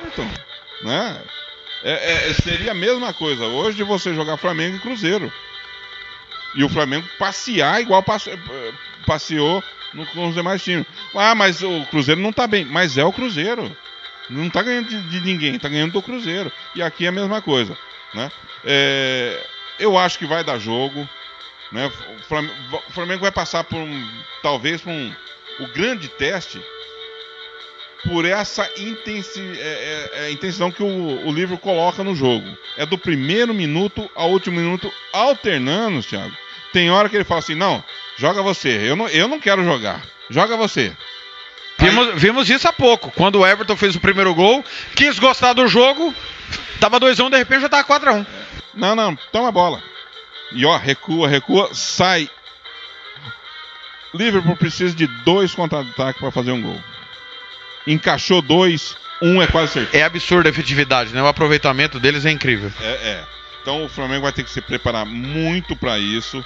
Né? 0.82 1.21
É- 1.82 2.30
é- 2.30 2.34
seria 2.34 2.71
a 2.71 2.75
mesma 2.75 3.13
coisa 3.13 3.45
hoje 3.45 3.77
de 3.77 3.84
você 3.84 4.13
jogar 4.13 4.36
Flamengo 4.36 4.75
e 4.75 4.80
Cruzeiro. 4.80 5.32
E 6.55 6.63
o 6.65 6.67
Flamengo 6.69 7.07
passear 7.17 7.80
igual 7.80 8.03
passe- 8.03 8.30
eh, 8.32 8.71
passeou 9.05 9.63
no- 9.93 10.05
com 10.07 10.27
os 10.27 10.36
demais 10.36 10.61
times. 10.61 10.86
Ah, 11.15 11.34
mas 11.34 11.61
o 11.63 11.86
Cruzeiro 11.89 12.19
não 12.19 12.34
tá 12.34 12.45
bem. 12.45 12.65
Mas 12.65 12.97
é 12.97 13.05
o 13.05 13.13
Cruzeiro. 13.13 13.73
Não 14.30 14.49
tá 14.49 14.61
ganhando 14.61 14.88
de, 14.88 15.01
de 15.01 15.21
ninguém, 15.21 15.57
tá 15.57 15.67
ganhando 15.67 15.93
do 15.93 16.01
Cruzeiro. 16.01 16.51
E 16.75 16.82
aqui 16.82 17.05
é 17.05 17.09
a 17.09 17.11
mesma 17.11 17.41
coisa. 17.41 17.77
Né? 18.13 18.32
É, 18.63 19.45
eu 19.80 19.97
acho 19.97 20.19
que 20.19 20.25
vai 20.25 20.43
dar 20.43 20.59
jogo. 20.59 21.07
Né? 21.71 21.86
O 21.88 22.91
Flamengo, 22.91 23.21
vai 23.21 23.32
passar 23.32 23.63
por 23.63 23.77
um. 23.77 24.09
Talvez 24.41 24.82
por 24.82 24.91
um. 24.91 25.13
O 25.59 25.67
grande 25.67 26.07
teste 26.07 26.61
por 28.05 28.23
essa 28.23 28.69
intensi 28.77 29.41
é, 29.59 30.09
é- 30.13 30.32
é 30.32 30.71
que 30.71 30.84
o, 30.84 31.27
o 31.27 31.32
livro 31.34 31.57
coloca 31.57 32.03
no 32.03 32.15
jogo. 32.15 32.47
É 32.77 32.86
do 32.86 32.97
primeiro 32.97 33.53
minuto 33.53 34.09
ao 34.15 34.30
último 34.32 34.59
minuto, 34.59 34.91
alternando, 35.11 36.01
Thiago. 36.01 36.36
Tem 36.71 36.89
hora 36.89 37.09
que 37.09 37.15
ele 37.17 37.23
fala 37.23 37.39
assim: 37.39 37.55
não, 37.55 37.84
joga 38.17 38.41
você, 38.41 38.69
eu 38.89 38.95
não, 38.95 39.07
eu 39.09 39.27
não 39.27 39.39
quero 39.39 39.63
jogar, 39.63 40.01
joga 40.30 40.55
você. 40.55 40.95
Vimos, 41.80 42.21
vimos 42.21 42.49
isso 42.49 42.67
há 42.67 42.73
pouco, 42.73 43.11
quando 43.11 43.39
o 43.39 43.47
Everton 43.47 43.75
fez 43.77 43.95
o 43.95 43.99
primeiro 43.99 44.34
gol, 44.36 44.63
quis 44.95 45.17
gostar 45.17 45.53
do 45.53 45.67
jogo, 45.67 46.13
tava 46.80 46.99
2x1, 46.99 47.30
de 47.30 47.38
repente 47.38 47.61
já 47.61 47.69
tava 47.69 47.84
4x1. 47.88 48.25
Não, 48.73 48.95
não, 48.95 49.15
toma 49.32 49.47
a 49.47 49.51
bola. 49.51 49.82
E 50.51 50.65
ó, 50.65 50.77
recua, 50.77 51.27
recua, 51.27 51.69
sai. 51.73 52.30
Liverpool 54.13 54.55
precisa 54.55 54.95
de 54.95 55.07
dois 55.23 55.53
contra-ataques 55.53 56.19
para 56.19 56.32
fazer 56.32 56.51
um 56.51 56.61
gol. 56.61 56.84
Encaixou 57.86 58.41
dois, 58.41 58.97
um 59.21 59.41
é 59.41 59.47
quase 59.47 59.73
certeza. 59.73 59.97
É 59.97 60.03
absurda 60.03 60.49
a 60.49 60.51
efetividade, 60.51 61.13
né? 61.13 61.21
O 61.21 61.27
aproveitamento 61.27 61.99
deles 61.99 62.25
é 62.25 62.32
incrível. 62.32 62.71
É, 62.82 62.91
é. 62.91 63.23
Então 63.61 63.86
o 63.86 63.89
Flamengo 63.89 64.23
vai 64.23 64.32
ter 64.32 64.43
que 64.43 64.49
se 64.49 64.61
preparar 64.61 65.05
muito 65.05 65.75
para 65.75 65.99
isso. 65.99 66.43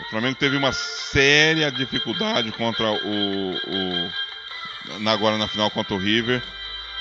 O 0.00 0.10
Flamengo 0.10 0.36
teve 0.36 0.56
uma 0.56 0.72
séria 0.72 1.70
dificuldade 1.70 2.50
contra 2.52 2.90
o, 2.90 3.54
o 3.54 4.10
na, 5.00 5.12
agora 5.12 5.36
na 5.38 5.48
final 5.48 5.70
contra 5.70 5.94
o 5.94 5.98
River. 5.98 6.42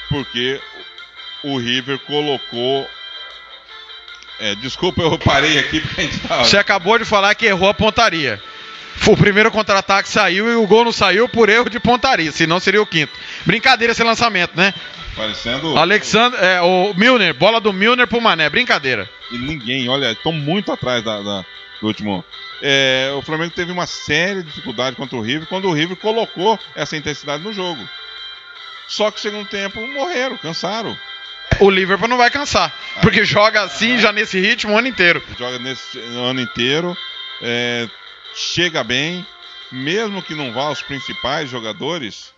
porque 0.09 0.59
o 1.43 1.57
River 1.57 1.99
colocou. 1.99 2.87
É, 4.39 4.55
desculpa, 4.55 5.01
eu 5.03 5.17
parei 5.19 5.59
aqui 5.59 5.79
porque 5.81 6.01
a 6.01 6.03
gente 6.03 6.19
tava. 6.19 6.43
Você 6.45 6.57
acabou 6.57 6.97
de 6.97 7.05
falar 7.05 7.35
que 7.35 7.45
errou 7.45 7.69
a 7.69 7.73
pontaria. 7.73 8.41
O 9.07 9.15
primeiro 9.15 9.49
contra-ataque 9.51 10.09
saiu 10.09 10.51
e 10.51 10.55
o 10.55 10.67
gol 10.67 10.83
não 10.85 10.91
saiu 10.91 11.27
por 11.29 11.47
erro 11.49 11.69
de 11.69 11.79
pontaria, 11.79 12.31
senão 12.31 12.59
seria 12.59 12.81
o 12.81 12.85
quinto. 12.85 13.11
Brincadeira 13.45 13.93
esse 13.93 14.03
lançamento, 14.03 14.51
né? 14.55 14.73
Parecendo. 15.15 15.77
Alexandre, 15.77 16.39
é, 16.43 16.61
o 16.61 16.93
Milner, 16.95 17.33
bola 17.33 17.59
do 17.61 17.71
Milner 17.73 18.07
pro 18.07 18.21
Mané, 18.21 18.49
brincadeira. 18.49 19.09
E 19.31 19.37
ninguém, 19.37 19.87
olha, 19.89 20.11
estão 20.11 20.31
muito 20.31 20.71
atrás 20.71 21.03
da, 21.03 21.21
da- 21.21 21.45
do 21.79 21.87
último. 21.87 22.23
É, 22.61 23.11
o 23.17 23.21
Flamengo 23.21 23.53
teve 23.53 23.71
uma 23.71 23.87
séria 23.87 24.43
dificuldade 24.43 24.95
contra 24.95 25.17
o 25.17 25.21
River 25.21 25.47
quando 25.47 25.67
o 25.67 25.73
River 25.73 25.97
colocou 25.97 26.59
essa 26.75 26.95
intensidade 26.95 27.43
no 27.43 27.51
jogo. 27.51 27.87
Só 28.87 29.09
que 29.09 29.17
no 29.17 29.21
segundo 29.21 29.47
tempo 29.47 29.79
morreram, 29.87 30.37
cansaram. 30.37 30.97
O 31.59 31.69
Liverpool 31.69 32.07
não 32.07 32.17
vai 32.17 32.29
cansar, 32.29 32.73
porque 33.01 33.23
joga 33.23 33.61
assim, 33.61 33.97
já 33.97 34.11
nesse 34.11 34.39
ritmo 34.39 34.73
o 34.73 34.77
ano 34.77 34.87
inteiro. 34.87 35.21
Joga 35.37 35.59
nesse 35.59 35.99
ano 35.99 36.41
inteiro, 36.41 36.97
é, 37.41 37.87
chega 38.33 38.83
bem, 38.83 39.25
mesmo 39.71 40.21
que 40.21 40.35
não 40.35 40.51
vá 40.51 40.69
os 40.69 40.81
principais 40.81 41.49
jogadores, 41.49 42.33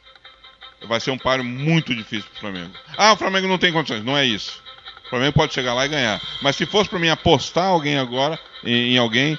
vai 0.88 1.00
ser 1.00 1.12
um 1.12 1.18
páreo 1.18 1.44
muito 1.44 1.96
difícil 1.96 2.30
pro 2.32 2.42
Flamengo. 2.42 2.72
Ah, 2.98 3.14
o 3.14 3.18
Flamengo 3.18 3.48
não 3.48 3.58
tem 3.58 3.72
condições, 3.72 4.04
não 4.04 4.18
é 4.18 4.26
isso. 4.26 4.62
O 5.06 5.10
Flamengo 5.10 5.34
pode 5.34 5.54
chegar 5.54 5.74
lá 5.74 5.86
e 5.86 5.90
ganhar. 5.90 6.22
Mas 6.42 6.56
se 6.56 6.66
fosse 6.66 6.90
para 6.90 7.00
mim 7.00 7.10
apostar 7.10 7.66
alguém 7.66 7.98
agora 7.98 8.40
em, 8.64 8.94
em 8.94 8.98
alguém, 8.98 9.38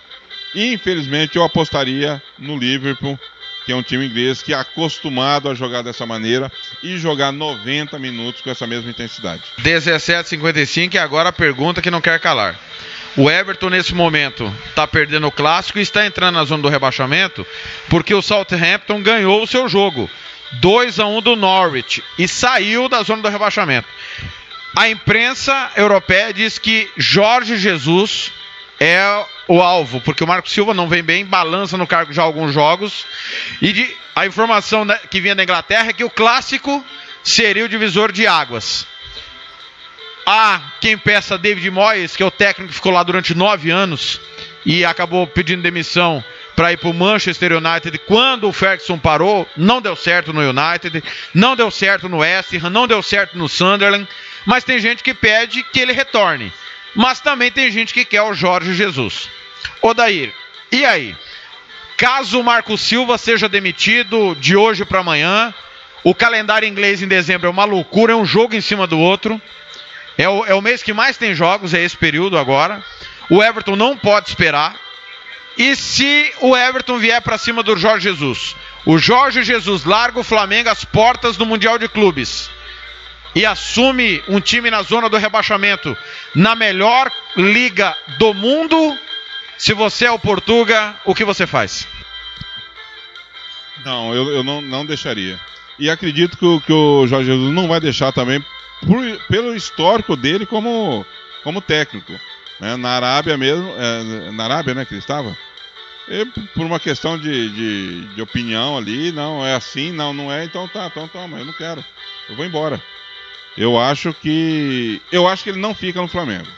infelizmente 0.55 1.37
eu 1.37 1.45
apostaria 1.45 2.23
no 2.39 2.57
Liverpool, 2.57 3.19
que 3.65 3.73
é 3.73 3.77
um 3.77 3.83
time 3.83 4.07
inglês 4.07 4.43
que 4.43 4.53
é 4.53 4.57
acostumado 4.57 5.49
a 5.49 5.55
jogar 5.55 5.83
dessa 5.83 6.05
maneira 6.05 6.53
e 6.83 6.99
jogar 6.99 7.33
90 7.33 7.99
minutos 7.99 8.41
com 8.43 8.51
essa 8.51 8.67
mesma 8.67 8.91
intensidade. 8.91 9.43
17,55 9.61 10.95
e 10.95 10.99
agora 10.99 11.31
a 11.31 11.33
pergunta 11.33 11.81
que 11.81 11.91
não 11.91 12.01
quer 12.01 12.21
calar. 12.21 12.59
O 13.17 13.31
Everton, 13.31 13.71
nesse 13.71 13.95
momento, 13.95 14.53
está 14.69 14.87
perdendo 14.87 15.29
o 15.29 15.33
clássico 15.33 15.79
e 15.79 15.83
está 15.83 16.05
entrando 16.05 16.35
na 16.35 16.45
zona 16.45 16.63
do 16.65 16.69
rebaixamento 16.69 17.47
porque 17.89 18.13
o 18.13 18.21
Southampton 18.21 19.03
ganhou 19.03 19.43
o 19.43 19.47
seu 19.47 19.69
jogo. 19.69 20.11
2 20.55 21.01
a 21.01 21.07
1 21.07 21.23
do 21.23 21.37
Norwich 21.37 22.03
e 22.19 22.29
saiu 22.29 22.89
da 22.89 23.03
zona 23.03 23.23
do 23.23 23.29
rebaixamento. 23.29 23.89
A 24.77 24.89
imprensa 24.89 25.71
europeia 25.77 26.33
diz 26.33 26.59
que 26.59 26.91
Jorge 26.97 27.57
Jesus 27.57 28.33
é 28.81 29.25
o 29.47 29.61
alvo, 29.61 30.01
porque 30.01 30.25
o 30.25 30.27
Marco 30.27 30.49
Silva 30.49 30.73
não 30.73 30.89
vem 30.89 31.03
bem, 31.03 31.25
balança 31.25 31.77
no 31.77 31.87
cargo 31.87 32.13
já 32.13 32.23
alguns 32.23 32.53
jogos. 32.53 33.07
E 33.61 33.73
de- 33.73 33.97
a 34.17 34.27
informação 34.27 34.87
que 35.11 35.21
vinha 35.21 35.35
da 35.35 35.43
Inglaterra 35.43 35.91
é 35.91 35.93
que 35.93 36.05
o 36.05 36.11
clássico 36.11 36.85
seria 37.23 37.65
o 37.65 37.69
divisor 37.69 38.11
de 38.13 38.27
águas. 38.27 38.87
Há 40.27 40.61
quem 40.81 40.97
peça 40.97 41.37
David 41.37 41.71
Moyes, 41.71 42.17
que 42.17 42.23
é 42.23 42.27
o 42.27 42.31
técnico 42.31 42.69
que 42.71 42.75
ficou 42.77 42.93
lá 42.93 43.03
durante 43.03 43.35
nove 43.35 43.71
anos 43.71 44.19
e 44.65 44.83
acabou 44.85 45.27
pedindo 45.27 45.63
demissão 45.63 46.25
para 46.57 46.73
ir 46.73 46.79
para 46.79 46.89
o 46.89 46.95
Manchester 46.95 47.53
United 47.53 47.99
quando 48.07 48.49
o 48.49 48.53
Ferguson 48.53 48.99
parou. 48.99 49.47
Não 49.57 49.83
deu 49.83 49.95
certo 49.95 50.33
no 50.33 50.41
United, 50.41 51.05
não 51.35 51.55
deu 51.55 51.71
certo 51.71 52.09
no 52.09 52.19
West 52.19 52.55
Ham, 52.55 52.71
não 52.71 52.87
deu 52.87 53.03
certo 53.03 53.37
no 53.37 53.49
Sunderland. 53.51 54.09
Mas 54.47 54.65
tem 54.65 54.79
gente 54.79 55.03
que 55.03 55.13
pede 55.13 55.63
que 55.65 55.81
ele 55.81 55.93
retorne. 55.93 56.51
Mas 56.95 57.21
também 57.21 57.51
tem 57.51 57.71
gente 57.71 57.93
que 57.93 58.05
quer 58.05 58.23
o 58.23 58.35
Jorge 58.35 58.75
Jesus. 58.75 59.29
Odair, 59.83 60.33
e 60.71 60.85
aí? 60.85 61.17
Caso 61.97 62.41
o 62.41 62.45
Marco 62.45 62.77
Silva 62.77 63.19
seja 63.19 63.49
demitido 63.49 64.35
de 64.37 64.57
hoje 64.57 64.85
para 64.85 65.01
amanhã, 65.01 65.55
o 66.03 66.15
calendário 66.15 66.69
inglês 66.69 67.03
em 67.03 67.09
dezembro 67.09 67.47
é 67.47 67.51
uma 67.51 67.65
loucura, 67.65 68.13
é 68.13 68.17
um 68.17 68.27
jogo 68.27 68.55
em 68.55 68.61
cima 68.61 68.87
do 68.87 68.99
outro. 68.99 69.41
É 70.17 70.29
o, 70.29 70.45
é 70.45 70.55
o 70.55 70.63
mês 70.63 70.83
que 70.83 70.93
mais 70.93 71.17
tem 71.17 71.35
jogos, 71.35 71.75
é 71.75 71.83
esse 71.83 71.97
período 71.97 72.39
agora. 72.39 72.85
O 73.31 73.43
Everton 73.43 73.75
não 73.75 73.97
pode 73.97 74.29
esperar. 74.29 74.77
E 75.57 75.75
se 75.75 76.33
o 76.41 76.57
Everton 76.57 76.99
vier 76.99 77.21
para 77.23 77.39
cima 77.39 77.63
do 77.63 77.77
Jorge 77.77 78.09
Jesus? 78.09 78.55
O 78.85 78.99
Jorge 78.99 79.43
Jesus 79.43 79.85
larga 79.85 80.21
o 80.21 80.25
Flamengo 80.25 80.69
às 80.69 80.85
portas 80.85 81.37
do 81.37 81.47
Mundial 81.47 81.79
de 81.79 81.89
Clubes 81.89 82.51
e 83.35 83.45
assume 83.45 84.23
um 84.29 84.41
time 84.41 84.71
na 84.71 84.83
zona 84.83 85.09
do 85.09 85.17
rebaixamento 85.17 85.97
na 86.35 86.55
melhor 86.55 87.11
liga 87.37 87.97
do 88.19 88.33
mundo. 88.35 88.99
Se 89.59 89.73
você 89.73 90.07
é 90.07 90.11
o 90.11 90.19
Portuga, 90.19 90.95
o 91.05 91.15
que 91.15 91.25
você 91.25 91.47
faz? 91.47 91.87
Não, 93.85 94.15
eu, 94.15 94.31
eu 94.33 94.43
não, 94.45 94.61
não 94.61 94.87
deixaria. 94.87 95.39
E 95.79 95.91
acredito 95.91 96.39
que 96.39 96.45
o, 96.45 96.61
que 96.61 96.73
o 96.73 97.07
Jorge 97.07 97.27
Jesus 97.31 97.53
não 97.53 97.67
vai 97.69 97.81
deixar 97.81 98.13
também 98.13 98.45
por- 98.87 99.19
pelo 99.29 99.55
histórico 99.55 100.17
dele 100.17 100.47
como, 100.47 101.05
como 101.43 101.61
técnico. 101.61 102.13
né? 102.61 102.77
Na 102.77 102.91
Arábia 102.91 103.37
mesmo, 103.37 103.73
é, 103.77 104.31
na 104.31 104.45
Arábia, 104.45 104.75
né, 104.75 104.85
que 104.85 104.95
ele 104.95 105.01
estava? 105.01 105.37
E 106.09 106.25
por 106.55 106.65
uma 106.67 106.79
questão 106.79 107.19
de, 107.19 107.49
de, 107.51 108.01
de 108.15 108.23
opinião 108.23 108.77
ali, 108.77 109.11
não, 109.11 109.45
é 109.45 109.55
assim, 109.55 109.91
não, 109.91 110.13
não 110.13 110.31
é, 110.33 110.45
então 110.45 110.69
tá, 110.69 110.87
então 110.87 111.09
toma, 111.09 111.39
eu 111.39 111.45
não 111.47 111.53
quero. 111.53 111.83
Eu 112.29 112.37
vou 112.37 112.45
embora. 112.45 112.81
Eu 113.57 113.79
acho 113.79 114.13
que. 114.13 115.01
Eu 115.13 115.29
acho 115.29 115.45
que 115.45 115.51
ele 115.51 115.61
não 115.61 115.75
fica 115.75 116.01
no 116.01 116.09
Flamengo. 116.09 116.49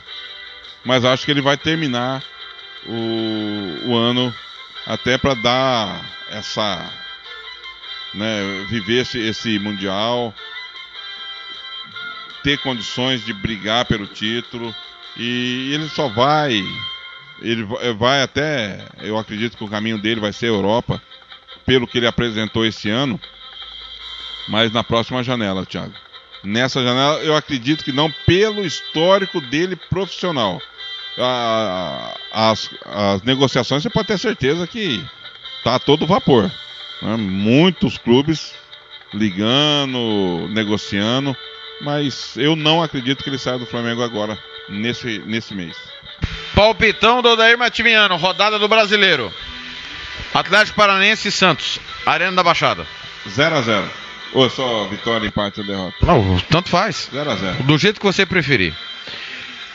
Mas 0.83 1.05
acho 1.05 1.25
que 1.25 1.31
ele 1.31 1.41
vai 1.41 1.57
terminar 1.57 2.23
o, 2.85 3.89
o 3.89 3.95
ano 3.95 4.33
até 4.85 5.17
para 5.17 5.33
dar 5.35 6.01
essa. 6.29 6.91
Né, 8.13 8.65
viver 8.69 9.01
esse, 9.01 9.19
esse 9.19 9.59
Mundial, 9.59 10.33
ter 12.43 12.57
condições 12.59 13.23
de 13.23 13.33
brigar 13.33 13.85
pelo 13.85 14.07
título. 14.07 14.73
E 15.15 15.71
ele 15.73 15.89
só 15.89 16.07
vai. 16.07 16.63
Ele 17.41 17.63
va- 17.63 17.93
vai 17.93 18.21
até. 18.23 18.85
Eu 19.01 19.17
acredito 19.17 19.57
que 19.57 19.63
o 19.63 19.69
caminho 19.69 19.99
dele 19.99 20.19
vai 20.21 20.33
ser 20.33 20.47
a 20.47 20.49
Europa, 20.49 21.01
pelo 21.65 21.87
que 21.87 21.97
ele 21.99 22.07
apresentou 22.07 22.65
esse 22.65 22.89
ano. 22.89 23.19
Mas 24.47 24.71
na 24.71 24.83
próxima 24.83 25.21
janela, 25.23 25.65
Thiago. 25.65 25.93
Nessa 26.43 26.81
janela, 26.83 27.19
eu 27.23 27.35
acredito 27.35 27.83
que 27.83 27.91
não, 27.91 28.11
pelo 28.25 28.65
histórico 28.65 29.41
dele 29.41 29.75
profissional. 29.75 30.61
A- 31.17 32.15
as, 32.31 32.69
as 32.85 33.21
negociações, 33.23 33.81
você 33.83 33.89
pode 33.89 34.07
ter 34.07 34.17
certeza 34.19 34.67
que 34.67 35.03
tá 35.63 35.75
a 35.75 35.79
todo 35.79 36.05
vapor. 36.07 36.43
né? 37.01 37.15
Muitos 37.17 37.97
clubes 37.97 38.53
ligando, 39.13 40.47
negociando, 40.51 41.35
mas 41.81 42.35
eu 42.37 42.55
não 42.55 42.81
acredito 42.83 43.23
que 43.23 43.29
ele 43.29 43.37
saia 43.37 43.57
do 43.57 43.65
Flamengo 43.65 44.03
agora, 44.03 44.37
nesse, 44.69 45.19
nesse 45.25 45.53
mês. 45.55 45.75
Palpitão 46.53 47.21
do 47.21 47.29
Odair 47.29 47.57
Matimiano, 47.57 48.15
rodada 48.15 48.57
do 48.59 48.67
Brasileiro. 48.67 49.33
Atlético 50.33 50.77
Paranense 50.77 51.27
e 51.29 51.31
Santos, 51.31 51.79
Arena 52.05 52.33
da 52.35 52.43
Baixada. 52.43 52.85
0x0. 53.27 53.87
Ou 54.33 54.45
é 54.45 54.49
só 54.49 54.85
vitória, 54.85 55.27
empate 55.27 55.61
ou 55.61 55.65
derrota? 55.65 55.95
Não, 56.01 56.39
tanto 56.49 56.69
faz. 56.69 57.09
0x0. 57.13 57.63
Do 57.63 57.77
jeito 57.77 57.99
que 57.99 58.05
você 58.05 58.25
preferir. 58.25 58.73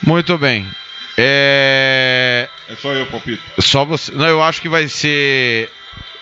Muito 0.03 0.37
bem. 0.37 0.69
É. 1.17 2.49
É 2.69 2.77
só 2.77 2.93
eu, 2.93 3.07
palpite. 3.07 3.43
Só 3.61 3.85
você. 3.85 4.13
Não, 4.13 4.27
eu 4.27 4.43
acho 4.43 4.61
que 4.61 4.69
vai 4.69 4.89
ser 4.89 5.71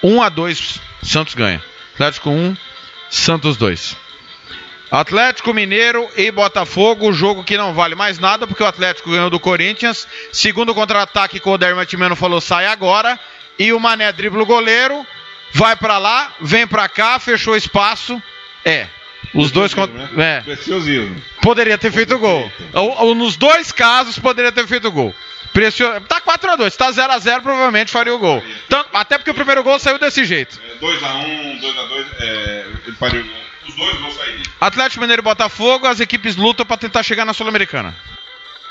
1 0.03 0.22
a 0.22 0.28
2 0.28 0.81
Santos 1.03 1.35
ganha. 1.35 1.62
Atlético 1.95 2.31
1, 2.31 2.57
Santos 3.09 3.57
2. 3.57 3.97
Atlético 4.91 5.55
Mineiro 5.55 6.09
e 6.16 6.31
Botafogo, 6.33 7.12
jogo 7.12 7.45
que 7.45 7.57
não 7.57 7.72
vale 7.72 7.95
mais 7.95 8.18
nada, 8.18 8.47
porque 8.47 8.62
o 8.62 8.66
Atlético 8.66 9.11
ganhou 9.11 9.31
do 9.31 9.39
Corinthians. 9.39 10.07
Segundo 10.33 10.74
contra-ataque 10.74 11.39
que 11.39 11.49
o 11.49 11.53
Odair 11.53 11.76
Matimeno 11.76 12.16
falou, 12.16 12.41
sai 12.41 12.66
agora. 12.66 13.18
E 13.59 13.72
o 13.72 13.78
Mané 13.78 14.11
dribla 14.11 14.43
o 14.43 14.47
goleiro, 14.47 15.07
vai 15.53 15.76
pra 15.76 15.98
lá, 15.98 16.32
vem 16.40 16.66
pra 16.66 16.88
cá, 16.88 17.18
fechou 17.18 17.57
espaço. 17.57 18.22
É. 18.64 18.86
Os 19.34 19.51
dois 19.51 19.72
contra. 19.74 20.11
É. 20.20 20.40
Preciosismo. 20.40 21.22
Poderia 21.42 21.78
ter 21.78 21.92
feito 21.92 22.18
gol. 22.18 22.51
Ou- 22.72 23.05
ou 23.07 23.14
nos 23.14 23.36
dois 23.36 23.70
casos, 23.70 24.18
poderia 24.18 24.51
ter 24.51 24.66
feito 24.66 24.90
gol. 24.90 25.14
Precio... 25.53 25.86
Tá 26.03 26.20
4x2. 26.20 26.76
Tá 26.76 26.90
0x0, 26.92 27.40
provavelmente 27.42 27.90
faria 27.90 28.14
o 28.14 28.18
gol. 28.18 28.42
Tanto- 28.68 28.88
Até 28.92 29.18
porque 29.18 29.30
o 29.30 29.34
primeiro 29.34 29.62
gol 29.62 29.78
saiu 29.78 29.98
desse 29.98 30.24
jeito. 30.24 30.61
2x1, 30.80 31.61
2x2, 31.61 32.07
é, 32.20 32.66
ele 32.86 32.96
faria 32.96 33.24
os 33.68 33.74
dois 33.76 33.96
vão 34.01 34.11
sair. 34.11 34.42
Atlético 34.61 35.01
Mineiro 35.01 35.22
e 35.22 35.24
Botafogo, 35.24 35.86
as 35.86 36.01
equipes 36.01 36.34
lutam 36.36 36.64
pra 36.66 36.76
tentar 36.76 37.03
chegar 37.03 37.24
na 37.24 37.32
Sul-Americana. 37.34 37.94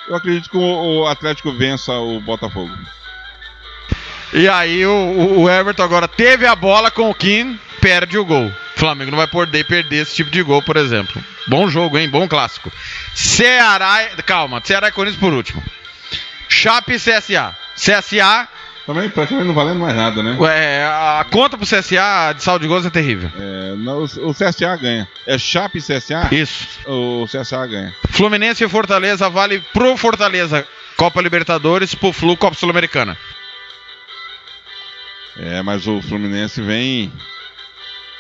Eu 0.08 0.16
acredito 0.16 0.50
que 0.50 0.58
o, 0.58 1.02
o 1.04 1.08
Atlético 1.08 1.54
vença 1.54 1.94
o 1.94 2.20
Botafogo. 2.20 2.76
E 4.34 4.48
aí 4.48 4.86
o, 4.86 5.40
o- 5.42 5.50
Everton 5.50 5.84
agora 5.84 6.08
teve 6.08 6.46
a 6.46 6.56
bola 6.56 6.92
com 6.92 7.10
o 7.10 7.16
Kim, 7.16 7.60
perde 7.82 8.18
o 8.18 8.26
gol. 8.26 8.48
O 8.48 8.80
Flamengo 8.80 9.12
não 9.12 9.18
vai 9.18 9.28
poder 9.28 9.66
perder 9.66 10.04
esse 10.04 10.16
tipo 10.16 10.30
de 10.30 10.42
gol, 10.44 10.62
por 10.62 10.78
exemplo. 10.78 11.22
Bom 11.48 11.68
jogo, 11.68 11.98
hein? 11.98 12.08
Bom 12.10 12.28
clássico. 12.28 12.72
Ceará. 13.14 14.10
Calma, 14.26 14.62
Ceará 14.64 14.88
e 14.90 14.92
Corinthians 14.92 15.20
por 15.20 15.34
último. 15.34 15.62
Chape 16.48 16.94
e 16.94 17.00
CSA. 17.00 17.56
CSA 17.76 18.48
Também 18.86 19.10
praticamente 19.10 19.48
não 19.48 19.54
valendo 19.56 19.80
mais 19.80 19.96
nada, 19.96 20.22
né? 20.24 20.36
Ué, 20.40 20.84
a 20.86 21.26
conta 21.30 21.58
pro 21.58 21.66
CSA 21.66 22.34
de 22.36 22.44
saldo 22.44 22.62
de 22.64 22.68
gols 22.68 22.86
é 22.86 22.90
terrível. 22.90 23.32
É, 23.40 23.76
não, 23.78 24.04
o 24.04 24.34
CSA 24.34 24.76
ganha. 24.78 25.08
É 25.28 25.38
Chape 25.38 25.80
e 25.80 25.82
CSA? 25.82 26.28
Isso. 26.32 26.68
O 26.88 27.26
CSA 27.28 27.66
ganha. 27.68 27.94
Fluminense 28.10 28.64
e 28.64 28.70
Fortaleza 28.70 29.30
vale 29.30 29.60
pro 29.74 29.96
Fortaleza 29.98 30.66
Copa 30.98 31.22
Libertadores, 31.22 31.94
pro 31.96 32.12
Flu 32.14 32.36
Copa 32.38 32.56
Sul-Americana. 32.58 33.18
É, 35.42 35.62
mas 35.62 35.88
o 35.88 36.02
Fluminense 36.02 36.62
vem 36.62 37.12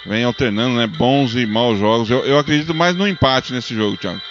vem 0.06 0.24
alternando, 0.24 0.78
né? 0.78 0.88
Bons 0.88 1.36
e 1.36 1.46
maus 1.46 1.78
jogos. 1.78 2.10
Eu, 2.10 2.26
eu 2.26 2.40
acredito 2.40 2.74
mais 2.74 2.96
no 2.96 3.08
empate 3.08 3.52
nesse 3.52 3.76
jogo, 3.76 3.98
Thiago. 3.98 4.22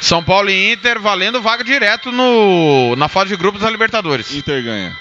São 0.00 0.22
Paulo 0.22 0.50
e 0.50 0.72
Inter 0.72 1.00
valendo 1.00 1.40
vaga 1.40 1.62
direto 1.62 2.10
no, 2.10 2.96
na 2.96 3.08
fase 3.08 3.28
de 3.28 3.36
grupos 3.36 3.60
da 3.62 3.70
Libertadores. 3.70 4.34
Inter 4.34 4.62
ganha. 4.62 4.96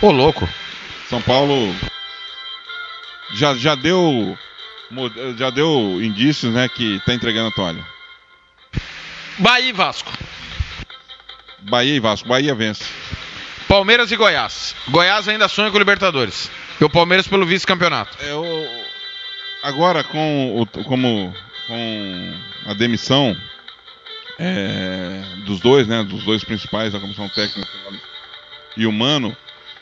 Ô, 0.00 0.12
louco. 0.12 0.48
São 1.08 1.20
Paulo 1.20 1.74
já, 3.34 3.54
já 3.54 3.74
deu 3.74 4.38
já 5.36 5.50
deu 5.50 5.98
indícios, 6.00 6.52
né, 6.54 6.68
que 6.68 7.00
tá 7.04 7.12
entregando 7.12 7.48
a 7.48 7.52
toalha. 7.52 7.84
Bahia 9.38 9.68
e 9.68 9.72
Vasco. 9.72 10.12
Bahia 11.58 11.94
e 11.96 12.00
Vasco. 12.00 12.28
Bahia 12.28 12.54
vence. 12.54 12.84
Palmeiras 13.68 14.10
e 14.12 14.16
Goiás. 14.16 14.74
Goiás 14.88 15.28
ainda 15.28 15.48
sonha 15.48 15.70
com 15.70 15.76
o 15.76 15.78
Libertadores. 15.78 16.50
E 16.80 16.84
o 16.84 16.90
Palmeiras 16.90 17.26
pelo 17.26 17.46
vice-campeonato. 17.46 18.16
É 18.20 18.32
agora 19.62 20.04
com 20.04 20.60
o 20.60 20.66
como 20.84 21.34
com 21.66 22.34
a 22.66 22.74
demissão 22.74 23.36
é, 24.38 25.22
dos 25.44 25.58
dois, 25.60 25.86
né, 25.86 26.04
dos 26.04 26.22
dois 26.24 26.44
principais 26.44 26.92
da 26.92 27.00
comissão 27.00 27.28
técnica 27.28 27.68
e 28.76 28.86
o 28.86 28.92
Mano, 28.92 29.36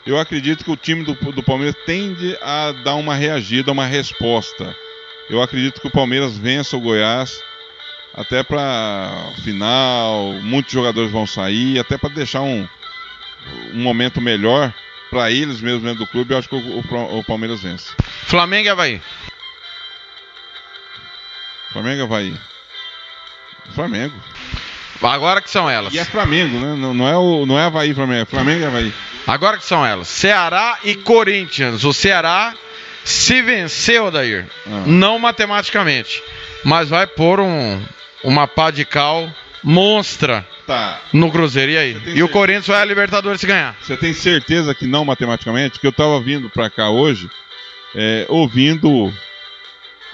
eu 0.05 0.17
acredito 0.17 0.63
que 0.63 0.71
o 0.71 0.77
time 0.77 1.03
do, 1.03 1.13
do 1.31 1.43
Palmeiras 1.43 1.75
tende 1.85 2.37
a 2.41 2.71
dar 2.71 2.95
uma 2.95 3.15
reagida, 3.15 3.71
uma 3.71 3.85
resposta. 3.85 4.75
Eu 5.29 5.41
acredito 5.41 5.81
que 5.81 5.87
o 5.87 5.91
Palmeiras 5.91 6.37
vença 6.37 6.77
o 6.77 6.81
Goiás 6.81 7.43
até 8.13 8.43
para 8.43 9.33
final, 9.43 10.33
muitos 10.41 10.71
jogadores 10.71 11.11
vão 11.11 11.27
sair, 11.27 11.77
até 11.79 11.97
para 11.97 12.13
deixar 12.13 12.41
um, 12.41 12.65
um 13.73 13.81
momento 13.81 14.21
melhor 14.21 14.73
para 15.09 15.31
eles 15.31 15.61
mesmos 15.61 15.83
dentro 15.83 15.99
do 15.99 16.07
clube. 16.07 16.33
Eu 16.33 16.37
acho 16.39 16.49
que 16.49 16.55
o, 16.55 16.59
o- 16.79 17.19
o 17.19 17.23
Palmeiras 17.23 17.61
vence. 17.61 17.91
Flamengo 18.25 18.67
e 18.67 18.69
Havaí. 18.69 19.01
Flamengo 21.71 21.99
e 21.99 22.03
Havaí. 22.03 22.33
Flamengo. 23.73 24.15
Agora 25.01 25.41
que 25.41 25.49
são 25.49 25.69
elas. 25.69 25.93
E 25.93 25.99
é 25.99 26.05
Flamengo, 26.05 26.57
né? 26.59 26.75
Não, 26.75 26.93
não 26.93 27.07
é 27.07 27.17
o 27.17 27.45
não 27.45 27.59
é 27.59 27.65
Havaí 27.65 27.93
Flamengo, 27.93 28.21
é 28.21 28.25
Flamengo 28.25 28.61
e 28.61 28.65
Havaí. 28.65 28.93
Agora 29.27 29.57
que 29.57 29.65
são 29.65 29.85
elas. 29.85 30.07
Ceará 30.07 30.79
e 30.83 30.95
Corinthians. 30.95 31.83
O 31.83 31.93
Ceará 31.93 32.53
se 33.03 33.41
venceu, 33.41 34.05
Odair. 34.05 34.47
Ah. 34.67 34.83
Não 34.85 35.19
matematicamente. 35.19 36.23
Mas 36.63 36.89
vai 36.89 37.05
pôr 37.05 37.39
um, 37.39 37.83
uma 38.23 38.47
pá 38.47 38.71
de 38.71 38.85
cal 38.85 39.29
monstra 39.65 40.47
Tá. 40.67 41.01
no 41.11 41.31
Cruzeiro. 41.31 41.71
E 41.71 41.77
aí? 41.77 42.01
E 42.15 42.23
o 42.23 42.29
Corinthians 42.29 42.67
vai 42.67 42.81
a 42.81 42.85
Libertadores 42.85 43.41
se 43.41 43.47
ganhar. 43.47 43.75
Você 43.81 43.97
tem 43.97 44.13
certeza 44.13 44.73
que 44.75 44.85
não 44.87 45.03
matematicamente? 45.03 45.79
Que 45.79 45.87
eu 45.87 45.91
tava 45.91 46.19
vindo 46.21 46.49
pra 46.49 46.69
cá 46.69 46.89
hoje, 46.89 47.29
é, 47.95 48.25
ouvindo 48.29 49.11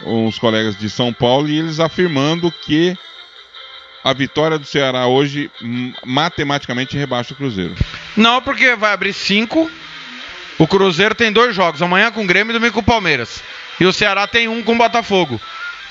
uns 0.05 0.39
colegas 0.39 0.75
de 0.75 0.89
São 0.89 1.13
Paulo 1.13 1.47
e 1.47 1.59
eles 1.59 1.79
afirmando 1.79 2.51
que 2.51 2.97
a 4.03 4.13
vitória 4.13 4.57
do 4.57 4.65
Ceará 4.65 5.05
hoje 5.05 5.51
hum, 5.61 5.93
matematicamente 6.05 6.97
rebaixa 6.97 7.33
o 7.33 7.37
Cruzeiro. 7.37 7.75
Não, 8.17 8.41
porque 8.41 8.75
vai 8.75 8.93
abrir 8.93 9.13
cinco. 9.13 9.69
O 10.57 10.65
Cruzeiro 10.67 11.13
tem 11.13 11.31
dois 11.31 11.55
jogos, 11.55 11.81
amanhã 11.81 12.11
com 12.11 12.23
o 12.23 12.27
Grêmio 12.27 12.51
e 12.51 12.53
domingo 12.53 12.73
com 12.73 12.79
o 12.79 12.83
Palmeiras. 12.83 13.43
E 13.79 13.85
o 13.85 13.93
Ceará 13.93 14.25
tem 14.27 14.47
um 14.47 14.63
com 14.63 14.73
o 14.73 14.77
Botafogo. 14.77 15.39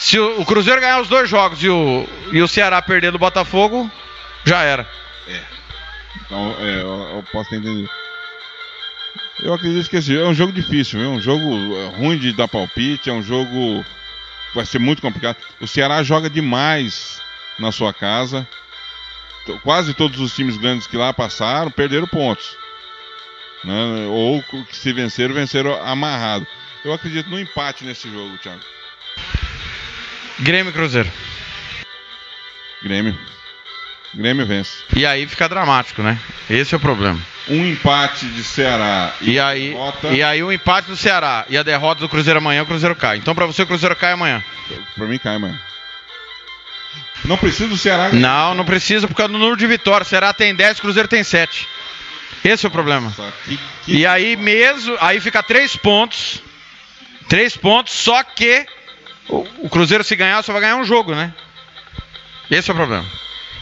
Se 0.00 0.18
o, 0.18 0.40
o 0.40 0.46
Cruzeiro 0.46 0.80
ganhar 0.80 0.98
os 0.98 1.08
dois 1.08 1.28
jogos 1.28 1.62
e 1.62 1.68
o, 1.68 2.08
e 2.32 2.40
o 2.40 2.48
Ceará 2.48 2.80
perder 2.80 3.12
do 3.12 3.18
Botafogo, 3.18 3.88
já 4.46 4.62
era. 4.62 4.88
Então, 6.24 6.56
é, 6.58 6.80
eu, 6.80 7.16
eu 7.16 7.24
posso 7.30 7.50
ter 7.50 7.56
entendido. 7.56 7.90
Eu 9.40 9.52
acredito 9.52 9.90
que 9.90 9.96
esse 9.96 10.18
é 10.18 10.24
um 10.24 10.32
jogo 10.32 10.52
difícil, 10.52 11.00
viu? 11.00 11.10
um 11.10 11.20
jogo 11.20 11.76
é, 11.76 11.98
ruim 11.98 12.18
de 12.18 12.32
dar 12.32 12.48
palpite, 12.48 13.10
é 13.10 13.12
um 13.12 13.22
jogo 13.22 13.84
que 14.48 14.54
vai 14.54 14.64
ser 14.64 14.78
muito 14.78 15.02
complicado. 15.02 15.36
O 15.60 15.68
Ceará 15.68 16.02
joga 16.02 16.30
demais 16.30 17.20
na 17.58 17.70
sua 17.70 17.92
casa. 17.92 18.48
Quase 19.62 19.92
todos 19.92 20.18
os 20.18 20.34
times 20.34 20.56
grandes 20.56 20.86
que 20.86 20.96
lá 20.96 21.12
passaram 21.12 21.70
perderam 21.70 22.06
pontos. 22.06 22.56
Né? 23.64 24.06
Ou 24.08 24.42
que 24.42 24.74
se 24.74 24.94
venceram, 24.94 25.34
venceram 25.34 25.74
amarrado. 25.84 26.46
Eu 26.82 26.94
acredito 26.94 27.28
no 27.28 27.38
empate 27.38 27.84
nesse 27.84 28.10
jogo, 28.10 28.38
Thiago. 28.38 28.62
Grêmio 30.40 30.70
e 30.70 30.72
Cruzeiro. 30.72 31.10
Grêmio. 32.82 33.18
Grêmio 34.14 34.44
vence. 34.46 34.82
E 34.96 35.06
aí 35.06 35.26
fica 35.26 35.48
dramático, 35.48 36.02
né? 36.02 36.18
Esse 36.48 36.74
é 36.74 36.76
o 36.76 36.80
problema. 36.80 37.20
Um 37.48 37.64
empate 37.64 38.26
de 38.26 38.44
Ceará 38.44 39.14
E 39.20 39.38
aí, 39.38 39.74
e 40.12 40.22
aí 40.22 40.42
o 40.42 40.52
empate 40.52 40.88
do 40.88 40.96
Ceará 40.96 41.44
e 41.48 41.56
a 41.56 41.62
derrota 41.62 42.00
do 42.00 42.08
Cruzeiro 42.08 42.38
amanhã, 42.38 42.62
o 42.62 42.66
Cruzeiro 42.66 42.96
cai. 42.96 43.18
Então 43.18 43.34
pra 43.34 43.46
você 43.46 43.62
o 43.62 43.66
Cruzeiro 43.66 43.94
cai 43.94 44.12
amanhã. 44.12 44.42
Pra 44.96 45.06
mim 45.06 45.18
cai, 45.18 45.38
mano. 45.38 45.58
Não 47.24 47.36
precisa 47.36 47.68
do 47.68 47.76
Ceará. 47.76 48.10
Não, 48.12 48.54
não 48.54 48.64
precisa 48.64 49.06
por 49.06 49.14
causa 49.14 49.32
do 49.32 49.38
número 49.38 49.56
de 49.56 49.66
vitórias. 49.66 50.08
Ceará 50.08 50.32
tem 50.32 50.54
10, 50.54 50.80
Cruzeiro 50.80 51.08
tem 51.08 51.22
7. 51.22 51.68
Esse 52.44 52.64
é 52.64 52.68
o 52.68 52.72
problema. 52.72 53.14
E 53.86 54.06
aí 54.06 54.36
mesmo, 54.36 54.96
aí 55.00 55.20
fica 55.20 55.42
3 55.42 55.76
pontos. 55.76 56.42
3 57.28 57.56
pontos, 57.58 57.92
só 57.92 58.22
que 58.24 58.66
o, 59.62 59.68
Cruzeiro 59.68 60.04
se 60.04 60.16
ganhar 60.16 60.42
só 60.42 60.52
vai 60.52 60.62
ganhar 60.62 60.76
um 60.76 60.84
jogo, 60.84 61.14
né? 61.14 61.32
Esse 62.50 62.70
é 62.70 62.72
o 62.72 62.76
problema. 62.76 63.04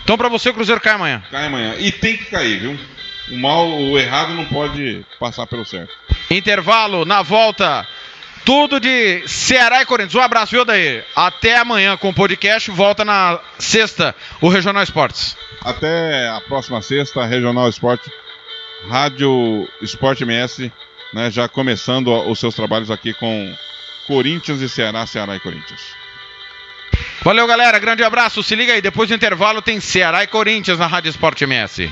Então 0.02 0.16
pra 0.16 0.28
você 0.28 0.48
o 0.48 0.54
Cruzeiro 0.54 0.80
cai 0.80 0.94
amanhã. 0.94 1.22
Cai 1.30 1.46
amanhã. 1.46 1.74
E 1.78 1.92
tem 1.92 2.16
que 2.16 2.26
cair, 2.26 2.60
viu? 2.60 2.78
O 3.30 3.36
mal, 3.36 3.68
o 3.68 3.98
errado 3.98 4.32
não 4.32 4.46
pode 4.46 5.04
passar 5.20 5.46
pelo 5.46 5.64
certo. 5.64 5.94
Intervalo, 6.30 7.04
na 7.04 7.20
volta, 7.20 7.86
tudo 8.44 8.80
de 8.80 9.28
Ceará 9.28 9.82
e 9.82 9.86
Corinthians. 9.86 10.14
Um 10.14 10.22
abraço, 10.22 10.52
viu, 10.52 10.64
Daí? 10.64 11.04
Até 11.14 11.58
amanhã 11.58 11.96
com 11.98 12.08
o 12.08 12.14
podcast. 12.14 12.70
Volta 12.70 13.04
na 13.04 13.38
sexta, 13.58 14.14
o 14.40 14.48
Regional 14.48 14.82
Esportes. 14.82 15.36
Até 15.62 16.28
a 16.28 16.40
próxima 16.40 16.80
sexta, 16.80 17.26
Regional 17.26 17.68
Esporte, 17.68 18.10
Rádio 18.88 19.68
Esporte 19.82 20.22
MS, 20.22 20.72
né, 21.12 21.30
já 21.30 21.48
começando 21.48 22.08
os 22.08 22.38
seus 22.38 22.54
trabalhos 22.54 22.90
aqui 22.90 23.12
com 23.12 23.54
Corinthians 24.08 24.62
e 24.62 24.68
Ceará, 24.70 25.06
Ceará 25.06 25.36
e 25.36 25.40
Corinthians. 25.40 25.82
Valeu, 27.22 27.46
galera. 27.46 27.78
Grande 27.78 28.02
abraço. 28.02 28.42
Se 28.42 28.54
liga 28.56 28.72
aí. 28.72 28.80
Depois 28.80 29.10
do 29.10 29.14
intervalo 29.14 29.60
tem 29.60 29.78
Ceará 29.80 30.24
e 30.24 30.26
Corinthians 30.26 30.78
na 30.78 30.86
Rádio 30.86 31.10
Esporte 31.10 31.44
MS. 31.44 31.86